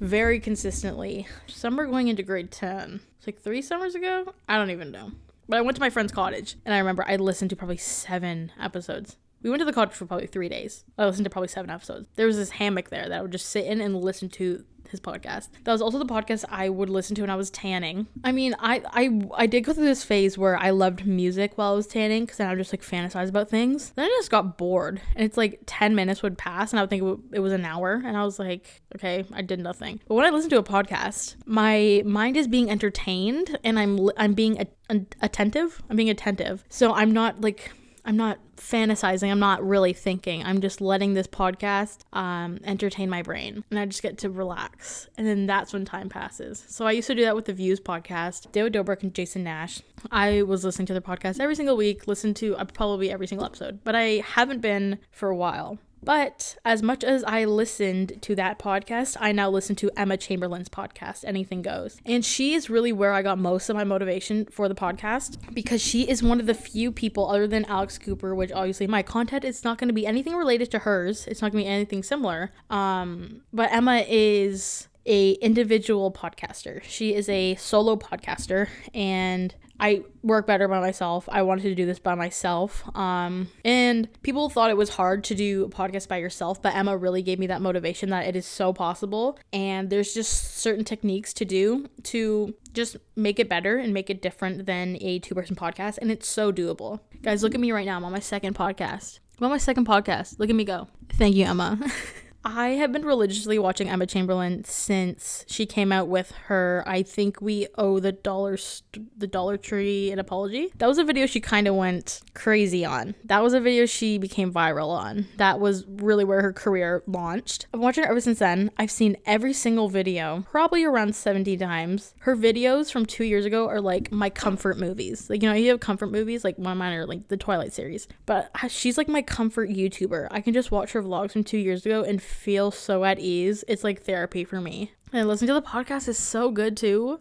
very 0.00 0.40
consistently. 0.40 1.26
Summer 1.46 1.86
going 1.86 2.08
into 2.08 2.22
grade 2.22 2.50
ten. 2.50 3.00
It's 3.18 3.26
like 3.26 3.40
three 3.40 3.62
summers 3.62 3.94
ago. 3.94 4.34
I 4.48 4.56
don't 4.56 4.70
even 4.70 4.90
know. 4.90 5.12
But 5.48 5.58
I 5.58 5.60
went 5.60 5.76
to 5.76 5.80
my 5.80 5.90
friend's 5.90 6.12
cottage, 6.12 6.56
and 6.64 6.74
I 6.74 6.78
remember 6.78 7.04
I 7.06 7.16
listened 7.16 7.50
to 7.50 7.56
probably 7.56 7.76
seven 7.76 8.50
episodes. 8.60 9.16
We 9.42 9.50
went 9.50 9.60
to 9.60 9.64
the 9.64 9.72
cottage 9.72 9.94
for 9.94 10.06
probably 10.06 10.26
three 10.26 10.48
days. 10.48 10.84
I 10.98 11.06
listened 11.06 11.24
to 11.24 11.30
probably 11.30 11.48
seven 11.48 11.70
episodes. 11.70 12.08
There 12.16 12.26
was 12.26 12.36
this 12.36 12.50
hammock 12.50 12.90
there 12.90 13.08
that 13.08 13.18
I 13.18 13.22
would 13.22 13.30
just 13.30 13.48
sit 13.48 13.64
in 13.64 13.80
and 13.80 13.94
listen 14.00 14.28
to 14.30 14.64
his 14.88 15.00
podcast. 15.00 15.48
That 15.64 15.72
was 15.72 15.82
also 15.82 15.98
the 15.98 16.06
podcast 16.06 16.44
I 16.48 16.68
would 16.68 16.90
listen 16.90 17.14
to 17.16 17.22
when 17.22 17.30
I 17.30 17.36
was 17.36 17.50
tanning. 17.50 18.06
I 18.24 18.32
mean, 18.32 18.54
I 18.58 18.82
I 18.90 19.20
I 19.34 19.46
did 19.46 19.62
go 19.62 19.72
through 19.72 19.84
this 19.84 20.04
phase 20.04 20.36
where 20.38 20.56
I 20.56 20.70
loved 20.70 21.06
music 21.06 21.52
while 21.56 21.72
I 21.72 21.76
was 21.76 21.86
tanning 21.86 22.24
because 22.24 22.38
then 22.38 22.46
I 22.48 22.50
would 22.50 22.58
just 22.58 22.72
like 22.72 22.82
fantasize 22.82 23.28
about 23.28 23.48
things. 23.48 23.90
Then 23.96 24.04
I 24.04 24.08
just 24.18 24.30
got 24.30 24.56
bored, 24.58 25.00
and 25.14 25.24
it's 25.24 25.36
like 25.36 25.60
ten 25.66 25.94
minutes 25.94 26.22
would 26.22 26.38
pass, 26.38 26.72
and 26.72 26.80
I 26.80 26.82
would 26.82 26.90
think 26.90 27.02
it, 27.02 27.06
w- 27.06 27.22
it 27.32 27.40
was 27.40 27.52
an 27.52 27.64
hour, 27.64 28.02
and 28.04 28.16
I 28.16 28.24
was 28.24 28.38
like, 28.38 28.82
okay, 28.96 29.24
I 29.32 29.42
did 29.42 29.60
nothing. 29.60 30.00
But 30.08 30.14
when 30.14 30.26
I 30.26 30.30
listen 30.30 30.50
to 30.50 30.58
a 30.58 30.62
podcast, 30.62 31.36
my 31.46 32.02
mind 32.04 32.36
is 32.36 32.48
being 32.48 32.70
entertained, 32.70 33.58
and 33.64 33.78
I'm 33.78 34.10
I'm 34.16 34.34
being 34.34 34.60
a- 34.60 35.06
attentive. 35.20 35.82
I'm 35.90 35.96
being 35.96 36.10
attentive, 36.10 36.64
so 36.68 36.92
I'm 36.92 37.10
not 37.12 37.40
like 37.40 37.72
I'm 38.06 38.16
not 38.16 38.38
fantasizing. 38.56 39.30
I'm 39.30 39.40
not 39.40 39.66
really 39.66 39.92
thinking. 39.92 40.44
I'm 40.44 40.60
just 40.60 40.80
letting 40.80 41.14
this 41.14 41.26
podcast 41.26 41.98
um, 42.12 42.60
entertain 42.64 43.10
my 43.10 43.22
brain. 43.22 43.64
And 43.70 43.78
I 43.78 43.84
just 43.84 44.02
get 44.02 44.18
to 44.18 44.30
relax. 44.30 45.08
And 45.18 45.26
then 45.26 45.46
that's 45.46 45.72
when 45.72 45.84
time 45.84 46.08
passes. 46.08 46.64
So 46.68 46.86
I 46.86 46.92
used 46.92 47.08
to 47.08 47.14
do 47.16 47.22
that 47.22 47.34
with 47.34 47.46
the 47.46 47.52
Views 47.52 47.80
podcast, 47.80 48.52
David 48.52 48.74
Dobrik 48.74 49.02
and 49.02 49.12
Jason 49.12 49.42
Nash. 49.42 49.82
I 50.10 50.42
was 50.42 50.64
listening 50.64 50.86
to 50.86 50.92
their 50.92 51.02
podcast 51.02 51.40
every 51.40 51.56
single 51.56 51.76
week, 51.76 52.06
listen 52.06 52.32
to 52.34 52.56
uh, 52.56 52.64
probably 52.64 53.10
every 53.10 53.26
single 53.26 53.44
episode, 53.44 53.80
but 53.82 53.96
I 53.96 54.22
haven't 54.24 54.60
been 54.60 54.98
for 55.10 55.28
a 55.28 55.36
while. 55.36 55.78
But 56.06 56.56
as 56.64 56.84
much 56.84 57.02
as 57.02 57.24
I 57.24 57.44
listened 57.46 58.22
to 58.22 58.36
that 58.36 58.60
podcast, 58.60 59.16
I 59.18 59.32
now 59.32 59.50
listen 59.50 59.74
to 59.76 59.90
Emma 59.96 60.16
Chamberlain's 60.16 60.68
podcast, 60.68 61.24
Anything 61.24 61.62
Goes. 61.62 62.00
And 62.06 62.24
she 62.24 62.54
is 62.54 62.70
really 62.70 62.92
where 62.92 63.12
I 63.12 63.22
got 63.22 63.38
most 63.38 63.68
of 63.68 63.74
my 63.74 63.82
motivation 63.82 64.46
for 64.46 64.68
the 64.68 64.74
podcast 64.76 65.52
because 65.52 65.82
she 65.82 66.08
is 66.08 66.22
one 66.22 66.38
of 66.38 66.46
the 66.46 66.54
few 66.54 66.92
people, 66.92 67.28
other 67.28 67.48
than 67.48 67.64
Alex 67.64 67.98
Cooper, 67.98 68.36
which 68.36 68.52
obviously 68.52 68.86
my 68.86 69.02
content 69.02 69.44
is 69.44 69.64
not 69.64 69.78
going 69.78 69.88
to 69.88 69.94
be 69.94 70.06
anything 70.06 70.36
related 70.36 70.70
to 70.70 70.78
hers. 70.78 71.26
It's 71.26 71.42
not 71.42 71.50
going 71.50 71.64
to 71.64 71.68
be 71.68 71.74
anything 71.74 72.04
similar. 72.04 72.52
Um, 72.70 73.42
but 73.52 73.72
Emma 73.72 74.04
is 74.08 74.86
a 75.06 75.32
individual 75.32 76.12
podcaster. 76.12 76.84
She 76.84 77.14
is 77.14 77.28
a 77.28 77.56
solo 77.56 77.96
podcaster 77.96 78.68
and 78.94 79.54
I 79.78 80.04
work 80.22 80.46
better 80.46 80.68
by 80.68 80.80
myself. 80.80 81.28
I 81.30 81.42
wanted 81.42 81.64
to 81.64 81.74
do 81.74 81.86
this 81.86 81.98
by 81.98 82.14
myself. 82.14 82.84
Um, 82.96 83.48
and 83.64 84.08
people 84.22 84.48
thought 84.48 84.70
it 84.70 84.76
was 84.76 84.90
hard 84.90 85.24
to 85.24 85.34
do 85.34 85.64
a 85.64 85.68
podcast 85.68 86.08
by 86.08 86.16
yourself, 86.18 86.62
but 86.62 86.74
Emma 86.74 86.96
really 86.96 87.22
gave 87.22 87.38
me 87.38 87.46
that 87.48 87.60
motivation 87.60 88.10
that 88.10 88.26
it 88.26 88.36
is 88.36 88.46
so 88.46 88.72
possible. 88.72 89.38
And 89.52 89.90
there's 89.90 90.14
just 90.14 90.58
certain 90.58 90.84
techniques 90.84 91.32
to 91.34 91.44
do 91.44 91.86
to 92.04 92.54
just 92.72 92.96
make 93.16 93.38
it 93.38 93.48
better 93.48 93.76
and 93.76 93.92
make 93.92 94.10
it 94.10 94.22
different 94.22 94.66
than 94.66 94.96
a 95.00 95.18
two 95.18 95.34
person 95.34 95.56
podcast. 95.56 95.98
And 95.98 96.10
it's 96.10 96.28
so 96.28 96.52
doable. 96.52 97.00
Guys, 97.22 97.42
look 97.42 97.54
at 97.54 97.60
me 97.60 97.72
right 97.72 97.86
now. 97.86 97.96
I'm 97.96 98.04
on 98.04 98.12
my 98.12 98.20
second 98.20 98.54
podcast. 98.54 99.20
I'm 99.38 99.44
on 99.44 99.50
my 99.50 99.58
second 99.58 99.86
podcast. 99.86 100.38
Look 100.38 100.48
at 100.48 100.56
me 100.56 100.64
go. 100.64 100.88
Thank 101.10 101.36
you, 101.36 101.44
Emma. 101.44 101.78
I 102.46 102.68
have 102.74 102.92
been 102.92 103.04
religiously 103.04 103.58
watching 103.58 103.88
Emma 103.88 104.06
Chamberlain 104.06 104.62
since 104.62 105.44
she 105.48 105.66
came 105.66 105.90
out 105.90 106.06
with 106.06 106.30
her 106.46 106.84
I 106.86 107.02
think 107.02 107.40
we 107.40 107.66
owe 107.76 107.98
the 107.98 108.12
dollar 108.12 108.56
st- 108.56 109.18
the 109.18 109.26
Dollar 109.26 109.56
Tree 109.56 110.12
an 110.12 110.20
apology. 110.20 110.70
That 110.76 110.86
was 110.86 110.98
a 110.98 111.02
video 111.02 111.26
she 111.26 111.40
kind 111.40 111.66
of 111.66 111.74
went 111.74 112.20
crazy 112.34 112.84
on. 112.84 113.16
That 113.24 113.42
was 113.42 113.52
a 113.52 113.58
video 113.58 113.84
she 113.84 114.16
became 114.16 114.52
viral 114.52 114.90
on. 114.90 115.26
That 115.38 115.58
was 115.58 115.84
really 115.88 116.24
where 116.24 116.40
her 116.40 116.52
career 116.52 117.02
launched. 117.08 117.66
I've 117.74 117.80
watched 117.80 117.98
her 117.98 118.04
ever 118.04 118.20
since 118.20 118.38
then. 118.38 118.70
I've 118.78 118.92
seen 118.92 119.16
every 119.26 119.52
single 119.52 119.88
video, 119.88 120.44
probably 120.48 120.84
around 120.84 121.16
70 121.16 121.56
times. 121.56 122.14
Her 122.20 122.36
videos 122.36 122.92
from 122.92 123.06
2 123.06 123.24
years 123.24 123.44
ago 123.44 123.66
are 123.66 123.80
like 123.80 124.12
my 124.12 124.30
comfort 124.30 124.78
movies. 124.78 125.28
Like 125.28 125.42
you 125.42 125.48
know, 125.48 125.54
you 125.56 125.70
have 125.70 125.80
comfort 125.80 126.12
movies 126.12 126.44
like 126.44 126.58
one 126.58 126.70
of 126.70 126.78
mine 126.78 126.92
are 126.92 127.06
like 127.06 127.26
the 127.26 127.36
Twilight 127.36 127.72
series. 127.72 128.06
But 128.24 128.52
she's 128.68 128.96
like 128.96 129.08
my 129.08 129.22
comfort 129.22 129.68
YouTuber. 129.68 130.28
I 130.30 130.40
can 130.40 130.54
just 130.54 130.70
watch 130.70 130.92
her 130.92 131.02
vlogs 131.02 131.32
from 131.32 131.42
2 131.42 131.58
years 131.58 131.84
ago 131.84 132.04
and 132.04 132.22
feel 132.36 132.70
so 132.70 133.04
at 133.04 133.18
ease. 133.18 133.64
It's 133.66 133.82
like 133.84 134.02
therapy 134.02 134.44
for 134.44 134.60
me. 134.60 134.92
And 135.12 135.28
listening 135.28 135.48
to 135.48 135.54
the 135.54 135.62
podcast 135.62 136.08
is 136.08 136.18
so 136.18 136.50
good 136.50 136.76
too. 136.76 137.20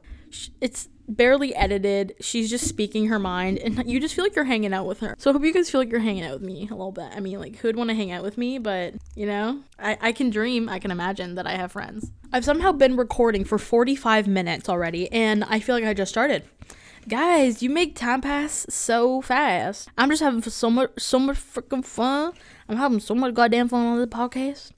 It's 0.60 0.90
barely 1.08 1.56
edited. 1.56 2.16
She's 2.20 2.50
just 2.50 2.68
speaking 2.68 3.08
her 3.08 3.20
mind, 3.20 3.60
and 3.60 3.90
you 3.90 4.00
just 4.00 4.16
feel 4.16 4.26
like 4.26 4.36
you're 4.36 4.46
hanging 4.46 4.74
out 4.74 4.86
with 4.86 5.00
her. 5.00 5.16
So 5.18 5.30
I 5.30 5.34
hope 5.34 5.44
you 5.44 5.54
guys 5.54 5.70
feel 5.70 5.82
like 5.82 5.92
you're 5.92 6.00
hanging 6.00 6.24
out 6.24 6.34
with 6.34 6.42
me 6.42 6.68
a 6.70 6.76
little 6.76 6.92
bit. 6.92 7.12
I 7.16 7.20
mean, 7.20 7.40
like, 7.40 7.58
who'd 7.58 7.76
want 7.76 7.90
to 7.90 7.96
hang 7.96 8.12
out 8.12 8.24
with 8.24 8.38
me? 8.38 8.58
But, 8.58 8.96
you 9.16 9.26
know, 9.26 9.62
I, 9.80 9.98
I 10.02 10.12
can 10.12 10.30
dream, 10.30 10.68
I 10.68 10.80
can 10.80 10.92
imagine 10.92 11.36
that 11.36 11.48
I 11.48 11.56
have 11.56 11.72
friends. 11.72 12.12
I've 12.34 12.46
somehow 12.46 12.72
been 12.72 12.98
recording 12.98 13.46
for 13.46 13.58
45 13.58 14.28
minutes 14.28 14.68
already, 14.68 15.12
and 15.12 15.44
I 15.46 15.60
feel 15.60 15.76
like 15.76 15.86
I 15.86 15.94
just 15.94 16.12
started. 16.12 16.44
Guys, 17.08 17.62
you 17.62 17.70
make 17.70 17.96
time 17.96 18.22
pass 18.22 18.66
so 18.68 19.22
fast. 19.22 19.90
I'm 19.98 20.10
just 20.10 20.24
having 20.24 20.42
so 20.42 20.72
much, 20.72 20.92
so 20.98 21.20
much 21.20 21.38
freaking 21.38 21.86
fun. 21.86 22.34
I'm 22.68 22.78
having 22.78 23.00
so 23.00 23.14
much 23.14 23.36
goddamn 23.36 23.70
fun 23.70 23.86
on 23.86 24.00
the 24.00 24.08
podcast. 24.08 24.72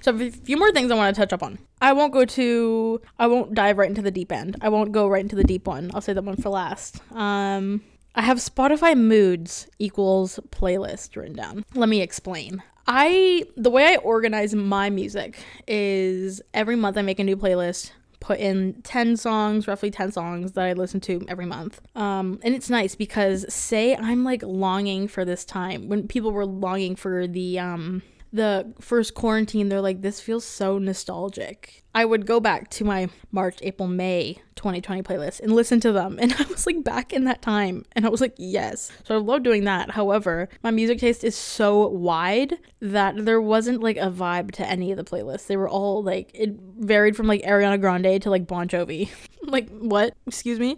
So 0.00 0.14
a 0.14 0.30
few 0.30 0.58
more 0.58 0.70
things 0.70 0.90
I 0.90 0.96
want 0.96 1.14
to 1.14 1.18
touch 1.18 1.32
up 1.32 1.42
on. 1.42 1.58
I 1.80 1.94
won't 1.94 2.12
go 2.12 2.26
to 2.26 3.00
I 3.18 3.26
won't 3.26 3.54
dive 3.54 3.78
right 3.78 3.88
into 3.88 4.02
the 4.02 4.10
deep 4.10 4.32
end. 4.32 4.56
I 4.60 4.68
won't 4.68 4.92
go 4.92 5.08
right 5.08 5.22
into 5.22 5.36
the 5.36 5.44
deep 5.44 5.66
one. 5.66 5.90
I'll 5.94 6.02
say 6.02 6.12
that 6.12 6.24
one 6.24 6.36
for 6.36 6.50
last. 6.50 7.00
Um 7.12 7.82
I 8.14 8.22
have 8.22 8.38
Spotify 8.38 8.96
moods 8.96 9.66
equals 9.78 10.38
playlist 10.50 11.16
written 11.16 11.34
down. 11.34 11.64
Let 11.74 11.88
me 11.88 12.02
explain. 12.02 12.62
I 12.86 13.44
the 13.56 13.70
way 13.70 13.94
I 13.94 13.96
organize 13.96 14.54
my 14.54 14.90
music 14.90 15.38
is 15.66 16.42
every 16.52 16.76
month 16.76 16.98
I 16.98 17.02
make 17.02 17.18
a 17.18 17.24
new 17.24 17.36
playlist 17.36 17.92
put 18.20 18.38
in 18.38 18.80
10 18.82 19.18
songs, 19.18 19.66
roughly 19.68 19.90
10 19.90 20.12
songs 20.12 20.52
that 20.52 20.64
I 20.64 20.72
listen 20.72 20.98
to 21.00 21.24
every 21.28 21.44
month. 21.44 21.80
Um, 21.94 22.40
and 22.42 22.54
it's 22.54 22.70
nice 22.70 22.94
because 22.94 23.44
say 23.52 23.96
I'm 23.96 24.24
like 24.24 24.42
longing 24.42 25.08
for 25.08 25.24
this 25.24 25.44
time 25.44 25.88
when 25.88 26.08
people 26.08 26.32
were 26.32 26.46
longing 26.46 26.96
for 26.96 27.26
the 27.26 27.58
um 27.58 28.02
the 28.34 28.74
first 28.80 29.14
quarantine, 29.14 29.68
they're 29.68 29.80
like, 29.80 30.02
this 30.02 30.20
feels 30.20 30.44
so 30.44 30.76
nostalgic. 30.76 31.84
I 31.94 32.04
would 32.04 32.26
go 32.26 32.40
back 32.40 32.68
to 32.70 32.84
my 32.84 33.08
March, 33.30 33.58
April, 33.62 33.86
May 33.86 34.40
2020 34.56 35.04
playlist 35.04 35.38
and 35.38 35.52
listen 35.52 35.78
to 35.80 35.92
them. 35.92 36.18
And 36.24 36.32
I 36.32 36.42
was 36.50 36.66
like 36.66 36.82
back 36.82 37.12
in 37.12 37.24
that 37.24 37.42
time. 37.42 37.84
And 37.92 38.04
I 38.04 38.08
was 38.08 38.20
like, 38.20 38.34
yes. 38.36 38.90
So 39.04 39.14
I 39.14 39.18
love 39.18 39.44
doing 39.44 39.64
that. 39.64 39.92
However, 39.92 40.48
my 40.64 40.72
music 40.72 40.98
taste 40.98 41.22
is 41.22 41.36
so 41.36 41.86
wide 41.86 42.58
that 42.80 43.24
there 43.24 43.40
wasn't 43.40 43.82
like 43.82 43.98
a 43.98 44.10
vibe 44.10 44.50
to 44.52 44.68
any 44.68 44.90
of 44.90 44.96
the 44.96 45.04
playlists. 45.04 45.46
They 45.46 45.56
were 45.56 45.68
all 45.68 46.02
like, 46.02 46.32
it 46.34 46.50
varied 46.78 47.16
from 47.16 47.28
like 47.28 47.42
Ariana 47.42 47.80
Grande 47.80 48.20
to 48.22 48.30
like 48.30 48.48
Bon 48.48 48.66
Jovi. 48.66 49.10
like, 49.42 49.68
what? 49.68 50.16
Excuse 50.26 50.58
me? 50.58 50.76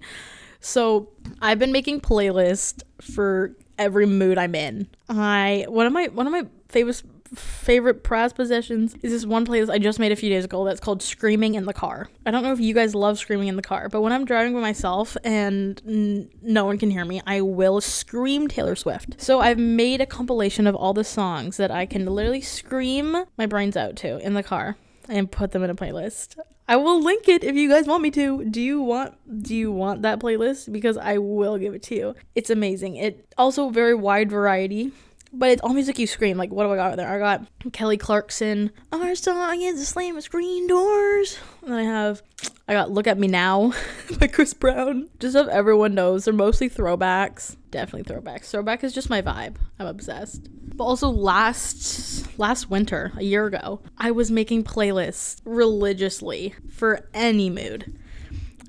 So 0.61 1.09
I've 1.41 1.59
been 1.59 1.73
making 1.73 2.03
playlists 2.03 2.83
for 3.01 3.57
every 3.79 4.05
mood 4.05 4.37
I'm 4.37 4.55
in. 4.55 4.89
I 5.09 5.65
one 5.69 5.87
of 5.87 5.93
my 5.93 6.09
one 6.09 6.27
of 6.27 6.33
my 6.33 6.47
favorite 6.69 7.03
favorite 7.35 8.03
prize 8.03 8.33
possessions 8.33 8.95
is 9.03 9.13
this 9.13 9.27
one 9.27 9.47
playlist 9.47 9.71
I 9.71 9.79
just 9.79 9.99
made 9.99 10.13
a 10.13 10.17
few 10.17 10.31
days 10.31 10.45
ago 10.45 10.65
that's 10.65 10.81
called 10.81 11.03
Screaming 11.03 11.55
in 11.55 11.65
the 11.65 11.73
Car. 11.73 12.09
I 12.25 12.31
don't 12.31 12.43
know 12.43 12.53
if 12.53 12.61
you 12.61 12.75
guys 12.75 12.95
love 12.95 13.19
screaming 13.19 13.49
in 13.49 13.57
the 13.57 13.63
car, 13.63 13.89
but 13.89 14.01
when 14.01 14.13
I'm 14.13 14.25
driving 14.25 14.55
by 14.55 14.61
myself 14.61 15.17
and 15.25 15.81
n- 15.87 16.31
no 16.43 16.65
one 16.65 16.79
can 16.79 16.91
hear 16.91 17.05
me, 17.05 17.21
I 17.27 17.41
will 17.41 17.81
scream 17.81 18.49
Taylor 18.49 18.77
Swift. 18.77 19.21
So 19.21 19.41
I've 19.41 19.59
made 19.59 20.01
a 20.01 20.07
compilation 20.07 20.67
of 20.67 20.75
all 20.75 20.95
the 20.95 21.05
songs 21.05 21.57
that 21.57 21.71
I 21.71 21.87
can 21.87 22.07
literally 22.07 22.41
scream 22.41 23.25
my 23.37 23.47
brains 23.47 23.77
out 23.77 23.97
to 23.97 24.19
in 24.19 24.35
the 24.35 24.43
car 24.43 24.77
and 25.09 25.31
put 25.31 25.53
them 25.53 25.63
in 25.63 25.71
a 25.71 25.75
playlist. 25.75 26.37
I 26.69 26.77
will 26.77 27.01
link 27.01 27.29
it 27.29 27.45
if 27.45 27.55
you 27.55 27.69
guys 27.69 27.87
want 27.87 28.03
me 28.03 28.11
to. 28.13 28.45
Do 28.45 28.61
you 28.61 28.83
want 28.83 29.43
do 29.43 29.55
you 29.55 29.71
want 29.71 30.03
that 30.03 30.19
playlist 30.19 30.73
because 30.73 30.97
I 30.97 31.19
will 31.19 31.59
give 31.59 31.75
it 31.75 31.83
to 31.85 31.95
you. 31.95 32.15
It's 32.35 32.51
amazing. 32.51 32.97
It 32.97 33.33
also 33.39 33.71
very 33.71 33.95
wide 33.95 34.31
variety 34.31 34.93
but 35.33 35.51
it's 35.51 35.63
all 35.63 35.75
music 35.75 35.99
you 35.99 36.07
scream. 36.07 36.37
Like, 36.37 36.51
what 36.51 36.65
do 36.65 36.73
I 36.73 36.77
got 36.77 36.97
there? 36.97 37.09
I 37.09 37.19
got 37.19 37.47
Kelly 37.73 37.97
Clarkson. 37.97 38.71
Our 38.93 39.15
song 39.15 39.61
is 39.63 39.79
the 39.79 39.85
slam 39.85 40.17
of 40.17 40.23
screen 40.23 40.67
doors. 40.67 41.39
And 41.63 41.73
then 41.73 41.79
I 41.79 41.85
have, 41.85 42.23
I 42.69 42.73
got 42.73 42.91
Look 42.91 43.07
at 43.07 43.19
Me 43.19 43.29
Now 43.29 43.73
by 44.19 44.27
Chris 44.27 44.55
Brown. 44.55 45.09
Just 45.19 45.35
so 45.35 45.47
everyone 45.47 45.95
knows, 45.95 46.25
they're 46.25 46.35
mostly 46.35 46.71
throwbacks. 46.71 47.57
Definitely 47.71 48.15
throwbacks. 48.15 48.51
Throwback 48.51 48.85
is 48.85 48.93
just 48.93 49.11
my 49.11 49.23
vibe. 49.23 49.57
I'm 49.79 49.87
obsessed. 49.87 50.49
But 50.77 50.85
also 50.85 51.09
last 51.09 52.39
last 52.39 52.71
winter, 52.71 53.13
a 53.17 53.23
year 53.23 53.47
ago, 53.47 53.81
I 53.97 54.11
was 54.11 54.31
making 54.31 54.65
playlists 54.65 55.41
religiously 55.45 56.55
for 56.71 57.09
any 57.15 57.49
mood 57.49 57.99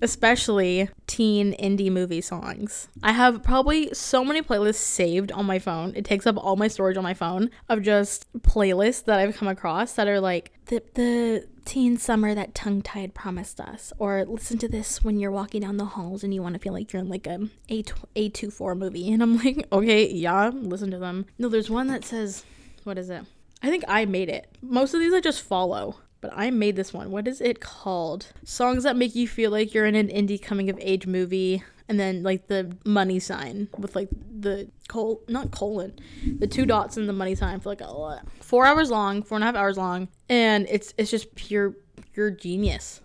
especially 0.02 0.90
teen 1.08 1.54
indie 1.54 1.92
movie 1.92 2.22
songs. 2.22 2.88
I 3.04 3.12
have 3.12 3.44
probably 3.44 3.94
so 3.94 4.24
many 4.24 4.42
playlists 4.42 4.76
saved 4.76 5.32
on 5.32 5.46
my 5.46 5.60
phone. 5.60 5.94
It 5.96 6.06
takes 6.06 6.28
up 6.28 6.38
all 6.38 6.56
my 6.56 6.68
storage 6.68 6.98
on 6.98 7.04
my 7.04 7.14
phone 7.14 7.50
of 7.70 7.82
just 7.82 8.32
playlists 8.40 9.06
that 9.06 9.20
I've 9.20 9.36
come 9.36 9.48
across 9.48 9.94
that 9.94 10.08
are 10.08 10.20
like 10.20 10.52
the 10.66 10.84
the 10.94 11.48
teen 11.66 11.98
summer 11.98 12.34
that 12.34 12.56
tongue 12.56 12.82
tied 12.82 13.14
promised 13.14 13.60
us 13.60 13.92
or 14.00 14.24
listen 14.26 14.58
to 14.58 14.70
this 14.70 15.04
when 15.04 15.20
you're 15.20 15.32
walking 15.32 15.62
down 15.62 15.76
the 15.76 15.84
halls 15.84 16.24
and 16.24 16.34
you 16.34 16.42
want 16.42 16.54
to 16.54 16.60
feel 16.60 16.72
like 16.72 16.94
you're 16.94 17.02
in 17.02 17.10
like 17.10 17.28
a 17.28 17.50
a 17.70 17.84
a24 17.84 18.78
movie 18.78 19.12
and 19.14 19.22
I'm 19.22 19.38
like, 19.38 19.68
"Okay, 19.72 20.10
yeah, 20.12 20.52
listen 20.54 20.92
to 20.92 21.00
them." 21.00 21.26
No, 21.38 21.50
there's 21.50 21.70
one 21.70 21.88
that 21.88 22.06
says 22.06 22.46
what 22.84 22.98
is 22.98 23.10
it? 23.10 23.24
I 23.62 23.70
think 23.70 23.84
I 23.88 24.06
made 24.06 24.30
it. 24.30 24.56
Most 24.62 24.94
of 24.94 25.00
these 25.00 25.14
I 25.14 25.20
just 25.20 25.42
follow 25.42 25.98
but 26.22 26.32
I 26.36 26.52
made 26.52 26.76
this 26.76 26.94
one. 26.94 27.12
What 27.12 27.28
is 27.28 27.42
it 27.42 27.60
called? 27.60 28.28
Songs 28.44 28.84
that 28.84 28.96
make 28.96 29.16
you 29.16 29.28
feel 29.28 29.52
like 29.52 29.74
you're 29.74 29.86
in 29.86 29.96
an 29.96 30.08
indie 30.08 30.42
coming 30.42 30.70
of 30.70 30.78
age 30.82 31.08
movie. 31.08 31.64
And 31.90 31.98
then 31.98 32.22
like 32.22 32.48
the 32.48 32.76
money 32.84 33.18
sign 33.20 33.70
with 33.78 33.96
like 33.96 34.10
the 34.12 34.70
col 34.90 35.22
not 35.30 35.52
colon, 35.52 35.98
the 36.38 36.48
two 36.48 36.66
dots 36.66 36.98
and 36.98 37.08
the 37.08 37.14
money 37.14 37.34
sign 37.34 37.62
for 37.62 37.70
like 37.70 37.80
a 37.80 38.22
four 38.42 38.66
hours 38.66 38.90
long, 38.90 39.24
four 39.24 39.38
and 39.38 39.44
a 39.44 39.46
half 39.46 39.56
hours 39.56 39.78
long, 39.78 40.10
and 40.28 40.68
it's 40.70 40.94
it's 40.98 41.10
just 41.10 41.34
pure 41.36 41.76
pure 42.12 42.30
genius. 42.30 43.00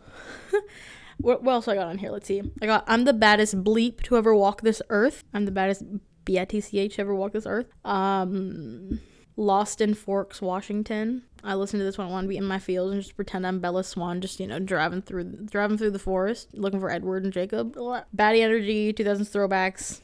what, 1.18 1.44
what 1.44 1.52
else 1.52 1.68
I 1.68 1.76
got 1.76 1.86
on 1.86 1.98
here? 1.98 2.10
Let's 2.10 2.26
see. 2.26 2.42
I 2.60 2.66
got 2.66 2.84
I'm 2.88 3.04
the 3.04 3.12
baddest 3.12 3.62
bleep 3.62 4.02
to 4.02 4.16
ever 4.16 4.34
walk 4.34 4.62
this 4.62 4.82
earth. 4.88 5.22
I'm 5.32 5.44
the 5.44 5.52
baddest 5.52 5.84
B 6.24 6.40
I 6.40 6.44
T 6.44 6.60
C 6.60 6.80
H 6.80 6.98
ever 6.98 7.14
walk 7.14 7.32
this 7.32 7.46
earth. 7.46 7.66
Um, 7.84 9.00
Lost 9.36 9.80
in 9.80 9.94
Forks, 9.94 10.42
Washington. 10.42 11.22
I 11.42 11.54
listen 11.54 11.78
to 11.78 11.84
this 11.84 11.98
one. 11.98 12.06
I 12.06 12.10
want 12.10 12.24
to 12.24 12.28
be 12.28 12.36
in 12.36 12.44
my 12.44 12.58
fields 12.58 12.92
and 12.92 13.02
just 13.02 13.16
pretend 13.16 13.46
I'm 13.46 13.60
Bella 13.60 13.82
Swan, 13.82 14.20
just 14.20 14.38
you 14.38 14.46
know, 14.46 14.58
driving 14.58 15.02
through 15.02 15.24
driving 15.50 15.78
through 15.78 15.90
the 15.90 15.98
forest, 15.98 16.48
looking 16.54 16.80
for 16.80 16.90
Edward 16.90 17.24
and 17.24 17.32
Jacob. 17.32 17.74
Baddie 17.74 18.42
Energy, 18.42 18.92
2000s 18.92 19.30
throwbacks. 19.30 20.00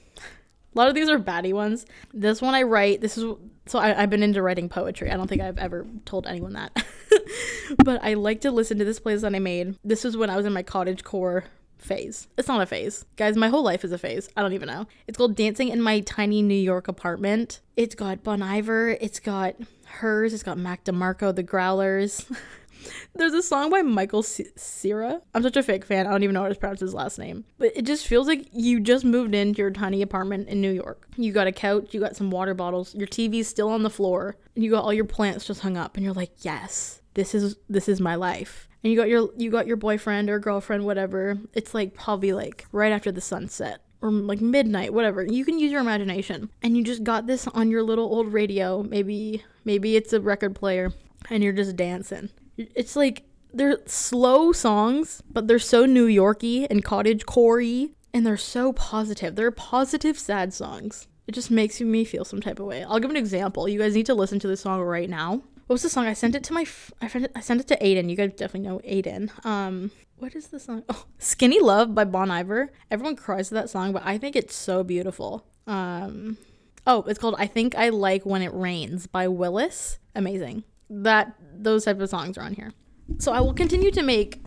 A 0.75 0.79
lot 0.79 0.89
of 0.89 0.95
these 0.95 1.09
are 1.09 1.19
baddie 1.19 1.53
ones. 1.53 1.87
This 2.13 2.43
one 2.43 2.55
I 2.55 2.63
write. 2.63 3.01
This 3.01 3.19
is 3.19 3.35
so 3.67 3.79
I, 3.79 4.03
I've 4.03 4.11
been 4.11 4.23
into 4.23 4.43
writing 4.43 4.69
poetry. 4.69 5.11
I 5.11 5.17
don't 5.17 5.29
think 5.29 5.43
I've 5.43 5.59
ever 5.59 5.87
told 6.05 6.27
anyone 6.27 6.55
that, 6.55 6.85
but 7.85 8.03
I 8.03 8.15
like 8.15 8.41
to 8.43 8.51
listen 8.51 8.79
to 8.79 8.85
this 8.85 9.01
playlist 9.01 9.21
that 9.23 9.35
I 9.35 9.39
made. 9.39 9.77
This 9.85 10.05
was 10.05 10.17
when 10.17 10.31
I 10.31 10.37
was 10.37 10.47
in 10.47 10.53
my 10.53 10.63
cottage 10.63 11.05
core 11.05 11.45
phase. 11.79 12.29
It's 12.37 12.49
not 12.49 12.61
a 12.61 12.67
phase. 12.67 13.05
Guys, 13.17 13.37
my 13.37 13.49
whole 13.49 13.63
life 13.63 13.85
is 13.85 13.93
a 13.93 13.99
phase. 13.99 14.29
I 14.37 14.43
don't 14.43 14.53
even 14.53 14.69
know. 14.69 14.87
It's 15.07 15.17
called 15.17 15.37
Dancing 15.37 15.69
in 15.69 15.81
My 15.81 16.01
Tiny 16.01 16.43
New 16.43 16.55
York 16.55 16.89
Apartment. 16.89 17.61
It's 17.77 17.95
got 17.95 18.23
Bon 18.23 18.43
Iver, 18.43 18.91
it's 19.01 19.21
got 19.21 19.55
hers, 19.87 20.35
it's 20.35 20.43
got 20.43 20.59
Mac 20.59 20.85
DeMarco, 20.85 21.35
The 21.35 21.43
Growlers. 21.43 22.31
There's 23.15 23.33
a 23.33 23.43
song 23.43 23.71
by 23.71 23.83
Michael 23.83 24.23
Cera. 24.23 25.21
I'm 25.35 25.43
such 25.43 25.57
a 25.57 25.63
fake 25.63 25.85
fan. 25.85 26.07
I 26.07 26.11
don't 26.11 26.23
even 26.23 26.35
know 26.35 26.43
how 26.43 26.49
to 26.49 26.55
pronounce 26.55 26.81
his 26.81 26.95
last 26.95 27.19
name. 27.19 27.45
But 27.59 27.73
it 27.75 27.83
just 27.83 28.07
feels 28.07 28.27
like 28.27 28.49
you 28.53 28.81
just 28.81 29.05
moved 29.05 29.35
into 29.35 29.59
your 29.59 29.71
tiny 29.71 30.03
apartment 30.03 30.49
in 30.49 30.61
New 30.61 30.71
York. 30.71 31.09
You 31.17 31.33
got 31.33 31.47
a 31.47 31.53
couch, 31.53 31.93
you 31.93 32.01
got 32.01 32.17
some 32.17 32.31
water 32.31 32.55
bottles, 32.55 32.95
your 32.95 33.09
TV's 33.09 33.49
still 33.49 33.71
on 33.71 33.83
the 33.83 33.91
floor, 33.91 34.37
and 34.55 34.65
you 34.65 34.71
got 34.71 34.85
all 34.85 34.93
your 34.93 35.05
plants 35.05 35.47
just 35.47 35.61
hung 35.61 35.77
up 35.77 35.97
and 35.97 36.05
you're 36.05 36.15
like, 36.15 36.31
"Yes, 36.39 37.03
this 37.15 37.35
is 37.35 37.57
this 37.69 37.89
is 37.89 38.01
my 38.01 38.15
life." 38.15 38.68
And 38.83 38.93
you 38.93 38.99
got 38.99 39.09
your 39.09 39.31
you 39.37 39.51
got 39.51 39.67
your 39.67 39.77
boyfriend 39.77 40.31
or 40.31 40.39
girlfriend 40.39 40.85
whatever. 40.85 41.39
It's 41.55 41.75
like 41.75 41.95
probably 41.95 42.33
like 42.33 42.67
right 42.73 42.93
after 42.93 43.11
the 43.11 43.21
sunset 43.21 43.81
or 44.01 44.11
like 44.11 44.41
midnight 44.41 44.93
whatever. 44.93 45.25
You 45.25 45.45
can 45.45 45.59
use 45.59 45.73
your 45.73 45.81
imagination. 45.81 46.51
And 46.63 46.77
you 46.77 46.85
just 46.85 47.03
got 47.03 47.27
this 47.27 47.47
on 47.49 47.71
your 47.71 47.83
little 47.83 48.05
old 48.05 48.33
radio. 48.33 48.83
Maybe 48.83 49.43
maybe 49.65 49.97
it's 49.97 50.13
a 50.13 50.21
record 50.21 50.55
player 50.55 50.93
and 51.31 51.43
you're 51.43 51.53
just 51.53 51.77
dancing. 51.77 52.31
It's 52.57 52.97
like 52.97 53.25
they're 53.53 53.79
slow 53.87 54.53
songs 54.53 55.23
but 55.31 55.49
they're 55.49 55.59
so 55.59 55.87
new 55.87 56.05
yorky 56.05 56.67
and 56.69 56.85
cottage 56.85 57.25
corey 57.25 57.93
and 58.15 58.25
they're 58.27 58.37
so 58.37 58.73
positive. 58.73 59.35
They're 59.35 59.51
positive 59.51 60.19
sad 60.19 60.55
songs. 60.55 61.09
It 61.27 61.33
just 61.33 61.51
makes 61.51 61.81
me 61.81 62.05
feel 62.05 62.25
some 62.25 62.41
type 62.41 62.59
of 62.59 62.67
way. 62.67 62.85
I'll 62.85 63.01
give 63.01 63.11
an 63.11 63.17
example. 63.17 63.69
You 63.69 63.79
guys 63.79 63.95
need 63.95 64.07
to 64.07 64.15
listen 64.15 64.39
to 64.39 64.49
this 64.49 64.63
song 64.63 64.81
right 64.81 65.11
now 65.11 65.43
what 65.69 65.75
was 65.75 65.83
the 65.83 65.91
song? 65.91 66.07
I 66.07 66.15
sent 66.15 66.35
it 66.35 66.43
to 66.45 66.55
my. 66.55 66.63
F- 66.63 66.93
I. 67.03 67.11
I 67.37 67.41
sent 67.41 67.61
it 67.61 67.69
to 67.69 67.77
Aiden. 67.77 68.09
You 68.09 68.17
guys 68.17 68.33
definitely 68.35 68.69
know 68.69 68.79
Aiden. 68.79 69.45
Um, 69.45 69.91
what 70.17 70.35
is 70.35 70.47
the 70.47 70.59
song? 70.59 70.83
Oh, 70.89 71.05
"Skinny 71.19 71.61
Love" 71.61 71.95
by 71.95 72.05
Bon 72.05 72.31
Iver. 72.31 72.73
Everyone 72.91 73.17
cries 73.17 73.49
to 73.49 73.55
that 73.55 73.69
song, 73.69 73.93
but 73.93 74.03
I 74.03 74.17
think 74.17 74.35
it's 74.35 74.55
so 74.57 74.83
beautiful. 74.83 75.45
Um, 75.67 76.39
oh, 76.87 77.03
it's 77.03 77.19
called 77.19 77.35
"I 77.39 77.47
Think 77.47 77.75
I 77.75 77.91
Like 77.91 78.25
When 78.25 78.41
It 78.41 78.55
Rains" 78.55 79.07
by 79.07 79.29
Willis. 79.29 79.99
Amazing. 80.15 80.65
That 80.89 81.35
those 81.55 81.85
type 81.85 82.01
of 82.01 82.09
songs 82.09 82.39
are 82.39 82.45
on 82.45 82.55
here. 82.55 82.73
So 83.19 83.33
I 83.33 83.41
will 83.41 83.53
continue 83.53 83.91
to 83.91 84.03
make 84.03 84.41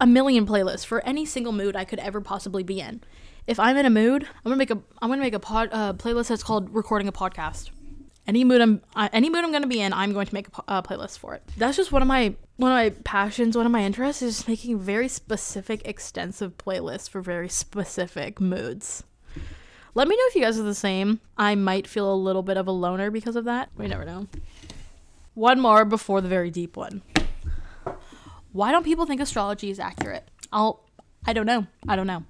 a 0.00 0.06
million 0.06 0.46
playlists 0.46 0.84
for 0.84 1.00
any 1.06 1.24
single 1.24 1.52
mood 1.52 1.76
I 1.76 1.84
could 1.84 2.00
ever 2.00 2.20
possibly 2.20 2.64
be 2.64 2.80
in. 2.80 3.02
If 3.46 3.60
I'm 3.60 3.76
in 3.76 3.86
a 3.86 3.90
mood, 3.90 4.24
I'm 4.24 4.42
gonna 4.42 4.56
make 4.56 4.72
a 4.72 4.82
I'm 5.00 5.10
gonna 5.10 5.22
make 5.22 5.34
a 5.34 5.38
pod 5.38 5.68
uh, 5.70 5.92
playlist 5.92 6.26
that's 6.26 6.42
called 6.42 6.74
"Recording 6.74 7.06
a 7.06 7.12
Podcast." 7.12 7.70
Any 8.26 8.44
mood 8.44 8.60
I'm 8.60 8.82
uh, 8.94 9.08
any 9.12 9.30
mood 9.30 9.44
I'm 9.44 9.52
gonna 9.52 9.66
be 9.66 9.80
in, 9.80 9.92
I'm 9.92 10.12
going 10.12 10.26
to 10.26 10.34
make 10.34 10.48
a, 10.48 10.78
a 10.78 10.82
playlist 10.82 11.18
for 11.18 11.34
it. 11.34 11.42
That's 11.56 11.76
just 11.76 11.92
one 11.92 12.02
of 12.02 12.08
my 12.08 12.34
one 12.56 12.72
of 12.72 12.76
my 12.76 12.90
passions, 13.04 13.56
one 13.56 13.66
of 13.66 13.72
my 13.72 13.82
interests 13.82 14.22
is 14.22 14.48
making 14.48 14.78
very 14.80 15.08
specific, 15.08 15.86
extensive 15.86 16.56
playlists 16.58 17.08
for 17.08 17.20
very 17.20 17.48
specific 17.48 18.40
moods. 18.40 19.04
Let 19.94 20.08
me 20.08 20.16
know 20.16 20.22
if 20.26 20.34
you 20.34 20.42
guys 20.42 20.58
are 20.58 20.62
the 20.62 20.74
same. 20.74 21.20
I 21.38 21.54
might 21.54 21.86
feel 21.86 22.12
a 22.12 22.14
little 22.14 22.42
bit 22.42 22.58
of 22.58 22.66
a 22.66 22.72
loner 22.72 23.10
because 23.10 23.34
of 23.34 23.46
that. 23.46 23.70
We 23.76 23.86
never 23.86 24.04
know. 24.04 24.26
One 25.32 25.58
more 25.60 25.84
before 25.84 26.20
the 26.20 26.28
very 26.28 26.50
deep 26.50 26.76
one. 26.76 27.02
Why 28.52 28.72
don't 28.72 28.84
people 28.84 29.06
think 29.06 29.20
astrology 29.20 29.70
is 29.70 29.78
accurate? 29.78 30.28
I'll 30.52 30.82
I 31.26 31.32
don't 31.32 31.46
know. 31.46 31.66
I 31.88 31.96
don't 31.96 32.06
know. 32.06 32.24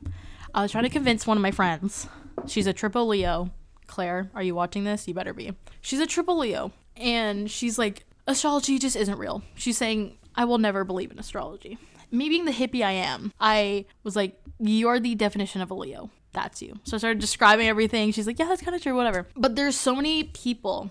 I 0.54 0.62
was 0.62 0.72
trying 0.72 0.84
to 0.84 0.90
convince 0.90 1.26
one 1.26 1.36
of 1.36 1.42
my 1.42 1.50
friends. 1.50 2.08
She's 2.46 2.66
a 2.66 2.72
triple 2.72 3.06
Leo 3.06 3.50
Claire, 3.86 4.30
are 4.34 4.42
you 4.42 4.54
watching 4.54 4.84
this? 4.84 5.06
You 5.06 5.14
better 5.14 5.34
be. 5.34 5.52
She's 5.80 6.00
a 6.00 6.06
triple 6.06 6.38
Leo. 6.38 6.72
And 6.96 7.50
she's 7.50 7.78
like, 7.78 8.04
astrology 8.26 8.78
just 8.78 8.96
isn't 8.96 9.18
real. 9.18 9.42
She's 9.54 9.76
saying, 9.76 10.16
I 10.34 10.44
will 10.44 10.58
never 10.58 10.84
believe 10.84 11.10
in 11.10 11.18
astrology. 11.18 11.78
Me 12.10 12.28
being 12.28 12.44
the 12.44 12.52
hippie 12.52 12.84
I 12.84 12.92
am, 12.92 13.32
I 13.40 13.86
was 14.02 14.16
like, 14.16 14.40
you're 14.58 15.00
the 15.00 15.14
definition 15.14 15.60
of 15.60 15.70
a 15.70 15.74
Leo. 15.74 16.10
that's 16.32 16.62
you. 16.62 16.78
So 16.84 16.96
I 16.96 16.98
started 16.98 17.18
describing 17.18 17.68
everything. 17.68 18.12
She's 18.12 18.26
like, 18.26 18.38
yeah, 18.38 18.46
that's 18.46 18.62
kind 18.62 18.74
of 18.74 18.82
true, 18.82 18.94
whatever. 18.94 19.26
But 19.36 19.56
there's 19.56 19.76
so 19.76 19.94
many 19.96 20.24
people 20.24 20.90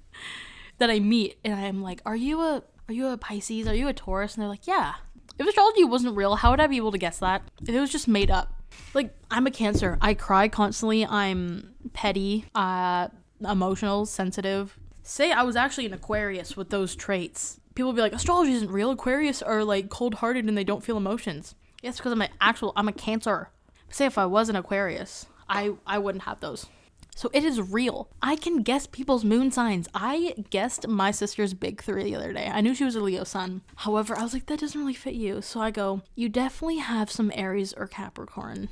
that 0.78 0.90
I 0.90 0.98
meet 0.98 1.38
and 1.44 1.54
I'm 1.54 1.82
like, 1.82 2.02
are 2.04 2.16
you 2.16 2.40
a 2.40 2.62
are 2.88 2.92
you 2.94 3.08
a 3.08 3.16
Pisces? 3.16 3.66
Are 3.66 3.74
you 3.74 3.88
a 3.88 3.92
Taurus? 3.92 4.34
And 4.34 4.42
they're 4.42 4.48
like, 4.48 4.66
yeah. 4.66 4.94
If 5.38 5.46
astrology 5.46 5.84
wasn't 5.84 6.16
real, 6.16 6.36
how 6.36 6.50
would 6.50 6.60
I 6.60 6.66
be 6.66 6.76
able 6.76 6.92
to 6.92 6.98
guess 6.98 7.18
that? 7.18 7.42
If 7.62 7.68
it 7.70 7.80
was 7.80 7.90
just 7.90 8.08
made 8.08 8.30
up. 8.30 8.52
Like, 8.94 9.14
I'm 9.30 9.46
a 9.46 9.50
Cancer. 9.50 9.98
I 10.00 10.14
cry 10.14 10.48
constantly. 10.48 11.04
I'm 11.04 11.74
petty, 11.92 12.46
uh, 12.54 13.08
emotional, 13.40 14.06
sensitive. 14.06 14.78
Say 15.02 15.32
I 15.32 15.42
was 15.42 15.56
actually 15.56 15.86
an 15.86 15.92
Aquarius 15.92 16.56
with 16.56 16.70
those 16.70 16.96
traits. 16.96 17.60
People 17.74 17.90
would 17.90 17.96
be 17.96 18.02
like, 18.02 18.12
astrology 18.12 18.52
isn't 18.52 18.70
real. 18.70 18.90
Aquarius 18.90 19.42
are 19.42 19.62
like 19.62 19.90
cold 19.90 20.14
hearted 20.14 20.46
and 20.46 20.56
they 20.56 20.64
don't 20.64 20.84
feel 20.84 20.96
emotions. 20.96 21.54
Yes, 21.82 21.98
because 21.98 22.12
I'm 22.12 22.22
an 22.22 22.30
actual, 22.40 22.72
I'm 22.74 22.88
a 22.88 22.92
Cancer. 22.92 23.50
Say 23.90 24.06
if 24.06 24.18
I 24.18 24.26
was 24.26 24.48
an 24.48 24.56
Aquarius, 24.56 25.26
I, 25.48 25.74
I 25.86 25.98
wouldn't 25.98 26.24
have 26.24 26.40
those. 26.40 26.66
So 27.14 27.30
it 27.32 27.44
is 27.44 27.60
real. 27.60 28.10
I 28.20 28.36
can 28.36 28.62
guess 28.62 28.86
people's 28.86 29.24
moon 29.24 29.50
signs. 29.50 29.88
I 29.94 30.34
guessed 30.50 30.86
my 30.86 31.10
sister's 31.10 31.54
big 31.54 31.82
three 31.82 32.04
the 32.04 32.16
other 32.16 32.32
day. 32.32 32.50
I 32.52 32.60
knew 32.60 32.74
she 32.74 32.84
was 32.84 32.94
a 32.94 33.00
Leo 33.00 33.24
sun. 33.24 33.62
However, 33.76 34.18
I 34.18 34.22
was 34.22 34.34
like, 34.34 34.46
that 34.46 34.60
doesn't 34.60 34.78
really 34.78 34.92
fit 34.92 35.14
you. 35.14 35.40
So 35.40 35.60
I 35.60 35.70
go, 35.70 36.02
you 36.14 36.28
definitely 36.28 36.78
have 36.78 37.10
some 37.10 37.32
Aries 37.34 37.72
or 37.72 37.86
Capricorn 37.86 38.68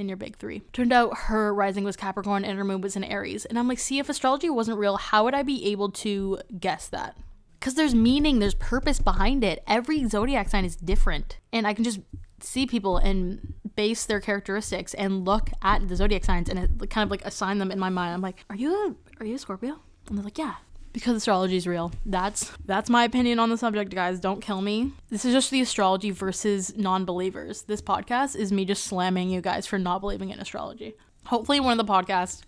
in 0.00 0.08
your 0.08 0.16
big 0.16 0.36
three. 0.36 0.62
Turned 0.72 0.92
out 0.92 1.16
her 1.16 1.54
rising 1.54 1.84
was 1.84 1.96
Capricorn 1.96 2.44
and 2.44 2.56
her 2.58 2.64
moon 2.64 2.80
was 2.80 2.96
in 2.96 3.04
Aries. 3.04 3.44
And 3.44 3.58
I'm 3.58 3.68
like, 3.68 3.78
see, 3.78 3.98
if 3.98 4.08
astrology 4.08 4.50
wasn't 4.50 4.78
real, 4.78 4.96
how 4.96 5.24
would 5.24 5.34
I 5.34 5.42
be 5.42 5.66
able 5.66 5.90
to 5.90 6.38
guess 6.58 6.88
that? 6.88 7.16
Because 7.58 7.74
there's 7.74 7.94
meaning, 7.94 8.38
there's 8.38 8.54
purpose 8.54 9.00
behind 9.00 9.44
it. 9.44 9.62
Every 9.66 10.08
zodiac 10.08 10.48
sign 10.48 10.64
is 10.64 10.76
different. 10.76 11.38
And 11.52 11.66
I 11.66 11.74
can 11.74 11.84
just 11.84 12.00
see 12.40 12.66
people 12.66 12.96
and 12.96 13.54
base 13.76 14.06
their 14.06 14.20
characteristics 14.20 14.94
and 14.94 15.26
look 15.26 15.50
at 15.62 15.86
the 15.86 15.96
zodiac 15.96 16.24
signs 16.24 16.48
and 16.48 16.58
kind 16.90 17.06
of 17.06 17.10
like 17.10 17.24
assign 17.24 17.58
them 17.58 17.70
in 17.70 17.78
my 17.78 17.90
mind. 17.90 18.14
I'm 18.14 18.22
like, 18.22 18.44
are 18.48 18.56
you 18.56 18.74
a 18.74 19.22
are 19.22 19.26
you 19.26 19.34
a 19.34 19.38
Scorpio? 19.38 19.80
And 20.08 20.16
they're 20.16 20.24
like, 20.24 20.38
yeah. 20.38 20.54
Because 20.92 21.16
astrology 21.16 21.56
is 21.56 21.66
real. 21.66 21.92
That's 22.04 22.50
that's 22.66 22.90
my 22.90 23.04
opinion 23.04 23.38
on 23.38 23.48
the 23.48 23.56
subject, 23.56 23.94
guys. 23.94 24.18
Don't 24.18 24.40
kill 24.40 24.60
me. 24.60 24.92
This 25.08 25.24
is 25.24 25.32
just 25.32 25.50
the 25.50 25.60
astrology 25.60 26.10
versus 26.10 26.76
non-believers. 26.76 27.62
This 27.62 27.80
podcast 27.80 28.34
is 28.34 28.50
me 28.50 28.64
just 28.64 28.84
slamming 28.84 29.30
you 29.30 29.40
guys 29.40 29.66
for 29.66 29.78
not 29.78 30.00
believing 30.00 30.30
in 30.30 30.40
astrology. 30.40 30.94
Hopefully, 31.26 31.60
one 31.60 31.78
of 31.78 31.86
the 31.86 31.92
podcasts 31.92 32.42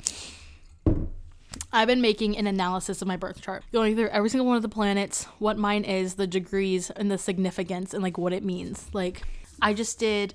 I've 1.72 1.88
been 1.88 2.00
making 2.02 2.36
an 2.36 2.46
analysis 2.46 3.00
of 3.00 3.08
my 3.08 3.16
birth 3.16 3.40
chart, 3.40 3.64
going 3.72 3.96
through 3.96 4.08
every 4.08 4.28
single 4.28 4.46
one 4.46 4.56
of 4.56 4.62
the 4.62 4.68
planets, 4.68 5.24
what 5.38 5.56
mine 5.56 5.84
is, 5.84 6.14
the 6.14 6.26
degrees, 6.26 6.90
and 6.90 7.10
the 7.10 7.18
significance, 7.18 7.94
and 7.94 8.02
like 8.02 8.18
what 8.18 8.32
it 8.32 8.44
means. 8.44 8.88
Like, 8.92 9.22
I 9.60 9.72
just 9.72 9.98
did 9.98 10.34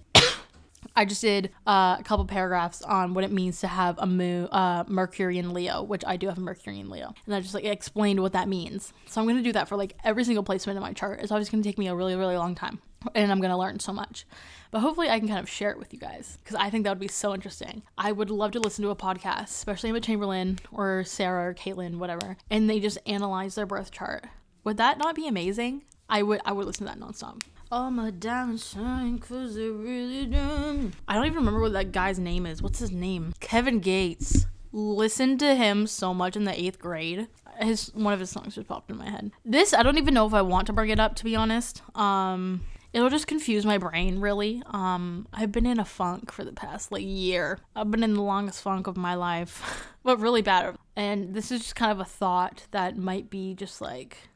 I 0.98 1.06
just 1.06 1.22
did 1.22 1.52
uh, 1.68 1.98
a 2.00 2.04
couple 2.04 2.26
paragraphs 2.26 2.82
on 2.82 3.14
what 3.14 3.24
it 3.24 3.32
means 3.32 3.60
to 3.62 3.68
have 3.68 4.00
a 4.00 4.08
moon, 4.08 4.48
uh, 4.52 4.84
Mercury 4.88 5.38
in 5.38 5.54
Leo, 5.54 5.84
which 5.84 6.04
I 6.08 6.18
do 6.18 6.28
have 6.28 6.40
a 6.40 6.42
Mercury 6.42 6.80
in 6.80 6.90
Leo, 6.90 7.14
and 7.28 7.36
I 7.36 7.40
just 7.40 7.54
like 7.54 7.66
explained 7.66 8.20
what 8.20 8.34
that 8.34 8.50
means. 8.50 8.94
So 9.06 9.22
I'm 9.22 9.28
gonna 9.28 9.44
do 9.44 9.52
that 9.52 9.68
for 9.68 9.78
like 9.78 9.96
every 10.04 10.24
single 10.24 10.44
placement 10.44 10.76
in 10.76 10.82
my 10.82 10.94
chart. 10.94 11.20
It's 11.22 11.32
always 11.32 11.52
gonna 11.52 11.62
take 11.62 11.78
me 11.78 11.88
a 11.88 11.94
really, 11.94 12.16
really 12.16 12.36
long 12.36 12.56
time, 12.56 12.82
and 13.14 13.32
I'm 13.32 13.40
gonna 13.40 13.60
learn 13.60 13.80
so 13.80 13.94
much. 13.94 14.26
But 14.72 14.80
hopefully, 14.80 15.08
I 15.08 15.20
can 15.20 15.28
kind 15.28 15.40
of 15.40 15.48
share 15.48 15.70
it 15.70 15.78
with 15.78 15.94
you 15.94 16.00
guys 16.00 16.40
because 16.44 16.56
I 16.56 16.72
think 16.72 16.84
that 16.84 16.90
would 16.90 17.00
be 17.00 17.08
so 17.08 17.32
interesting. 17.32 17.84
I 17.96 18.12
would 18.12 18.32
love 18.32 18.54
to 18.54 18.60
listen 18.60 18.84
to 18.84 18.90
a 18.90 18.96
podcast, 18.96 19.50
especially 19.50 19.92
Emma 19.92 20.02
Chamberlain 20.02 20.58
or 20.72 21.04
Sarah 21.04 21.52
or 21.52 21.54
Caitlin, 21.54 21.98
whatever, 21.98 22.38
and 22.50 22.68
they 22.68 22.80
just 22.80 22.98
analyze 23.06 23.54
their 23.54 23.68
birth 23.68 23.92
chart. 23.92 24.26
Would 24.64 24.78
that 24.78 24.98
not 24.98 25.14
be 25.14 25.28
amazing? 25.28 25.84
I 26.10 26.24
would. 26.24 26.42
I 26.44 26.54
would 26.54 26.66
listen 26.66 26.88
to 26.88 26.92
that 26.92 27.00
nonstop. 27.00 27.44
All 27.70 27.92
my 27.92 28.12
diamonds 28.12 28.70
shine 28.70 29.20
cause 29.20 29.56
they 29.56 29.68
really 29.68 30.26
do. 30.26 30.92
I 31.06 31.16
don't 31.16 31.26
even 31.26 31.40
remember 31.40 31.60
what 31.60 31.74
that 31.74 31.92
guy's 31.92 32.18
name 32.18 32.46
is. 32.46 32.62
What's 32.62 32.80
his 32.80 32.92
name? 32.92 33.34
Kevin 33.42 33.80
Gates. 33.80 34.46
Listened 34.72 35.40
to 35.40 35.54
him 35.54 35.86
so 35.86 36.14
much 36.14 36.38
in 36.38 36.46
the 36.46 36.58
eighth 36.58 36.80
grade. 36.80 37.28
His 37.60 37.94
one 37.94 38.14
of 38.14 38.22
his 38.22 38.30
songs 38.30 38.56
just 38.56 38.70
popped 38.70 38.90
in 38.90 38.98
my 38.98 39.10
head. 39.10 39.32
This 39.44 39.74
I 39.74 39.84
don't 39.84 39.98
even 39.98 40.14
know 40.14 40.26
if 40.26 40.34
I 40.34 40.44
want 40.44 40.68
to 40.68 40.74
bring 40.74 40.92
it 40.92 41.00
up 41.00 41.16
to 41.16 41.26
be 41.26 41.36
honest. 41.36 41.82
Um 41.94 42.62
it'll 42.94 43.10
just 43.10 43.28
confuse 43.28 43.66
my 43.66 43.78
brain 43.78 44.22
really. 44.22 44.64
Um 44.68 45.28
I've 45.34 45.52
been 45.52 45.66
in 45.66 45.80
a 45.80 45.86
funk 45.86 46.32
for 46.32 46.46
the 46.46 46.54
past 46.54 46.90
like 46.94 47.04
year. 47.04 47.60
I've 47.76 47.92
been 47.92 48.04
in 48.04 48.14
the 48.14 48.22
longest 48.22 48.62
funk 48.62 48.88
of 48.88 48.96
my 48.96 49.16
life. 49.16 49.86
but 50.04 50.22
really 50.22 50.42
bad. 50.42 50.78
And 50.96 51.34
this 51.34 51.52
is 51.52 51.64
just 51.64 51.76
kind 51.76 51.92
of 51.92 52.00
a 52.00 52.06
thought 52.06 52.66
that 52.72 52.96
might 52.96 53.30
be 53.30 53.56
just 53.56 53.82
like 53.82 54.30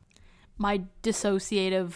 my 0.57 0.81
dissociative 1.01 1.93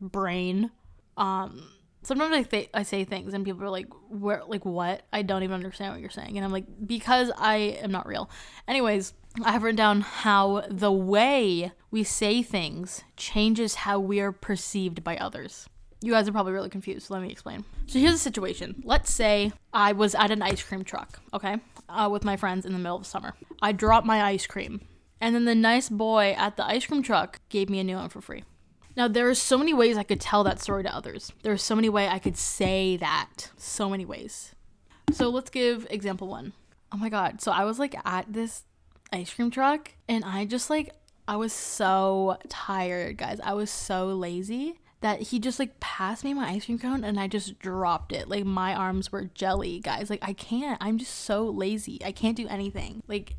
brain. 0.00 0.70
Um, 1.16 1.68
sometimes 2.02 2.34
I, 2.34 2.42
th- 2.42 2.70
I 2.74 2.82
say 2.82 3.04
things 3.04 3.34
and 3.34 3.44
people 3.44 3.62
are 3.64 3.70
like, 3.70 3.88
"Where? 4.08 4.42
Like 4.46 4.64
what? 4.64 5.02
I 5.12 5.22
don't 5.22 5.42
even 5.42 5.54
understand 5.54 5.92
what 5.92 6.00
you're 6.00 6.10
saying." 6.10 6.36
And 6.36 6.44
I'm 6.44 6.52
like, 6.52 6.66
"Because 6.86 7.30
I 7.36 7.56
am 7.82 7.90
not 7.90 8.06
real." 8.06 8.30
Anyways, 8.66 9.14
I 9.44 9.52
have 9.52 9.62
written 9.62 9.76
down 9.76 10.00
how 10.00 10.64
the 10.68 10.92
way 10.92 11.72
we 11.90 12.02
say 12.04 12.42
things 12.42 13.02
changes 13.16 13.76
how 13.76 13.98
we 13.98 14.20
are 14.20 14.32
perceived 14.32 15.04
by 15.04 15.16
others. 15.16 15.68
You 16.00 16.12
guys 16.12 16.28
are 16.28 16.32
probably 16.32 16.52
really 16.52 16.70
confused, 16.70 17.06
so 17.06 17.14
let 17.14 17.22
me 17.22 17.30
explain. 17.30 17.64
So 17.86 17.98
here's 17.98 18.12
the 18.12 18.18
situation. 18.18 18.82
Let's 18.84 19.12
say 19.12 19.52
I 19.72 19.92
was 19.92 20.14
at 20.14 20.30
an 20.30 20.42
ice 20.42 20.62
cream 20.62 20.84
truck, 20.84 21.20
okay, 21.34 21.56
uh, 21.88 22.08
with 22.10 22.24
my 22.24 22.36
friends 22.36 22.64
in 22.64 22.72
the 22.72 22.78
middle 22.78 22.96
of 22.96 23.06
summer. 23.06 23.34
I 23.60 23.72
dropped 23.72 24.06
my 24.06 24.22
ice 24.22 24.46
cream, 24.46 24.80
and 25.20 25.34
then 25.34 25.44
the 25.44 25.56
nice 25.56 25.88
boy 25.88 26.36
at 26.38 26.56
the 26.56 26.64
ice 26.64 26.86
cream 26.86 27.02
truck 27.02 27.40
gave 27.48 27.68
me 27.68 27.80
a 27.80 27.84
new 27.84 27.96
one 27.96 28.10
for 28.10 28.20
free. 28.20 28.44
Now, 28.98 29.06
there 29.06 29.28
are 29.28 29.34
so 29.34 29.56
many 29.56 29.72
ways 29.72 29.96
I 29.96 30.02
could 30.02 30.20
tell 30.20 30.42
that 30.42 30.60
story 30.60 30.82
to 30.82 30.92
others. 30.92 31.30
There 31.44 31.52
are 31.52 31.56
so 31.56 31.76
many 31.76 31.88
ways 31.88 32.10
I 32.10 32.18
could 32.18 32.36
say 32.36 32.96
that. 32.96 33.52
So 33.56 33.88
many 33.88 34.04
ways. 34.04 34.56
So 35.12 35.28
let's 35.28 35.50
give 35.50 35.86
example 35.88 36.26
one. 36.26 36.52
Oh 36.90 36.96
my 36.96 37.08
god. 37.08 37.40
So 37.40 37.52
I 37.52 37.62
was 37.62 37.78
like 37.78 37.94
at 38.04 38.32
this 38.32 38.64
ice 39.12 39.32
cream 39.32 39.52
truck 39.52 39.92
and 40.08 40.24
I 40.24 40.46
just 40.46 40.68
like, 40.68 40.90
I 41.28 41.36
was 41.36 41.52
so 41.52 42.38
tired, 42.48 43.18
guys. 43.18 43.38
I 43.44 43.52
was 43.52 43.70
so 43.70 44.08
lazy 44.08 44.80
that 45.00 45.22
he 45.22 45.38
just 45.38 45.60
like 45.60 45.78
passed 45.78 46.24
me 46.24 46.34
my 46.34 46.48
ice 46.48 46.64
cream 46.64 46.80
cone 46.80 47.04
and 47.04 47.20
I 47.20 47.28
just 47.28 47.60
dropped 47.60 48.12
it. 48.12 48.28
Like 48.28 48.44
my 48.46 48.74
arms 48.74 49.12
were 49.12 49.30
jelly, 49.32 49.78
guys. 49.78 50.10
Like 50.10 50.24
I 50.26 50.32
can't. 50.32 50.76
I'm 50.82 50.98
just 50.98 51.14
so 51.14 51.44
lazy. 51.44 52.00
I 52.04 52.10
can't 52.10 52.36
do 52.36 52.48
anything. 52.48 53.04
Like, 53.06 53.36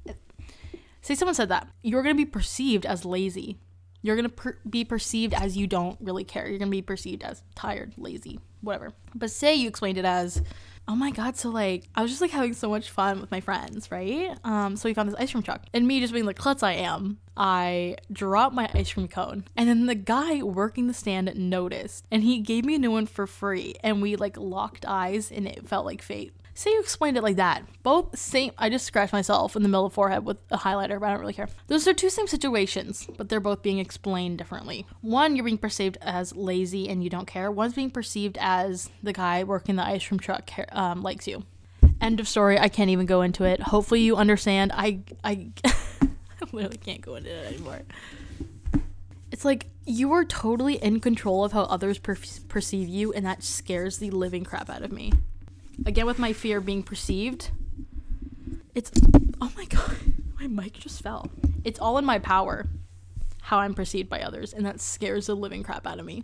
say 1.01 1.15
someone 1.15 1.35
said 1.35 1.49
that. 1.49 1.67
You're 1.83 2.03
going 2.03 2.15
to 2.15 2.25
be 2.25 2.31
perceived 2.31 2.85
as 2.85 3.03
lazy 3.03 3.57
you're 4.01 4.15
going 4.15 4.29
to 4.29 4.35
per- 4.35 4.57
be 4.69 4.85
perceived 4.85 5.33
as 5.33 5.57
you 5.57 5.67
don't 5.67 5.97
really 5.99 6.23
care. 6.23 6.47
You're 6.47 6.59
going 6.59 6.71
to 6.71 6.77
be 6.77 6.81
perceived 6.81 7.23
as 7.23 7.43
tired, 7.55 7.93
lazy, 7.97 8.39
whatever. 8.61 8.93
But 9.13 9.31
say 9.31 9.55
you 9.55 9.67
explained 9.67 9.97
it 9.97 10.05
as, 10.05 10.41
oh 10.87 10.95
my 10.95 11.11
god, 11.11 11.37
so 11.37 11.49
like 11.49 11.83
I 11.93 12.01
was 12.01 12.09
just 12.09 12.21
like 12.21 12.31
having 12.31 12.53
so 12.53 12.69
much 12.69 12.89
fun 12.89 13.21
with 13.21 13.29
my 13.29 13.41
friends, 13.41 13.91
right? 13.91 14.35
Um, 14.43 14.75
so 14.75 14.89
we 14.89 14.93
found 14.93 15.09
this 15.09 15.19
ice 15.19 15.31
cream 15.31 15.43
truck, 15.43 15.63
and 15.73 15.87
me 15.87 15.99
just 15.99 16.13
being 16.13 16.25
like 16.25 16.37
klutz 16.37 16.63
I 16.63 16.73
am, 16.73 17.19
I 17.37 17.97
dropped 18.11 18.55
my 18.55 18.69
ice 18.73 18.93
cream 18.93 19.07
cone, 19.07 19.45
and 19.55 19.69
then 19.69 19.85
the 19.85 19.95
guy 19.95 20.41
working 20.41 20.87
the 20.87 20.93
stand 20.93 21.31
noticed, 21.35 22.05
and 22.09 22.23
he 22.23 22.39
gave 22.39 22.65
me 22.65 22.75
a 22.75 22.79
new 22.79 22.91
one 22.91 23.05
for 23.05 23.27
free, 23.27 23.75
and 23.83 24.01
we 24.01 24.15
like 24.15 24.35
locked 24.37 24.85
eyes, 24.87 25.31
and 25.31 25.47
it 25.47 25.67
felt 25.67 25.85
like 25.85 26.01
fate. 26.01 26.33
Say 26.59 26.71
you 26.71 26.81
explained 26.81 27.15
it 27.15 27.23
like 27.23 27.37
that. 27.37 27.63
Both 27.83 28.19
same. 28.19 28.51
I 28.57 28.67
just 28.67 28.85
scratched 28.85 29.13
myself 29.13 29.55
in 29.55 29.63
the 29.63 29.69
middle 29.69 29.85
of 29.85 29.93
forehead 29.93 30.25
with 30.25 30.39
a 30.51 30.57
highlighter, 30.57 30.99
but 30.99 31.05
I 31.05 31.11
don't 31.11 31.21
really 31.21 31.31
care. 31.31 31.47
Those 31.67 31.87
are 31.87 31.93
two 31.93 32.09
same 32.09 32.27
situations, 32.27 33.07
but 33.15 33.29
they're 33.29 33.39
both 33.39 33.61
being 33.61 33.79
explained 33.79 34.39
differently. 34.39 34.85
One, 34.99 35.37
you're 35.37 35.45
being 35.45 35.57
perceived 35.57 35.97
as 36.01 36.35
lazy 36.35 36.89
and 36.89 37.01
you 37.01 37.09
don't 37.09 37.27
care. 37.27 37.49
One's 37.49 37.75
being 37.75 37.89
perceived 37.89 38.37
as 38.41 38.89
the 39.01 39.13
guy 39.13 39.45
working 39.45 39.77
the 39.77 39.85
ice 39.85 40.05
cream 40.05 40.19
truck 40.19 40.51
um, 40.73 41.01
likes 41.01 41.29
you. 41.29 41.45
End 42.01 42.19
of 42.19 42.27
story. 42.27 42.59
I 42.59 42.67
can't 42.67 42.89
even 42.89 43.05
go 43.05 43.21
into 43.21 43.45
it. 43.45 43.61
Hopefully 43.61 44.01
you 44.01 44.17
understand. 44.17 44.73
I 44.75 44.99
I, 45.23 45.51
I 45.63 45.71
literally 46.51 46.75
can't 46.75 46.99
go 46.99 47.15
into 47.15 47.29
it 47.29 47.53
anymore. 47.53 47.83
It's 49.31 49.45
like 49.45 49.67
you 49.85 50.11
are 50.11 50.25
totally 50.25 50.73
in 50.73 50.99
control 50.99 51.45
of 51.45 51.53
how 51.53 51.61
others 51.61 51.99
per- 51.99 52.17
perceive 52.49 52.89
you, 52.89 53.13
and 53.13 53.25
that 53.25 53.43
scares 53.43 53.99
the 53.99 54.11
living 54.11 54.43
crap 54.43 54.69
out 54.69 54.81
of 54.81 54.91
me 54.91 55.13
again 55.85 56.05
with 56.05 56.19
my 56.19 56.33
fear 56.33 56.61
being 56.61 56.83
perceived. 56.83 57.51
It's 58.75 58.91
oh 59.41 59.51
my 59.55 59.65
god 59.65 59.95
my 60.39 60.47
mic 60.47 60.73
just 60.73 61.01
fell. 61.01 61.29
It's 61.63 61.79
all 61.79 61.97
in 61.97 62.05
my 62.05 62.19
power 62.19 62.67
how 63.41 63.57
i'm 63.57 63.73
perceived 63.73 64.09
by 64.09 64.21
others 64.21 64.53
and 64.53 64.63
that 64.63 64.79
scares 64.79 65.25
the 65.25 65.35
living 65.35 65.63
crap 65.63 65.87
out 65.87 65.99
of 65.99 66.05
me. 66.05 66.23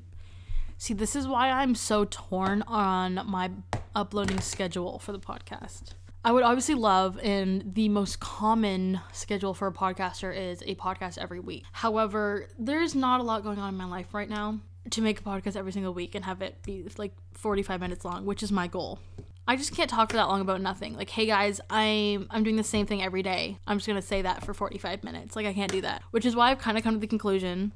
See 0.77 0.93
this 0.93 1.15
is 1.15 1.27
why 1.27 1.49
i'm 1.49 1.73
so 1.75 2.05
torn 2.05 2.61
on 2.63 3.21
my 3.25 3.49
uploading 3.95 4.39
schedule 4.41 4.99
for 4.99 5.11
the 5.11 5.19
podcast. 5.19 5.93
I 6.23 6.31
would 6.31 6.43
obviously 6.43 6.75
love 6.75 7.19
and 7.21 7.73
the 7.75 7.89
most 7.89 8.19
common 8.19 8.99
schedule 9.11 9.53
for 9.53 9.67
a 9.67 9.71
podcaster 9.71 10.35
is 10.35 10.61
a 10.65 10.75
podcast 10.75 11.17
every 11.17 11.39
week. 11.39 11.63
However 11.71 12.47
there's 12.59 12.95
not 12.95 13.19
a 13.19 13.23
lot 13.23 13.43
going 13.43 13.59
on 13.59 13.69
in 13.69 13.77
my 13.77 13.85
life 13.85 14.13
right 14.13 14.29
now 14.29 14.59
to 14.91 15.01
make 15.01 15.19
a 15.19 15.23
podcast 15.23 15.55
every 15.55 15.71
single 15.71 15.93
week 15.93 16.15
and 16.15 16.25
have 16.25 16.41
it 16.41 16.61
be 16.63 16.85
like 16.97 17.13
45 17.33 17.79
minutes 17.79 18.05
long, 18.05 18.25
which 18.25 18.43
is 18.43 18.51
my 18.51 18.67
goal. 18.67 18.99
I 19.47 19.55
just 19.55 19.75
can't 19.75 19.89
talk 19.89 20.09
for 20.09 20.17
that 20.17 20.27
long 20.27 20.41
about 20.41 20.61
nothing. 20.61 20.95
Like, 20.95 21.09
hey 21.09 21.25
guys, 21.25 21.61
I'm 21.69 22.27
I'm 22.29 22.43
doing 22.43 22.55
the 22.55 22.63
same 22.63 22.85
thing 22.85 23.03
every 23.03 23.23
day. 23.23 23.57
I'm 23.67 23.77
just 23.77 23.87
gonna 23.87 24.01
say 24.01 24.21
that 24.23 24.43
for 24.43 24.53
45 24.53 25.03
minutes. 25.03 25.35
Like, 25.35 25.45
I 25.45 25.53
can't 25.53 25.71
do 25.71 25.81
that. 25.81 26.01
Which 26.11 26.25
is 26.25 26.35
why 26.35 26.51
I've 26.51 26.59
kind 26.59 26.77
of 26.77 26.83
come 26.83 26.95
to 26.95 26.99
the 26.99 27.07
conclusion 27.07 27.71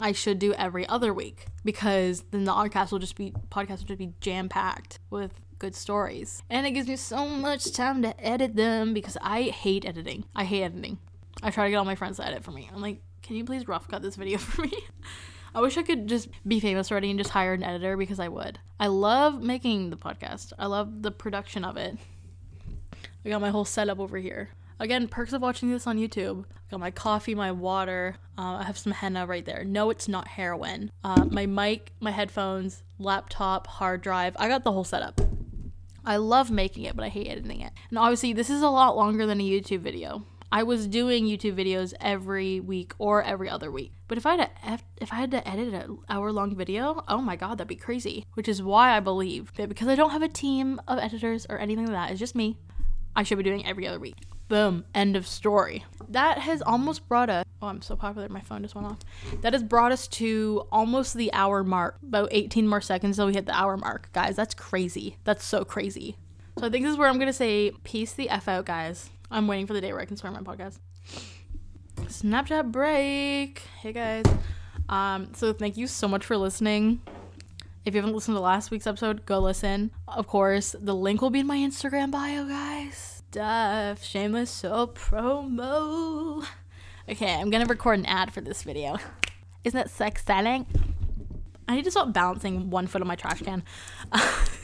I 0.00 0.12
should 0.12 0.38
do 0.38 0.52
every 0.54 0.86
other 0.88 1.14
week 1.14 1.46
because 1.64 2.24
then 2.30 2.44
the 2.44 2.52
podcast 2.52 2.90
will 2.90 2.98
just 2.98 3.16
be 3.16 3.32
podcast 3.50 3.80
will 3.80 3.86
just 3.86 3.98
be 3.98 4.12
jam 4.20 4.48
packed 4.48 4.98
with 5.10 5.40
good 5.58 5.74
stories. 5.74 6.42
And 6.50 6.66
it 6.66 6.72
gives 6.72 6.88
me 6.88 6.96
so 6.96 7.26
much 7.26 7.72
time 7.72 8.02
to 8.02 8.24
edit 8.24 8.56
them 8.56 8.92
because 8.92 9.16
I 9.20 9.42
hate 9.44 9.86
editing. 9.86 10.24
I 10.34 10.44
hate 10.44 10.62
editing. 10.62 10.98
I 11.42 11.50
try 11.50 11.64
to 11.64 11.70
get 11.70 11.76
all 11.76 11.84
my 11.84 11.94
friends 11.94 12.16
to 12.18 12.26
edit 12.26 12.44
for 12.44 12.50
me. 12.50 12.68
I'm 12.72 12.80
like, 12.80 13.00
can 13.22 13.36
you 13.36 13.44
please 13.44 13.66
rough 13.68 13.88
cut 13.88 14.02
this 14.02 14.16
video 14.16 14.38
for 14.38 14.62
me? 14.62 14.72
I 15.54 15.60
wish 15.60 15.76
I 15.76 15.82
could 15.82 16.08
just 16.08 16.28
be 16.46 16.58
famous 16.58 16.90
already 16.90 17.10
and 17.10 17.18
just 17.18 17.30
hire 17.30 17.52
an 17.52 17.62
editor 17.62 17.96
because 17.96 18.18
I 18.18 18.28
would. 18.28 18.58
I 18.80 18.88
love 18.88 19.40
making 19.40 19.90
the 19.90 19.96
podcast. 19.96 20.52
I 20.58 20.66
love 20.66 21.02
the 21.02 21.12
production 21.12 21.64
of 21.64 21.76
it. 21.76 21.96
I 23.24 23.28
got 23.28 23.40
my 23.40 23.50
whole 23.50 23.64
setup 23.64 24.00
over 24.00 24.18
here. 24.18 24.50
Again, 24.80 25.06
perks 25.06 25.32
of 25.32 25.40
watching 25.40 25.70
this 25.70 25.86
on 25.86 25.98
YouTube. 25.98 26.44
I 26.44 26.70
got 26.72 26.80
my 26.80 26.90
coffee, 26.90 27.36
my 27.36 27.52
water. 27.52 28.16
Uh, 28.36 28.56
I 28.56 28.62
have 28.64 28.76
some 28.76 28.92
henna 28.92 29.26
right 29.26 29.44
there. 29.44 29.64
No, 29.64 29.90
it's 29.90 30.08
not 30.08 30.26
heroin. 30.26 30.90
Uh, 31.04 31.24
my 31.30 31.46
mic, 31.46 31.92
my 32.00 32.10
headphones, 32.10 32.82
laptop, 32.98 33.68
hard 33.68 34.02
drive. 34.02 34.36
I 34.40 34.48
got 34.48 34.64
the 34.64 34.72
whole 34.72 34.84
setup. 34.84 35.20
I 36.04 36.16
love 36.16 36.50
making 36.50 36.84
it, 36.84 36.96
but 36.96 37.04
I 37.04 37.08
hate 37.08 37.28
editing 37.28 37.60
it. 37.60 37.72
And 37.88 37.98
obviously, 37.98 38.32
this 38.32 38.50
is 38.50 38.60
a 38.60 38.68
lot 38.68 38.96
longer 38.96 39.24
than 39.24 39.40
a 39.40 39.48
YouTube 39.48 39.80
video. 39.80 40.26
I 40.54 40.62
was 40.62 40.86
doing 40.86 41.24
YouTube 41.24 41.56
videos 41.56 41.94
every 42.00 42.60
week 42.60 42.92
or 42.98 43.24
every 43.24 43.50
other 43.50 43.72
week. 43.72 43.92
But 44.06 44.18
if 44.18 44.24
I 44.24 44.36
had 44.36 44.50
to 44.62 44.78
if 45.02 45.12
I 45.12 45.16
had 45.16 45.32
to 45.32 45.48
edit 45.48 45.74
an 45.74 45.98
hour 46.08 46.30
long 46.30 46.54
video, 46.54 47.02
oh 47.08 47.20
my 47.20 47.34
god, 47.34 47.58
that'd 47.58 47.66
be 47.66 47.74
crazy. 47.74 48.24
Which 48.34 48.46
is 48.46 48.62
why 48.62 48.96
I 48.96 49.00
believe 49.00 49.52
that 49.56 49.68
because 49.68 49.88
I 49.88 49.96
don't 49.96 50.12
have 50.12 50.22
a 50.22 50.28
team 50.28 50.80
of 50.86 51.00
editors 51.00 51.44
or 51.50 51.58
anything 51.58 51.86
like 51.86 51.94
that, 51.94 52.12
it's 52.12 52.20
just 52.20 52.36
me. 52.36 52.56
I 53.16 53.24
should 53.24 53.38
be 53.38 53.42
doing 53.42 53.66
every 53.66 53.88
other 53.88 53.98
week. 53.98 54.14
Boom. 54.46 54.84
End 54.94 55.16
of 55.16 55.26
story. 55.26 55.84
That 56.08 56.38
has 56.38 56.62
almost 56.62 57.08
brought 57.08 57.30
us. 57.30 57.44
Oh, 57.60 57.66
I'm 57.66 57.82
so 57.82 57.96
popular. 57.96 58.28
My 58.28 58.40
phone 58.40 58.62
just 58.62 58.76
went 58.76 58.86
off. 58.86 59.00
That 59.40 59.54
has 59.54 59.62
brought 59.64 59.90
us 59.90 60.06
to 60.06 60.68
almost 60.70 61.14
the 61.14 61.32
hour 61.32 61.64
mark. 61.64 61.98
About 62.00 62.28
18 62.30 62.68
more 62.68 62.80
seconds 62.80 63.16
till 63.16 63.26
we 63.26 63.34
hit 63.34 63.46
the 63.46 63.58
hour 63.58 63.76
mark. 63.76 64.12
Guys, 64.12 64.36
that's 64.36 64.54
crazy. 64.54 65.16
That's 65.24 65.44
so 65.44 65.64
crazy. 65.64 66.16
So 66.60 66.66
I 66.66 66.70
think 66.70 66.84
this 66.84 66.92
is 66.92 66.98
where 66.98 67.08
I'm 67.08 67.18
to 67.18 67.32
say 67.32 67.72
peace 67.82 68.12
the 68.12 68.30
F 68.30 68.46
out, 68.46 68.66
guys. 68.66 69.10
I'm 69.30 69.46
waiting 69.48 69.66
for 69.66 69.72
the 69.72 69.80
day 69.80 69.92
where 69.92 70.02
I 70.02 70.04
can 70.04 70.16
start 70.16 70.34
my 70.34 70.40
podcast. 70.40 70.78
Snapchat 71.96 72.70
break. 72.70 73.60
Hey, 73.80 73.92
guys. 73.92 74.24
Um, 74.88 75.32
so 75.34 75.52
thank 75.52 75.76
you 75.76 75.86
so 75.86 76.06
much 76.06 76.24
for 76.24 76.36
listening. 76.36 77.00
If 77.84 77.94
you 77.94 78.00
haven't 78.00 78.14
listened 78.14 78.36
to 78.36 78.40
last 78.40 78.70
week's 78.70 78.86
episode, 78.86 79.26
go 79.26 79.40
listen. 79.40 79.90
Of 80.08 80.26
course, 80.26 80.74
the 80.78 80.94
link 80.94 81.20
will 81.20 81.30
be 81.30 81.40
in 81.40 81.46
my 81.46 81.58
Instagram 81.58 82.10
bio, 82.10 82.46
guys 82.46 83.14
stuff. 83.34 84.04
Shameless 84.04 84.48
soul 84.48 84.86
promo. 84.86 86.46
Okay, 87.08 87.34
I'm 87.34 87.50
gonna 87.50 87.66
record 87.66 87.98
an 87.98 88.06
ad 88.06 88.32
for 88.32 88.40
this 88.40 88.62
video. 88.62 88.96
Isn't 89.64 89.76
that 89.76 89.90
sex 89.90 90.24
selling? 90.24 90.66
I 91.66 91.74
need 91.74 91.84
to 91.84 91.90
stop 91.90 92.12
balancing 92.12 92.70
one 92.70 92.86
foot 92.86 93.02
on 93.02 93.08
my 93.08 93.16
trash 93.16 93.42
can. 93.42 93.64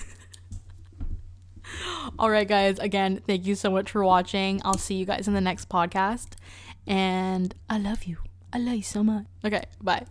All 2.19 2.31
right, 2.31 2.47
guys. 2.49 2.79
Again, 2.79 3.21
thank 3.27 3.47
you 3.47 3.55
so 3.55 3.71
much 3.71 3.91
for 3.91 4.05
watching. 4.05 4.61
I'll 4.65 4.79
see 4.79 4.95
you 4.95 5.07
guys 5.07 5.29
in 5.29 5.35
the 5.35 5.41
next 5.41 5.69
podcast. 5.69 6.33
And 6.87 7.55
I 7.69 7.79
love 7.79 8.05
you. 8.05 8.19
I 8.53 8.59
love 8.59 8.75
you 8.77 8.83
so 8.83 9.03
much. 9.05 9.27
Okay, 9.45 9.65
bye. 9.81 10.05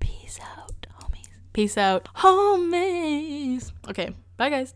Peace 0.00 0.38
out, 0.42 0.86
homies. 1.00 1.28
Peace 1.52 1.78
out, 1.78 2.08
homies. 2.16 3.72
Okay, 3.88 4.14
bye, 4.36 4.50
guys. 4.50 4.68